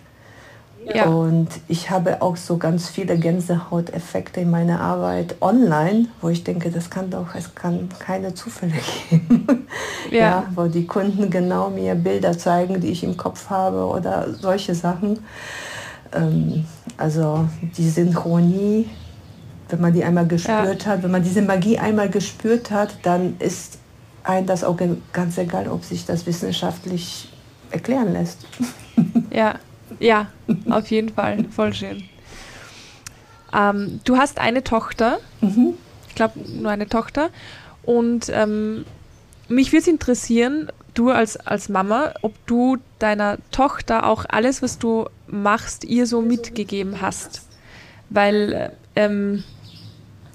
Ja. 0.93 1.07
Und 1.07 1.49
ich 1.68 1.90
habe 1.90 2.22
auch 2.22 2.36
so 2.36 2.57
ganz 2.57 2.88
viele 2.88 3.16
Gänsehauteffekte 3.16 4.40
in 4.40 4.51
meiner 4.51 4.80
Arbeit 4.80 5.36
online, 5.40 6.09
wo 6.20 6.28
ich 6.28 6.43
denke, 6.43 6.70
das 6.70 6.90
kann 6.90 7.11
doch, 7.11 7.34
es 7.36 7.55
kann 7.55 7.88
keine 7.99 8.34
Zufälle 8.34 8.74
geben. 9.11 9.66
Ja. 10.11 10.18
ja. 10.18 10.47
wo 10.55 10.66
die 10.66 10.86
Kunden 10.86 11.30
genau 11.30 11.70
mir 11.70 11.95
Bilder 11.95 12.36
zeigen, 12.36 12.80
die 12.80 12.88
ich 12.88 13.05
im 13.05 13.16
Kopf 13.16 13.49
habe 13.51 13.86
oder 13.86 14.34
solche 14.34 14.74
Sachen. 14.74 15.20
Ähm, 16.12 16.64
also 16.96 17.48
die 17.76 17.88
Synchronie, 17.88 18.88
wenn 19.68 19.80
man 19.80 19.92
die 19.92 20.04
einmal 20.04 20.26
gespürt 20.26 20.84
ja. 20.84 20.92
hat, 20.92 21.02
wenn 21.02 21.10
man 21.10 21.22
diese 21.22 21.42
Magie 21.42 21.78
einmal 21.78 22.08
gespürt 22.08 22.70
hat, 22.70 22.98
dann 23.02 23.36
ist 23.38 23.78
ein 24.24 24.46
das 24.46 24.62
auch 24.64 24.78
ganz 25.12 25.38
egal, 25.38 25.68
ob 25.68 25.84
sich 25.84 26.04
das 26.06 26.26
wissenschaftlich 26.26 27.28
erklären 27.70 28.12
lässt. 28.12 28.46
Ja. 29.30 29.58
Ja, 29.98 30.26
auf 30.68 30.90
jeden 30.90 31.10
Fall. 31.10 31.44
Voll 31.50 31.72
schön. 31.72 32.02
Ähm, 33.54 34.00
du 34.04 34.16
hast 34.16 34.38
eine 34.38 34.62
Tochter. 34.62 35.18
Mhm. 35.40 35.74
Ich 36.08 36.14
glaube, 36.14 36.40
nur 36.40 36.70
eine 36.70 36.88
Tochter. 36.88 37.30
Und 37.82 38.30
ähm, 38.30 38.84
mich 39.48 39.72
würde 39.72 39.82
es 39.82 39.88
interessieren, 39.88 40.68
du 40.95 41.11
als, 41.11 41.36
als 41.36 41.68
Mama, 41.68 42.14
ob 42.22 42.34
du 42.47 42.78
deiner 42.99 43.38
Tochter 43.51 44.07
auch 44.07 44.24
alles, 44.28 44.62
was 44.62 44.78
du 44.78 45.07
machst, 45.26 45.84
ihr 45.84 46.07
so 46.07 46.20
mitgegeben 46.20 47.01
hast. 47.01 47.49
Weil 48.11 48.72
ähm, 48.97 49.45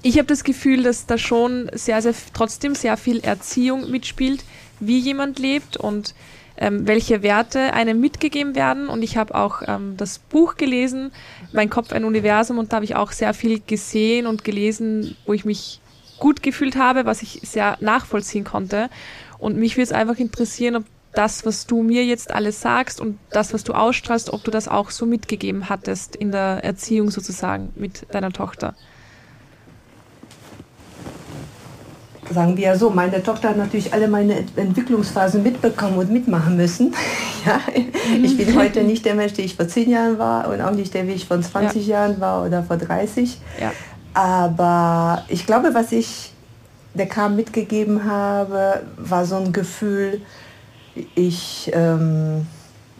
ich 0.02 0.18
habe 0.18 0.26
das 0.26 0.44
Gefühl, 0.44 0.82
dass 0.82 1.06
da 1.06 1.18
schon 1.18 1.70
sehr, 1.72 2.02
sehr, 2.02 2.14
trotzdem 2.32 2.74
sehr 2.74 2.96
viel 2.96 3.20
Erziehung 3.20 3.90
mitspielt, 3.90 4.44
wie 4.80 4.98
jemand 4.98 5.38
lebt 5.38 5.76
und 5.76 6.14
ähm, 6.56 6.86
welche 6.86 7.22
Werte 7.22 7.72
einem 7.72 8.00
mitgegeben 8.00 8.54
werden. 8.54 8.88
Und 8.88 9.02
ich 9.02 9.16
habe 9.16 9.34
auch 9.34 9.62
ähm, 9.66 9.96
das 9.96 10.18
Buch 10.18 10.56
gelesen, 10.56 11.12
Mein 11.52 11.70
Kopf 11.70 11.92
ein 11.92 12.04
Universum, 12.04 12.58
und 12.58 12.72
da 12.72 12.76
habe 12.76 12.84
ich 12.84 12.96
auch 12.96 13.12
sehr 13.12 13.32
viel 13.34 13.60
gesehen 13.60 14.26
und 14.26 14.44
gelesen, 14.44 15.16
wo 15.26 15.32
ich 15.32 15.44
mich 15.44 15.80
gut 16.18 16.42
gefühlt 16.42 16.76
habe, 16.76 17.06
was 17.06 17.22
ich 17.22 17.40
sehr 17.44 17.76
nachvollziehen 17.80 18.44
konnte. 18.44 18.90
Und 19.38 19.56
mich 19.56 19.76
würde 19.76 19.84
es 19.84 19.92
einfach 19.92 20.18
interessieren, 20.18 20.76
ob 20.76 20.84
das, 21.14 21.46
was 21.46 21.66
du 21.66 21.82
mir 21.82 22.04
jetzt 22.04 22.30
alles 22.32 22.60
sagst 22.60 23.00
und 23.00 23.18
das, 23.30 23.54
was 23.54 23.64
du 23.64 23.72
ausstrahlst, 23.72 24.32
ob 24.32 24.44
du 24.44 24.50
das 24.50 24.68
auch 24.68 24.90
so 24.90 25.06
mitgegeben 25.06 25.68
hattest 25.68 26.14
in 26.16 26.30
der 26.32 26.64
Erziehung 26.64 27.10
sozusagen 27.10 27.70
mit 27.76 28.06
deiner 28.12 28.30
Tochter. 28.30 28.74
sagen 32.32 32.56
wir 32.56 32.76
so, 32.76 32.90
meine 32.90 33.22
Tochter 33.22 33.50
hat 33.50 33.56
natürlich 33.56 33.92
alle 33.92 34.08
meine 34.08 34.44
Entwicklungsphasen 34.56 35.42
mitbekommen 35.42 35.98
und 35.98 36.10
mitmachen 36.10 36.56
müssen. 36.56 36.94
ja, 37.46 37.60
ich 38.22 38.36
bin 38.36 38.54
heute 38.54 38.82
nicht 38.82 39.04
der 39.04 39.14
Mensch, 39.14 39.34
der 39.34 39.44
ich 39.44 39.56
vor 39.56 39.68
zehn 39.68 39.90
Jahren 39.90 40.18
war 40.18 40.48
und 40.48 40.60
auch 40.60 40.72
nicht 40.72 40.94
der, 40.94 41.06
wie 41.06 41.12
ich 41.12 41.26
vor 41.26 41.40
20 41.40 41.86
ja. 41.86 42.00
Jahren 42.00 42.20
war 42.20 42.44
oder 42.44 42.62
vor 42.62 42.76
30. 42.76 43.38
Ja. 43.60 43.72
Aber 44.14 45.24
ich 45.28 45.46
glaube, 45.46 45.74
was 45.74 45.92
ich 45.92 46.32
der 46.98 47.06
Kam 47.06 47.36
mitgegeben 47.36 48.04
habe, 48.04 48.82
war 48.96 49.24
so 49.24 49.36
ein 49.36 49.52
Gefühl, 49.52 50.20
ich, 51.14 51.70
ähm, 51.72 52.46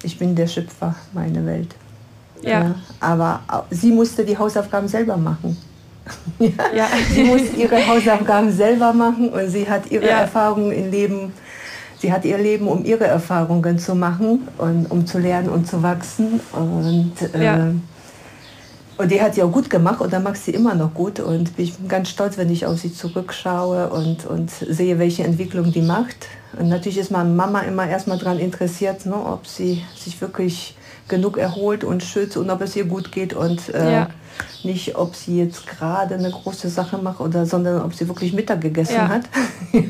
ich 0.03 0.18
bin 0.18 0.34
der 0.34 0.46
Schöpfer 0.46 0.94
meiner 1.12 1.44
Welt. 1.44 1.74
Ja. 2.42 2.51
ja. 2.51 2.74
Aber 3.01 3.40
sie 3.70 3.90
musste 3.90 4.24
die 4.24 4.36
Hausaufgaben 4.36 4.88
selber 4.88 5.16
machen. 5.16 5.57
ja. 6.38 6.49
ja. 6.74 6.86
Sie 7.11 7.24
muss 7.24 7.53
ihre 7.57 7.86
Hausaufgaben 7.86 8.53
selber 8.53 8.92
machen 8.92 9.30
und 9.30 9.49
sie 9.49 9.68
hat 9.68 9.90
ihre 9.90 10.07
ja. 10.07 10.20
Erfahrungen 10.20 10.72
im 10.72 10.90
Leben, 10.90 11.32
sie 11.99 12.12
hat 12.12 12.24
ihr 12.24 12.38
Leben, 12.38 12.68
um 12.68 12.84
ihre 12.84 13.07
Erfahrungen 13.07 13.78
zu 13.78 13.94
machen 13.94 14.49
und 14.59 14.86
um 14.90 15.07
zu 15.07 15.18
lernen 15.18 15.49
und 15.49 15.66
zu 15.66 15.82
wachsen. 15.82 16.40
Und, 16.53 17.12
äh, 17.34 17.72
und 18.99 19.12
die 19.12 19.22
hat 19.22 19.34
sie 19.34 19.42
auch 19.44 19.53
gut 19.53 19.70
gemacht 19.70 20.01
und 20.01 20.12
dann 20.12 20.24
macht 20.24 20.38
sie 20.38 20.51
immer 20.51 20.74
noch 20.74 20.92
gut. 20.92 21.20
Und 21.20 21.53
ich 21.57 21.74
bin 21.74 21.88
ganz 21.88 22.09
stolz, 22.11 22.36
wenn 22.36 22.51
ich 22.51 22.66
auf 22.66 22.78
sie 22.78 22.92
zurückschaue 22.92 23.90
und, 23.90 24.26
und 24.26 24.51
sehe, 24.51 24.99
welche 24.99 25.22
Entwicklung 25.22 25.72
die 25.72 25.82
macht. 25.82 26.26
Und 26.59 26.68
natürlich 26.68 26.99
ist 26.99 27.12
meine 27.12 27.28
Mama 27.28 27.61
immer 27.61 27.88
erstmal 27.88 28.18
daran 28.18 28.40
interessiert, 28.40 29.07
ne, 29.07 29.14
ob 29.14 29.46
sie 29.46 29.84
sich 29.96 30.20
wirklich 30.20 30.74
genug 31.07 31.38
erholt 31.38 31.84
und 31.84 32.03
schützt 32.03 32.36
und 32.36 32.51
ob 32.51 32.61
es 32.61 32.74
ihr 32.74 32.84
gut 32.84 33.12
geht 33.12 33.32
und 33.32 33.72
äh, 33.72 33.92
ja. 33.92 34.09
nicht, 34.64 34.96
ob 34.96 35.14
sie 35.14 35.38
jetzt 35.38 35.66
gerade 35.66 36.16
eine 36.16 36.30
große 36.30 36.68
Sache 36.68 36.99
macht 36.99 37.20
oder 37.20 37.46
sondern 37.46 37.80
ob 37.82 37.94
sie 37.94 38.09
wirklich 38.09 38.32
Mittag 38.32 38.61
gegessen 38.61 38.94
ja. 38.94 39.09
hat. 39.09 39.22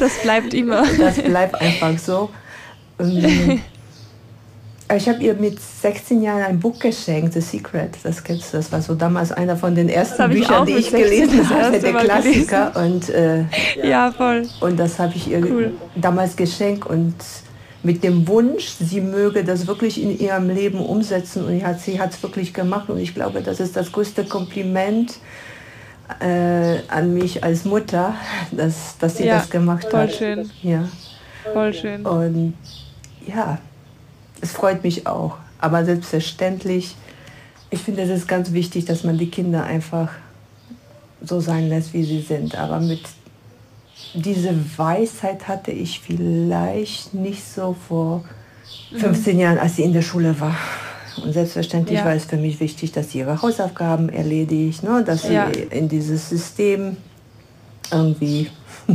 das 0.00 0.18
bleibt 0.22 0.54
immer. 0.54 0.84
Das 0.98 1.22
bleibt 1.22 1.60
einfach 1.60 1.98
so. 1.98 2.30
Ähm, 2.98 3.60
ich 4.96 5.08
habe 5.08 5.22
ihr 5.22 5.34
mit 5.34 5.60
16 5.60 6.22
Jahren 6.22 6.42
ein 6.42 6.60
Buch 6.60 6.78
geschenkt, 6.78 7.34
The 7.34 7.40
Secret. 7.40 7.96
Das 8.02 8.22
kennst 8.22 8.52
du, 8.52 8.56
das 8.56 8.72
war 8.72 8.82
so 8.82 8.94
damals 8.94 9.32
einer 9.32 9.56
von 9.56 9.74
den 9.74 9.88
ersten 9.88 10.30
Büchern, 10.30 10.66
die 10.66 10.74
ich 10.74 10.90
gelesen 10.90 11.48
habe, 11.48 11.78
der 11.78 11.92
Klassiker. 11.92 12.72
Und, 12.76 13.08
äh, 13.10 13.44
ja, 13.82 14.10
voll. 14.12 14.46
Und 14.60 14.78
das 14.78 14.98
habe 14.98 15.14
ich 15.14 15.28
ihr 15.28 15.44
cool. 15.44 15.72
damals 15.94 16.36
geschenkt 16.36 16.86
und 16.86 17.14
mit 17.82 18.04
dem 18.04 18.28
Wunsch, 18.28 18.68
sie 18.68 19.00
möge 19.00 19.44
das 19.44 19.66
wirklich 19.66 20.00
in 20.00 20.18
ihrem 20.18 20.48
Leben 20.48 20.80
umsetzen. 20.80 21.44
Und 21.44 21.60
sie 21.80 22.00
hat 22.00 22.12
es 22.12 22.22
wirklich 22.22 22.54
gemacht. 22.54 22.88
Und 22.88 22.98
ich 22.98 23.14
glaube, 23.14 23.42
das 23.42 23.60
ist 23.60 23.76
das 23.76 23.90
größte 23.90 24.24
Kompliment 24.24 25.18
äh, 26.20 26.78
an 26.88 27.14
mich 27.14 27.42
als 27.42 27.64
Mutter, 27.64 28.14
dass, 28.52 28.96
dass 28.98 29.16
sie 29.16 29.26
ja, 29.26 29.38
das 29.38 29.50
gemacht 29.50 29.86
voll 29.90 30.00
hat. 30.00 30.12
Voll 30.12 30.18
schön. 30.18 30.50
Ja. 30.62 30.88
Voll 31.52 31.74
schön. 31.74 32.06
Und 32.06 32.54
ja, 33.26 33.58
es 34.42 34.52
freut 34.52 34.84
mich 34.84 35.06
auch. 35.06 35.36
Aber 35.58 35.84
selbstverständlich, 35.84 36.96
ich 37.70 37.80
finde, 37.80 38.02
es 38.02 38.10
ist 38.10 38.28
ganz 38.28 38.52
wichtig, 38.52 38.84
dass 38.84 39.04
man 39.04 39.16
die 39.16 39.30
Kinder 39.30 39.64
einfach 39.64 40.10
so 41.22 41.40
sein 41.40 41.68
lässt, 41.68 41.94
wie 41.94 42.04
sie 42.04 42.20
sind. 42.20 42.56
Aber 42.58 42.80
mit 42.80 43.00
diese 44.14 44.54
Weisheit 44.76 45.48
hatte 45.48 45.70
ich 45.70 46.00
vielleicht 46.00 47.14
nicht 47.14 47.44
so 47.44 47.74
vor 47.88 48.24
15 48.96 49.34
mhm. 49.34 49.40
Jahren, 49.40 49.58
als 49.58 49.76
sie 49.76 49.82
in 49.82 49.92
der 49.92 50.02
Schule 50.02 50.38
war. 50.40 50.56
Und 51.22 51.32
selbstverständlich 51.32 51.98
ja. 51.98 52.04
war 52.04 52.14
es 52.14 52.24
für 52.24 52.36
mich 52.36 52.58
wichtig, 52.58 52.92
dass 52.92 53.10
sie 53.10 53.18
ihre 53.18 53.40
Hausaufgaben 53.40 54.08
erledigt, 54.08 54.82
ne? 54.82 55.04
dass 55.04 55.22
sie 55.22 55.34
ja. 55.34 55.46
in 55.46 55.88
dieses 55.88 56.28
System 56.28 56.96
irgendwie 57.90 58.50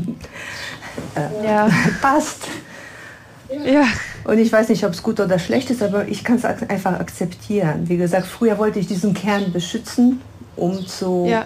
äh, 1.16 1.46
ja. 1.46 1.70
passt. 2.02 2.48
Ja. 3.50 3.86
Und 4.24 4.40
ich 4.40 4.52
weiß 4.52 4.70
nicht, 4.70 4.84
ob 4.86 4.92
es 4.92 5.02
gut 5.02 5.20
oder 5.20 5.40
schlecht 5.40 5.70
ist, 5.70 5.82
aber 5.82 6.08
ich 6.08 6.24
kann 6.24 6.36
es 6.36 6.46
einfach 6.46 7.00
akzeptieren. 7.00 7.88
Wie 7.88 7.98
gesagt, 7.98 8.28
früher 8.28 8.58
wollte 8.58 8.80
ich 8.80 8.88
diesen 8.88 9.14
Kern 9.14 9.52
beschützen, 9.54 10.22
um 10.56 10.86
zu, 10.86 11.26
ja. 11.30 11.46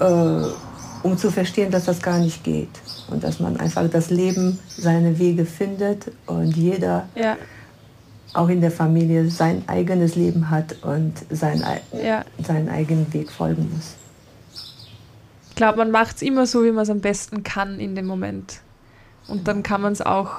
äh, 0.00 0.46
um 1.02 1.18
zu 1.18 1.30
verstehen, 1.30 1.70
dass 1.70 1.84
das 1.84 2.00
gar 2.00 2.18
nicht 2.18 2.44
geht 2.44 2.70
und 3.10 3.24
dass 3.24 3.40
man 3.40 3.58
einfach 3.58 3.88
das 3.90 4.10
Leben 4.10 4.58
seine 4.68 5.18
Wege 5.18 5.44
findet 5.44 6.10
und 6.26 6.56
jeder 6.56 7.08
ja. 7.14 7.36
auch 8.32 8.48
in 8.48 8.60
der 8.60 8.70
Familie 8.70 9.30
sein 9.30 9.64
eigenes 9.66 10.14
Leben 10.14 10.50
hat 10.50 10.76
und 10.82 11.14
sein, 11.30 11.62
ja. 11.92 12.24
seinen 12.42 12.68
eigenen 12.68 13.12
Weg 13.12 13.30
folgen 13.30 13.70
muss. 13.74 13.96
Ich 15.50 15.56
glaube, 15.56 15.78
man 15.78 15.90
macht 15.90 16.16
es 16.16 16.22
immer 16.22 16.46
so, 16.46 16.64
wie 16.64 16.70
man 16.70 16.84
es 16.84 16.90
am 16.90 17.00
besten 17.00 17.42
kann 17.42 17.80
in 17.80 17.94
dem 17.96 18.06
Moment. 18.06 18.60
Und 19.26 19.48
dann 19.48 19.62
kann 19.62 19.82
man 19.82 19.92
es 19.92 20.00
auch 20.00 20.30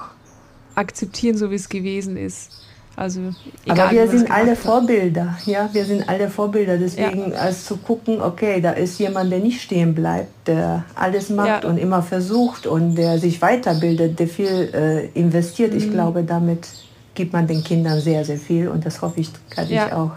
akzeptieren, 0.80 1.38
so 1.38 1.52
wie 1.52 1.56
es 1.56 1.70
gewesen 1.70 2.18
ist. 2.18 2.52
Also, 2.96 3.34
egal, 3.64 3.80
Aber 3.80 3.92
wir 3.92 4.08
sind 4.10 4.30
alle 4.30 4.58
Vorbilder, 4.58 5.38
ja, 5.46 5.70
wir 5.72 5.86
sind 5.86 6.10
alle 6.10 6.30
Vorbilder. 6.30 6.78
Deswegen, 6.78 7.32
ja. 7.32 7.38
als 7.38 7.64
zu 7.64 7.78
gucken, 7.78 8.22
okay, 8.22 8.60
da 8.60 8.72
ist 8.72 9.00
jemand, 9.00 9.32
der 9.32 9.40
nicht 9.40 9.62
stehen 9.62 9.96
bleibt, 9.96 10.48
der 10.48 10.84
alles 10.96 11.30
macht 11.30 11.64
ja. 11.64 11.70
und 11.70 11.78
immer 11.78 12.04
versucht 12.04 12.68
und 12.68 12.96
der 12.96 13.18
sich 13.18 13.42
weiterbildet, 13.42 14.20
der 14.20 14.28
viel 14.28 14.70
äh, 14.74 15.06
investiert. 15.18 15.72
Mhm. 15.72 15.78
Ich 15.78 15.90
glaube, 15.92 16.24
damit 16.24 16.68
gibt 17.14 17.32
man 17.32 17.48
den 17.48 17.64
Kindern 17.64 18.02
sehr, 18.02 18.26
sehr 18.26 18.38
viel 18.38 18.68
und 18.68 18.86
das 18.86 19.02
hoffe 19.02 19.22
ich, 19.22 19.32
kann 19.50 19.70
ja. 19.70 19.88
ich 19.88 19.94
auch. 19.94 20.12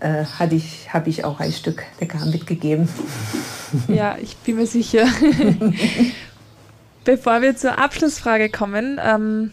Äh, 0.00 0.24
hatte 0.24 0.56
ich, 0.56 0.92
habe 0.92 1.08
ich 1.08 1.24
auch 1.24 1.38
ein 1.38 1.52
Stück 1.52 1.84
lecker 2.00 2.24
mitgegeben. 2.26 2.88
Ja, 3.86 4.16
ich 4.20 4.36
bin 4.38 4.56
mir 4.56 4.66
sicher. 4.66 5.06
Bevor 7.04 7.40
wir 7.42 7.56
zur 7.56 7.78
Abschlussfrage 7.78 8.50
kommen, 8.50 9.00
ähm, 9.02 9.52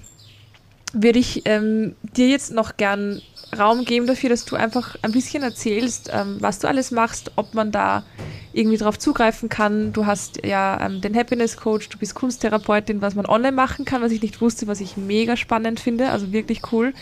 würde 0.94 1.20
ich 1.20 1.44
ähm, 1.46 1.96
dir 2.02 2.28
jetzt 2.28 2.52
noch 2.52 2.78
gern 2.78 3.22
Raum 3.58 3.86
geben 3.86 4.08
dafür, 4.08 4.30
dass 4.30 4.46
du 4.46 4.56
einfach 4.56 4.98
ein 5.02 5.12
bisschen 5.12 5.44
erzählst, 5.44 6.10
ähm, 6.14 6.38
was 6.40 6.60
du 6.60 6.68
alles 6.68 6.92
machst, 6.92 7.32
ob 7.36 7.54
man 7.54 7.72
da 7.72 8.04
irgendwie 8.52 8.78
darauf 8.78 9.00
zugreifen 9.00 9.48
kann. 9.48 9.94
Du 9.94 10.06
hast 10.06 10.46
ja 10.46 10.80
ähm, 10.86 11.00
den 11.02 11.16
Happiness 11.16 11.56
Coach, 11.56 11.88
du 11.90 11.98
bist 11.98 12.16
Kunsttherapeutin, 12.16 13.02
was 13.02 13.16
man 13.16 13.26
online 13.26 13.54
machen 13.54 13.86
kann, 13.86 14.02
was 14.02 14.12
ich 14.12 14.22
nicht 14.22 14.42
wusste, 14.42 14.68
was 14.68 14.82
ich 14.82 14.98
mega 14.98 15.38
spannend 15.38 15.80
finde, 15.80 16.10
also 16.10 16.34
wirklich 16.34 16.62
cool. 16.72 16.94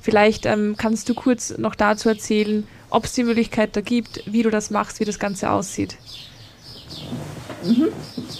Vielleicht 0.00 0.44
ähm, 0.46 0.74
kannst 0.76 1.08
du 1.08 1.14
kurz 1.14 1.56
noch 1.56 1.74
dazu 1.74 2.08
erzählen, 2.08 2.66
ob 2.90 3.04
es 3.04 3.14
die 3.14 3.24
Möglichkeit 3.24 3.74
da 3.74 3.80
gibt, 3.80 4.22
wie 4.26 4.42
du 4.42 4.50
das 4.50 4.70
machst, 4.70 5.00
wie 5.00 5.04
das 5.04 5.18
Ganze 5.18 5.50
aussieht. 5.50 5.96
Mhm. 7.68 7.88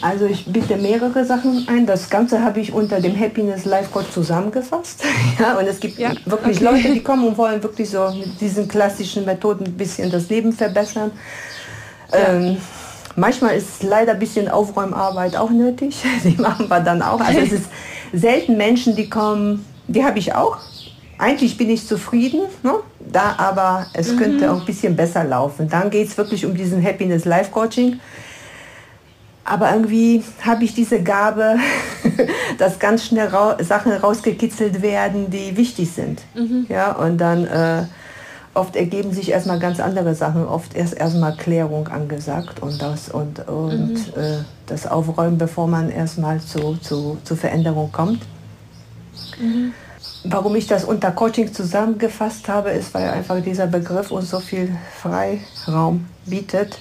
Also 0.03 0.27
ich 0.27 0.47
biete 0.47 0.77
mehrere 0.77 1.25
Sachen 1.25 1.67
ein. 1.69 1.87
Das 1.87 2.11
Ganze 2.11 2.43
habe 2.43 2.61
ich 2.61 2.73
unter 2.73 3.01
dem 3.01 3.19
Happiness 3.19 3.65
Life 3.65 3.91
Coach 3.93 4.11
zusammengefasst. 4.11 5.03
ja, 5.39 5.59
und 5.59 5.67
es 5.67 5.81
gibt 5.81 5.99
ja, 5.99 6.13
wirklich 6.25 6.57
okay. 6.59 6.65
Leute, 6.65 6.93
die 6.93 7.03
kommen 7.03 7.27
und 7.27 7.39
wollen 7.39 7.63
wirklich 7.63 7.91
so 7.91 8.11
mit 8.11 8.41
diesen 8.41 8.69
klassischen 8.69 9.25
Methoden 9.25 9.67
ein 9.67 9.77
bisschen 9.77 10.11
das 10.11 10.29
Leben 10.29 10.53
verbessern. 10.53 11.11
Ja. 12.13 12.35
Ähm, 12.35 12.59
manchmal 13.17 13.57
ist 13.57 13.83
leider 13.83 14.13
ein 14.13 14.19
bisschen 14.19 14.49
Aufräumarbeit 14.49 15.37
auch 15.37 15.51
nötig. 15.51 16.03
Die 16.25 16.41
machen 16.41 16.69
wir 16.69 16.81
dann 16.81 17.03
auch. 17.03 17.21
Also 17.21 17.41
es 17.41 17.53
ist 17.53 17.67
selten 18.13 18.57
Menschen, 18.57 18.95
die 18.95 19.09
kommen, 19.09 19.65
die 19.89 20.05
habe 20.05 20.19
ich 20.19 20.35
auch. 20.35 20.59
Eigentlich 21.19 21.57
bin 21.57 21.71
ich 21.71 21.87
zufrieden, 21.87 22.43
ne? 22.63 22.75
da 23.01 23.37
aber 23.39 23.87
es 23.95 24.13
mhm. 24.13 24.19
könnte 24.19 24.53
auch 24.53 24.61
ein 24.61 24.67
bisschen 24.67 24.97
besser 24.97 25.25
laufen. 25.25 25.69
Dann 25.69 25.91
geht 25.91 26.09
es 26.09 26.19
wirklich 26.19 26.45
um 26.45 26.55
diesen 26.55 26.85
Happiness 26.85 27.25
Life 27.25 27.51
Coaching. 27.51 28.01
Aber 29.47 29.73
irgendwie 29.73 30.25
habe 30.43 30.65
ich 30.65 30.75
diese 30.75 31.03
Gabe, 31.03 31.57
dass 32.59 32.79
ganz 32.81 33.05
schnell 33.05 33.29
ra 33.29 33.57
Sachen 33.63 33.93
rausgekitzelt 33.93 34.83
werden, 34.83 35.31
die 35.31 35.57
wichtig 35.57 35.93
sind. 35.93 36.23
Mhm. 36.35 36.67
Ja, 36.69 36.93
und 36.93 37.19
dann 37.19 37.47
äh, 37.47 37.85
oft 38.55 38.75
ergeben 38.75 39.13
sich 39.13 39.31
erstmal 39.31 39.61
ganz 39.61 39.79
andere 39.79 40.17
Sachen, 40.17 40.45
oft 40.45 40.75
erst 40.75 40.95
erstmal 40.95 41.37
Klärung 41.37 41.87
angesagt 41.89 42.61
und 42.61 42.83
das 42.83 43.09
und, 43.09 43.47
und 43.49 43.93
mhm. 43.93 44.21
äh, 44.21 44.39
das 44.67 44.87
Aufräumen, 44.87 45.39
bevor 45.39 45.69
man 45.69 45.91
erstmal 45.91 46.41
zu, 46.41 46.77
zu, 46.79 47.19
zu 47.23 47.37
Veränderung 47.37 47.93
kommt. 47.93 48.23
Mhm. 49.39 49.73
Warum 50.25 50.57
ich 50.57 50.67
das 50.67 50.85
unter 50.85 51.13
Coaching 51.13 51.53
zusammengefasst 51.53 52.49
habe, 52.49 52.71
ist, 52.71 52.93
weil 52.95 53.09
einfach 53.11 53.41
dieser 53.43 53.69
Begriff 53.69 54.11
uns 54.11 54.31
so 54.31 54.41
viel 54.41 54.77
Freiraum 55.01 56.07
bietet. 56.25 56.81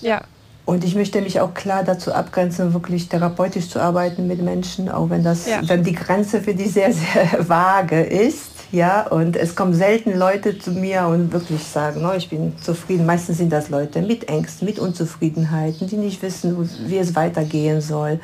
Ja. 0.00 0.22
Und 0.66 0.82
ich 0.82 0.94
möchte 0.94 1.20
mich 1.20 1.40
auch 1.40 1.52
klar 1.52 1.84
dazu 1.84 2.12
abgrenzen, 2.12 2.72
wirklich 2.72 3.08
therapeutisch 3.08 3.68
zu 3.68 3.80
arbeiten 3.80 4.26
mit 4.26 4.40
Menschen, 4.40 4.88
auch 4.88 5.10
wenn 5.10 5.22
das, 5.22 5.46
ja. 5.46 5.60
wenn 5.66 5.84
die 5.84 5.92
Grenze 5.92 6.40
für 6.40 6.54
die 6.54 6.68
sehr, 6.68 6.92
sehr 6.92 7.48
vage 7.48 8.00
ist. 8.02 8.50
Ja, 8.72 9.06
und 9.06 9.36
es 9.36 9.54
kommen 9.54 9.74
selten 9.74 10.18
Leute 10.18 10.58
zu 10.58 10.72
mir 10.72 11.06
und 11.06 11.32
wirklich 11.32 11.62
sagen, 11.62 12.04
oh, 12.04 12.14
ich 12.16 12.28
bin 12.28 12.54
zufrieden. 12.60 13.06
Meistens 13.06 13.38
sind 13.38 13.50
das 13.50 13.68
Leute 13.68 14.02
mit 14.02 14.28
Ängsten, 14.28 14.66
mit 14.66 14.80
Unzufriedenheiten, 14.80 15.86
die 15.86 15.96
nicht 15.96 16.22
wissen, 16.22 16.68
wie 16.86 16.98
es 16.98 17.14
weitergehen 17.14 17.80
soll, 17.80 18.18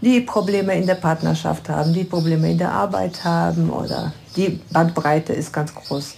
die 0.00 0.22
Probleme 0.22 0.74
in 0.74 0.86
der 0.86 0.94
Partnerschaft 0.94 1.68
haben, 1.68 1.92
die 1.92 2.04
Probleme 2.04 2.50
in 2.50 2.58
der 2.58 2.72
Arbeit 2.72 3.22
haben 3.22 3.70
oder 3.70 4.12
die 4.34 4.60
Bandbreite 4.72 5.34
ist 5.34 5.52
ganz 5.52 5.74
groß. 5.74 6.14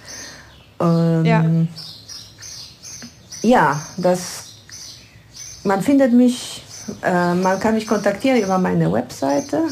Ähm, 0.81 1.25
ja. 1.25 1.45
ja, 3.43 3.81
das 3.97 4.42
man 5.65 5.83
findet 5.83 6.13
mich, 6.13 6.63
äh, 7.03 7.35
man 7.35 7.59
kann 7.61 7.75
mich 7.75 7.87
kontaktieren 7.87 8.43
über 8.43 8.59
meine 8.59 8.91
Webseite 8.93 9.65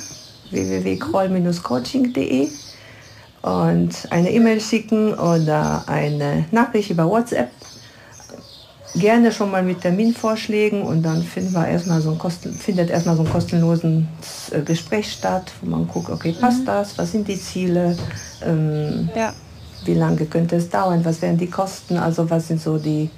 www.kroll-coaching.de 0.50 2.48
und 3.42 3.90
eine 4.10 4.32
E-Mail 4.32 4.60
schicken 4.60 5.14
oder 5.14 5.84
eine 5.86 6.44
Nachricht 6.50 6.90
über 6.90 7.08
WhatsApp. 7.08 7.50
Gerne 8.96 9.30
schon 9.30 9.52
mal 9.52 9.62
mit 9.62 9.82
Terminvorschlägen 9.82 10.82
und 10.82 11.02
dann 11.02 11.22
finden 11.22 11.54
wir 11.54 11.66
erstmal 11.66 12.00
so 12.00 12.10
ein 12.10 12.18
Kosten, 12.18 12.52
findet 12.52 12.90
erstmal 12.90 13.14
so 13.16 13.22
ein 13.22 13.30
kostenlosen 13.30 14.08
äh, 14.50 14.62
Gespräch 14.62 15.12
statt, 15.12 15.52
wo 15.60 15.70
man 15.70 15.86
guckt, 15.86 16.10
okay, 16.10 16.32
passt 16.32 16.62
mhm. 16.62 16.66
das, 16.66 16.98
was 16.98 17.12
sind 17.12 17.28
die 17.28 17.38
Ziele, 17.40 17.96
ähm, 18.44 19.08
ja. 19.14 19.32
wie 19.84 19.94
lange 19.94 20.26
könnte 20.26 20.56
es 20.56 20.68
dauern, 20.68 21.04
was 21.04 21.22
wären 21.22 21.38
die 21.38 21.48
Kosten, 21.48 21.98
also 21.98 22.28
was 22.28 22.48
sind 22.48 22.60
so 22.60 22.78
die 22.78 23.08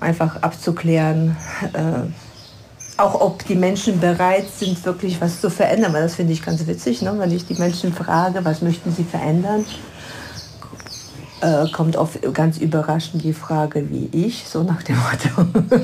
einfach 0.00 0.42
abzuklären, 0.42 1.36
äh, 1.72 3.00
auch 3.00 3.20
ob 3.20 3.46
die 3.46 3.54
Menschen 3.54 4.00
bereit 4.00 4.46
sind, 4.48 4.84
wirklich 4.84 5.20
was 5.20 5.40
zu 5.40 5.50
verändern. 5.50 5.92
Weil 5.92 6.02
das 6.02 6.14
finde 6.16 6.32
ich 6.32 6.44
ganz 6.44 6.66
witzig, 6.66 7.02
ne? 7.02 7.14
wenn 7.16 7.30
ich 7.30 7.46
die 7.46 7.54
Menschen 7.54 7.92
frage, 7.92 8.44
was 8.44 8.62
möchten 8.62 8.92
sie 8.92 9.04
verändern, 9.04 9.64
äh, 11.40 11.66
kommt 11.70 11.96
oft 11.96 12.20
ganz 12.34 12.58
überraschend 12.58 13.24
die 13.24 13.32
Frage, 13.32 13.88
wie 13.90 14.08
ich, 14.12 14.44
so 14.46 14.62
nach 14.62 14.82
dem 14.82 14.96
Motto. 14.96 15.60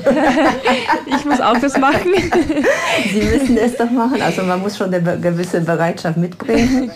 ich 1.07 1.25
muss 1.25 1.41
auch 1.41 1.57
das 1.59 1.77
machen. 1.77 2.11
sie 3.11 3.21
müssen 3.21 3.57
es 3.57 3.75
doch 3.75 3.89
machen. 3.89 4.21
Also 4.21 4.43
man 4.43 4.61
muss 4.61 4.77
schon 4.77 4.93
eine 4.93 5.19
gewisse 5.19 5.61
Bereitschaft 5.61 6.17
mitbringen. 6.17 6.91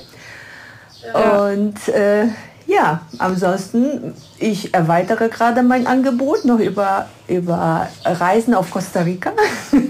Ja. 1.13 1.47
Und 1.47 1.87
äh, 1.87 2.27
ja, 2.71 3.01
ansonsten, 3.17 4.13
ich 4.39 4.73
erweitere 4.73 5.27
gerade 5.27 5.61
mein 5.61 5.87
Angebot 5.87 6.45
noch 6.45 6.59
über, 6.59 7.07
über 7.27 7.87
Reisen 8.05 8.53
auf 8.53 8.71
Costa 8.71 9.01
Rica. 9.01 9.31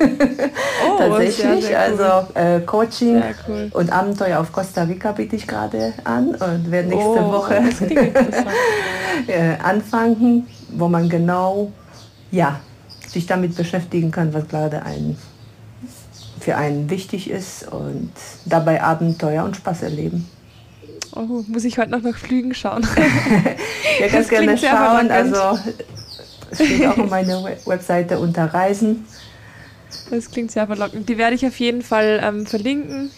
Oh, 0.84 0.98
Tatsächlich, 0.98 1.36
sehr, 1.36 1.62
sehr 1.62 1.94
cool. 1.94 2.02
also 2.02 2.34
äh, 2.34 2.60
Coaching 2.62 3.24
cool. 3.48 3.70
und 3.72 3.92
Abenteuer 3.92 4.40
auf 4.40 4.52
Costa 4.52 4.84
Rica 4.84 5.12
biete 5.12 5.36
ich 5.36 5.48
gerade 5.48 5.94
an 6.04 6.30
und 6.30 6.72
werde 6.72 6.90
nächste 6.90 7.24
oh, 7.24 7.32
Woche 7.32 7.56
äh, 9.28 9.58
anfangen, 9.64 10.48
wo 10.72 10.88
man 10.88 11.08
genau 11.08 11.72
ja, 12.32 12.60
sich 13.08 13.28
damit 13.28 13.56
beschäftigen 13.56 14.10
kann, 14.12 14.34
was 14.34 14.48
gerade 14.48 14.84
ein, 14.84 15.18
für 16.40 16.58
einen 16.58 16.90
wichtig 16.90 17.30
ist 17.30 17.72
und 17.72 18.12
dabei 18.46 18.82
Abenteuer 18.82 19.44
und 19.44 19.56
Spaß 19.56 19.84
erleben. 19.84 20.28
Oh, 21.14 21.44
muss 21.48 21.66
ich 21.66 21.78
heute 21.78 21.92
noch 21.92 22.02
nach 22.02 22.18
Flügen 22.18 22.54
schauen? 22.54 22.88
ja, 24.00 24.08
ganz 24.08 24.30
gerne 24.30 24.58
schauen. 24.58 25.12
Also 25.12 25.60
es 26.52 26.66
steht 26.66 26.86
auch 26.86 26.98
auf 26.98 27.10
meiner 27.10 27.44
Webseite 27.66 28.20
unter 28.20 28.46
Reisen. 28.46 29.06
Das 30.10 30.32
klingt 30.32 30.52
sehr 30.52 30.68
verlockend. 30.68 31.10
Die 31.10 31.18
werde 31.18 31.36
ich 31.36 31.46
auf 31.46 31.60
jeden 31.60 31.82
Fall 31.82 32.22
ähm, 32.24 32.46
verlinken 32.46 33.12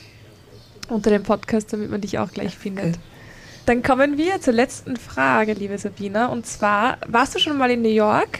unter 0.89 1.09
dem 1.09 1.23
Podcast, 1.23 1.71
damit 1.73 1.89
man 1.89 2.01
dich 2.01 2.19
auch 2.19 2.31
gleich 2.31 2.55
findet. 2.55 2.97
Dann 3.65 3.81
kommen 3.81 4.17
wir 4.17 4.41
zur 4.41 4.53
letzten 4.53 4.97
Frage, 4.97 5.53
liebe 5.53 5.77
Sabina. 5.77 6.27
Und 6.27 6.45
zwar, 6.45 6.97
warst 7.07 7.35
du 7.35 7.39
schon 7.39 7.57
mal 7.57 7.71
in 7.71 7.81
New 7.81 7.89
York? 7.89 8.39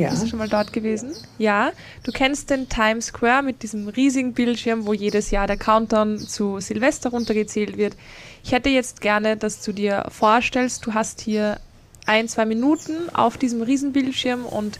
Ja. 0.00 0.10
Bist 0.10 0.24
du 0.24 0.26
schon 0.28 0.38
mal 0.38 0.48
dort 0.48 0.72
gewesen? 0.72 1.12
Ja. 1.38 1.72
Du 2.02 2.12
kennst 2.12 2.50
den 2.50 2.68
Times 2.68 3.06
Square 3.06 3.42
mit 3.42 3.62
diesem 3.62 3.88
riesigen 3.88 4.32
Bildschirm, 4.32 4.86
wo 4.86 4.92
jedes 4.92 5.30
Jahr 5.30 5.46
der 5.46 5.56
Countdown 5.56 6.18
zu 6.18 6.60
Silvester 6.60 7.10
runtergezählt 7.10 7.76
wird. 7.76 7.96
Ich 8.42 8.52
hätte 8.52 8.70
jetzt 8.70 9.00
gerne, 9.00 9.36
dass 9.36 9.62
du 9.62 9.72
dir 9.72 10.06
vorstellst, 10.08 10.84
du 10.86 10.94
hast 10.94 11.20
hier 11.20 11.58
ein, 12.06 12.28
zwei 12.28 12.44
Minuten 12.44 13.08
auf 13.12 13.38
diesem 13.38 13.62
Riesenbildschirm 13.62 14.44
und 14.44 14.78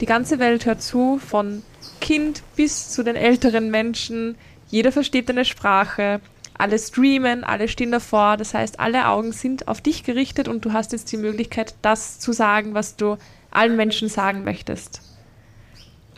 die 0.00 0.06
ganze 0.06 0.38
Welt 0.38 0.66
hört 0.66 0.82
zu, 0.82 1.18
von 1.18 1.62
Kind 2.00 2.42
bis 2.56 2.90
zu 2.90 3.02
den 3.02 3.16
älteren 3.16 3.70
Menschen. 3.70 4.36
Jeder 4.68 4.92
versteht 4.92 5.28
deine 5.28 5.44
Sprache. 5.44 6.20
Alle 6.58 6.78
streamen, 6.78 7.44
alle 7.44 7.68
stehen 7.68 7.92
davor. 7.92 8.36
Das 8.36 8.54
heißt, 8.54 8.80
alle 8.80 9.08
Augen 9.08 9.32
sind 9.32 9.68
auf 9.68 9.80
dich 9.80 10.04
gerichtet 10.04 10.48
und 10.48 10.64
du 10.64 10.72
hast 10.72 10.92
jetzt 10.92 11.12
die 11.12 11.18
Möglichkeit, 11.18 11.74
das 11.82 12.18
zu 12.18 12.32
sagen, 12.32 12.74
was 12.74 12.96
du 12.96 13.16
allen 13.56 13.76
Menschen 13.76 14.08
sagen 14.08 14.44
möchtest. 14.44 15.00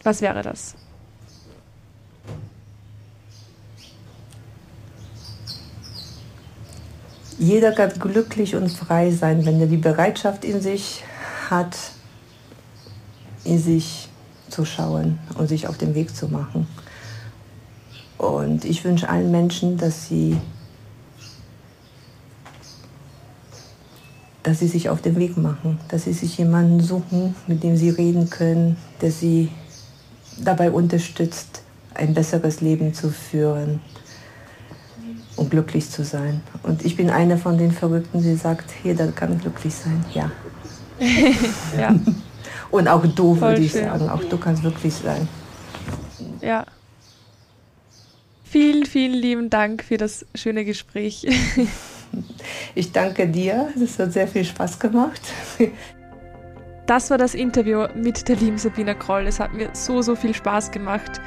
Was 0.03 0.21
wäre 0.21 0.43
das? 0.43 0.75
Jeder 7.39 7.71
kann 7.73 7.93
glücklich 7.99 8.57
und 8.57 8.69
frei 8.69 9.13
sein, 9.13 9.47
wenn 9.47 9.61
er 9.61 9.69
die 9.69 9.77
Bereitschaft 9.77 10.45
in 10.45 10.61
sich 10.61 11.05
hat, 11.49 11.77
in 13.45 13.61
sich 13.61 14.09
zu 14.49 14.65
schauen 14.65 15.21
und 15.37 15.47
sich 15.47 15.69
auf 15.69 15.79
den 15.79 15.95
Weg 15.95 16.15
zu 16.17 16.27
machen. 16.27 16.67
Und 18.17 18.65
ich 18.65 18.85
wünsche 18.85 19.09
allen 19.09 19.31
Menschen, 19.31 19.77
dass 19.77 20.09
sie 20.09 20.37
dass 24.49 24.61
sie 24.61 24.67
sich 24.67 24.89
auf 24.89 25.03
den 25.03 25.19
Weg 25.19 25.37
machen, 25.37 25.79
dass 25.89 26.05
sie 26.05 26.15
sich 26.15 26.39
jemanden 26.39 26.81
suchen, 26.81 27.35
mit 27.49 27.63
dem 27.63 27.77
sie 27.77 27.91
reden 27.91 28.31
können, 28.31 28.79
der 29.03 29.11
sie 29.11 29.51
dabei 30.39 30.71
unterstützt, 30.71 31.61
ein 31.93 32.15
besseres 32.15 32.63
Leben 32.63 32.95
zu 32.95 33.11
führen 33.11 33.81
und 35.37 35.51
glücklich 35.51 35.91
zu 35.91 36.03
sein. 36.03 36.41
Und 36.63 36.83
ich 36.83 36.97
bin 36.97 37.11
eine 37.11 37.37
von 37.37 37.59
den 37.59 37.73
Verrückten, 37.73 38.23
die 38.23 38.37
sagt, 38.37 38.71
jeder 38.83 39.09
kann 39.09 39.39
glücklich 39.39 39.75
sein. 39.75 40.03
Ja. 40.15 40.31
ja. 41.79 41.95
Und 42.71 42.89
auch 42.89 43.05
du, 43.05 43.35
Voll 43.35 43.51
würde 43.51 43.61
ich 43.61 43.73
schön. 43.73 43.85
sagen. 43.85 44.09
Auch 44.09 44.25
du 44.25 44.39
kannst 44.39 44.63
glücklich 44.63 44.95
sein. 44.95 45.29
Ja. 46.41 46.65
Vielen, 48.45 48.87
vielen 48.87 49.13
lieben 49.13 49.51
Dank 49.51 49.85
für 49.85 49.99
das 49.99 50.25
schöne 50.35 50.65
Gespräch. 50.65 51.27
Ich 52.75 52.93
danke 52.93 53.27
dir. 53.27 53.69
Es 53.83 53.99
hat 53.99 54.13
sehr 54.13 54.29
viel 54.29 54.45
Spaß 54.45 54.79
gemacht. 54.79 55.21
Das 56.87 57.11
war 57.11 57.19
das 57.19 57.35
Interview 57.35 57.87
mit 57.95 58.29
der 58.29 58.37
lieben 58.37 58.57
Sabina 58.57 58.95
Kroll. 58.95 59.27
Es 59.27 59.41
hat 59.41 59.53
mir 59.53 59.69
so, 59.75 60.01
so 60.01 60.17
viel 60.17 60.33
Spaß 60.33 60.71
gemacht. 60.71 61.21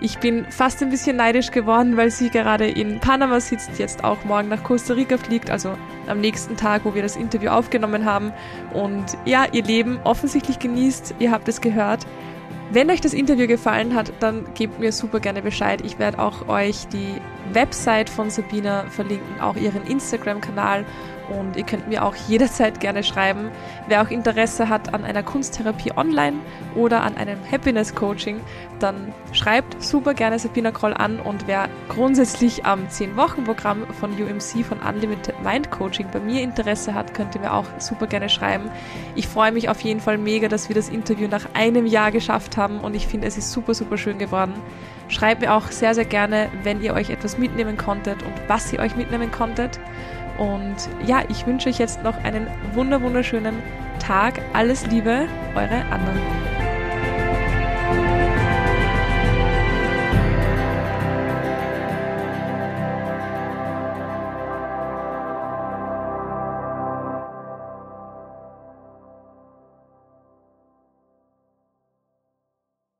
Ich 0.00 0.18
bin 0.20 0.46
fast 0.48 0.80
ein 0.80 0.90
bisschen 0.90 1.16
neidisch 1.16 1.50
geworden, 1.50 1.96
weil 1.96 2.12
sie 2.12 2.30
gerade 2.30 2.68
in 2.68 3.00
Panama 3.00 3.40
sitzt, 3.40 3.80
jetzt 3.80 4.04
auch 4.04 4.24
morgen 4.24 4.48
nach 4.48 4.62
Costa 4.62 4.94
Rica 4.94 5.18
fliegt, 5.18 5.50
also 5.50 5.76
am 6.06 6.20
nächsten 6.20 6.56
Tag, 6.56 6.84
wo 6.84 6.94
wir 6.94 7.02
das 7.02 7.16
Interview 7.16 7.48
aufgenommen 7.50 8.04
haben. 8.04 8.32
Und 8.74 9.18
ja, 9.24 9.44
ihr 9.50 9.64
Leben 9.64 9.98
offensichtlich 10.04 10.60
genießt. 10.60 11.16
Ihr 11.18 11.32
habt 11.32 11.48
es 11.48 11.60
gehört. 11.60 12.06
Wenn 12.70 12.90
euch 12.90 13.00
das 13.00 13.14
Interview 13.14 13.46
gefallen 13.46 13.94
hat, 13.94 14.12
dann 14.20 14.44
gebt 14.52 14.78
mir 14.78 14.92
super 14.92 15.20
gerne 15.20 15.40
Bescheid. 15.40 15.80
Ich 15.86 15.98
werde 15.98 16.18
auch 16.18 16.48
euch 16.48 16.86
die 16.88 17.14
Website 17.54 18.10
von 18.10 18.28
Sabina 18.28 18.84
verlinken, 18.90 19.40
auch 19.40 19.56
ihren 19.56 19.86
Instagram-Kanal 19.86 20.84
und 21.28 21.56
ihr 21.56 21.64
könnt 21.64 21.88
mir 21.88 22.04
auch 22.04 22.14
jederzeit 22.14 22.80
gerne 22.80 23.02
schreiben, 23.02 23.50
wer 23.86 24.02
auch 24.02 24.10
Interesse 24.10 24.68
hat 24.68 24.94
an 24.94 25.04
einer 25.04 25.22
Kunsttherapie 25.22 25.92
online 25.96 26.38
oder 26.74 27.02
an 27.02 27.16
einem 27.16 27.38
Happiness 27.50 27.94
Coaching, 27.94 28.40
dann 28.78 29.12
schreibt 29.32 29.82
super 29.82 30.14
gerne 30.14 30.38
Sabina 30.38 30.70
Kroll 30.70 30.94
an 30.94 31.20
und 31.20 31.46
wer 31.46 31.68
grundsätzlich 31.88 32.64
am 32.64 32.86
10-Wochen-Programm 32.86 33.86
von 33.98 34.12
UMC 34.12 34.64
von 34.64 34.78
Unlimited 34.80 35.34
Mind 35.42 35.70
Coaching 35.70 36.06
bei 36.12 36.20
mir 36.20 36.42
Interesse 36.42 36.94
hat, 36.94 37.14
könnt 37.14 37.34
ihr 37.34 37.40
mir 37.40 37.52
auch 37.52 37.66
super 37.78 38.06
gerne 38.06 38.28
schreiben. 38.28 38.70
Ich 39.14 39.26
freue 39.28 39.52
mich 39.52 39.68
auf 39.68 39.80
jeden 39.80 40.00
Fall 40.00 40.18
mega, 40.18 40.48
dass 40.48 40.68
wir 40.68 40.74
das 40.74 40.88
Interview 40.88 41.28
nach 41.28 41.46
einem 41.54 41.86
Jahr 41.86 42.10
geschafft 42.10 42.56
haben 42.56 42.80
und 42.80 42.94
ich 42.94 43.06
finde, 43.06 43.26
es 43.26 43.36
ist 43.36 43.52
super, 43.52 43.74
super 43.74 43.98
schön 43.98 44.18
geworden. 44.18 44.54
Schreibt 45.08 45.40
mir 45.40 45.54
auch 45.54 45.70
sehr, 45.70 45.94
sehr 45.94 46.04
gerne, 46.04 46.50
wenn 46.62 46.82
ihr 46.82 46.92
euch 46.92 47.10
etwas 47.10 47.38
mitnehmen 47.38 47.76
konntet 47.78 48.22
und 48.22 48.34
was 48.46 48.72
ihr 48.72 48.80
euch 48.80 48.94
mitnehmen 48.94 49.32
konntet. 49.32 49.80
Und 50.38 50.76
ja, 51.04 51.22
ich 51.28 51.46
wünsche 51.46 51.68
euch 51.68 51.78
jetzt 51.78 52.02
noch 52.02 52.16
einen 52.24 52.46
wunder 52.72 53.02
wunderschönen 53.02 53.56
Tag. 53.98 54.40
Alles 54.52 54.86
Liebe, 54.86 55.26
eure 55.54 55.84
Anna. 55.90 56.67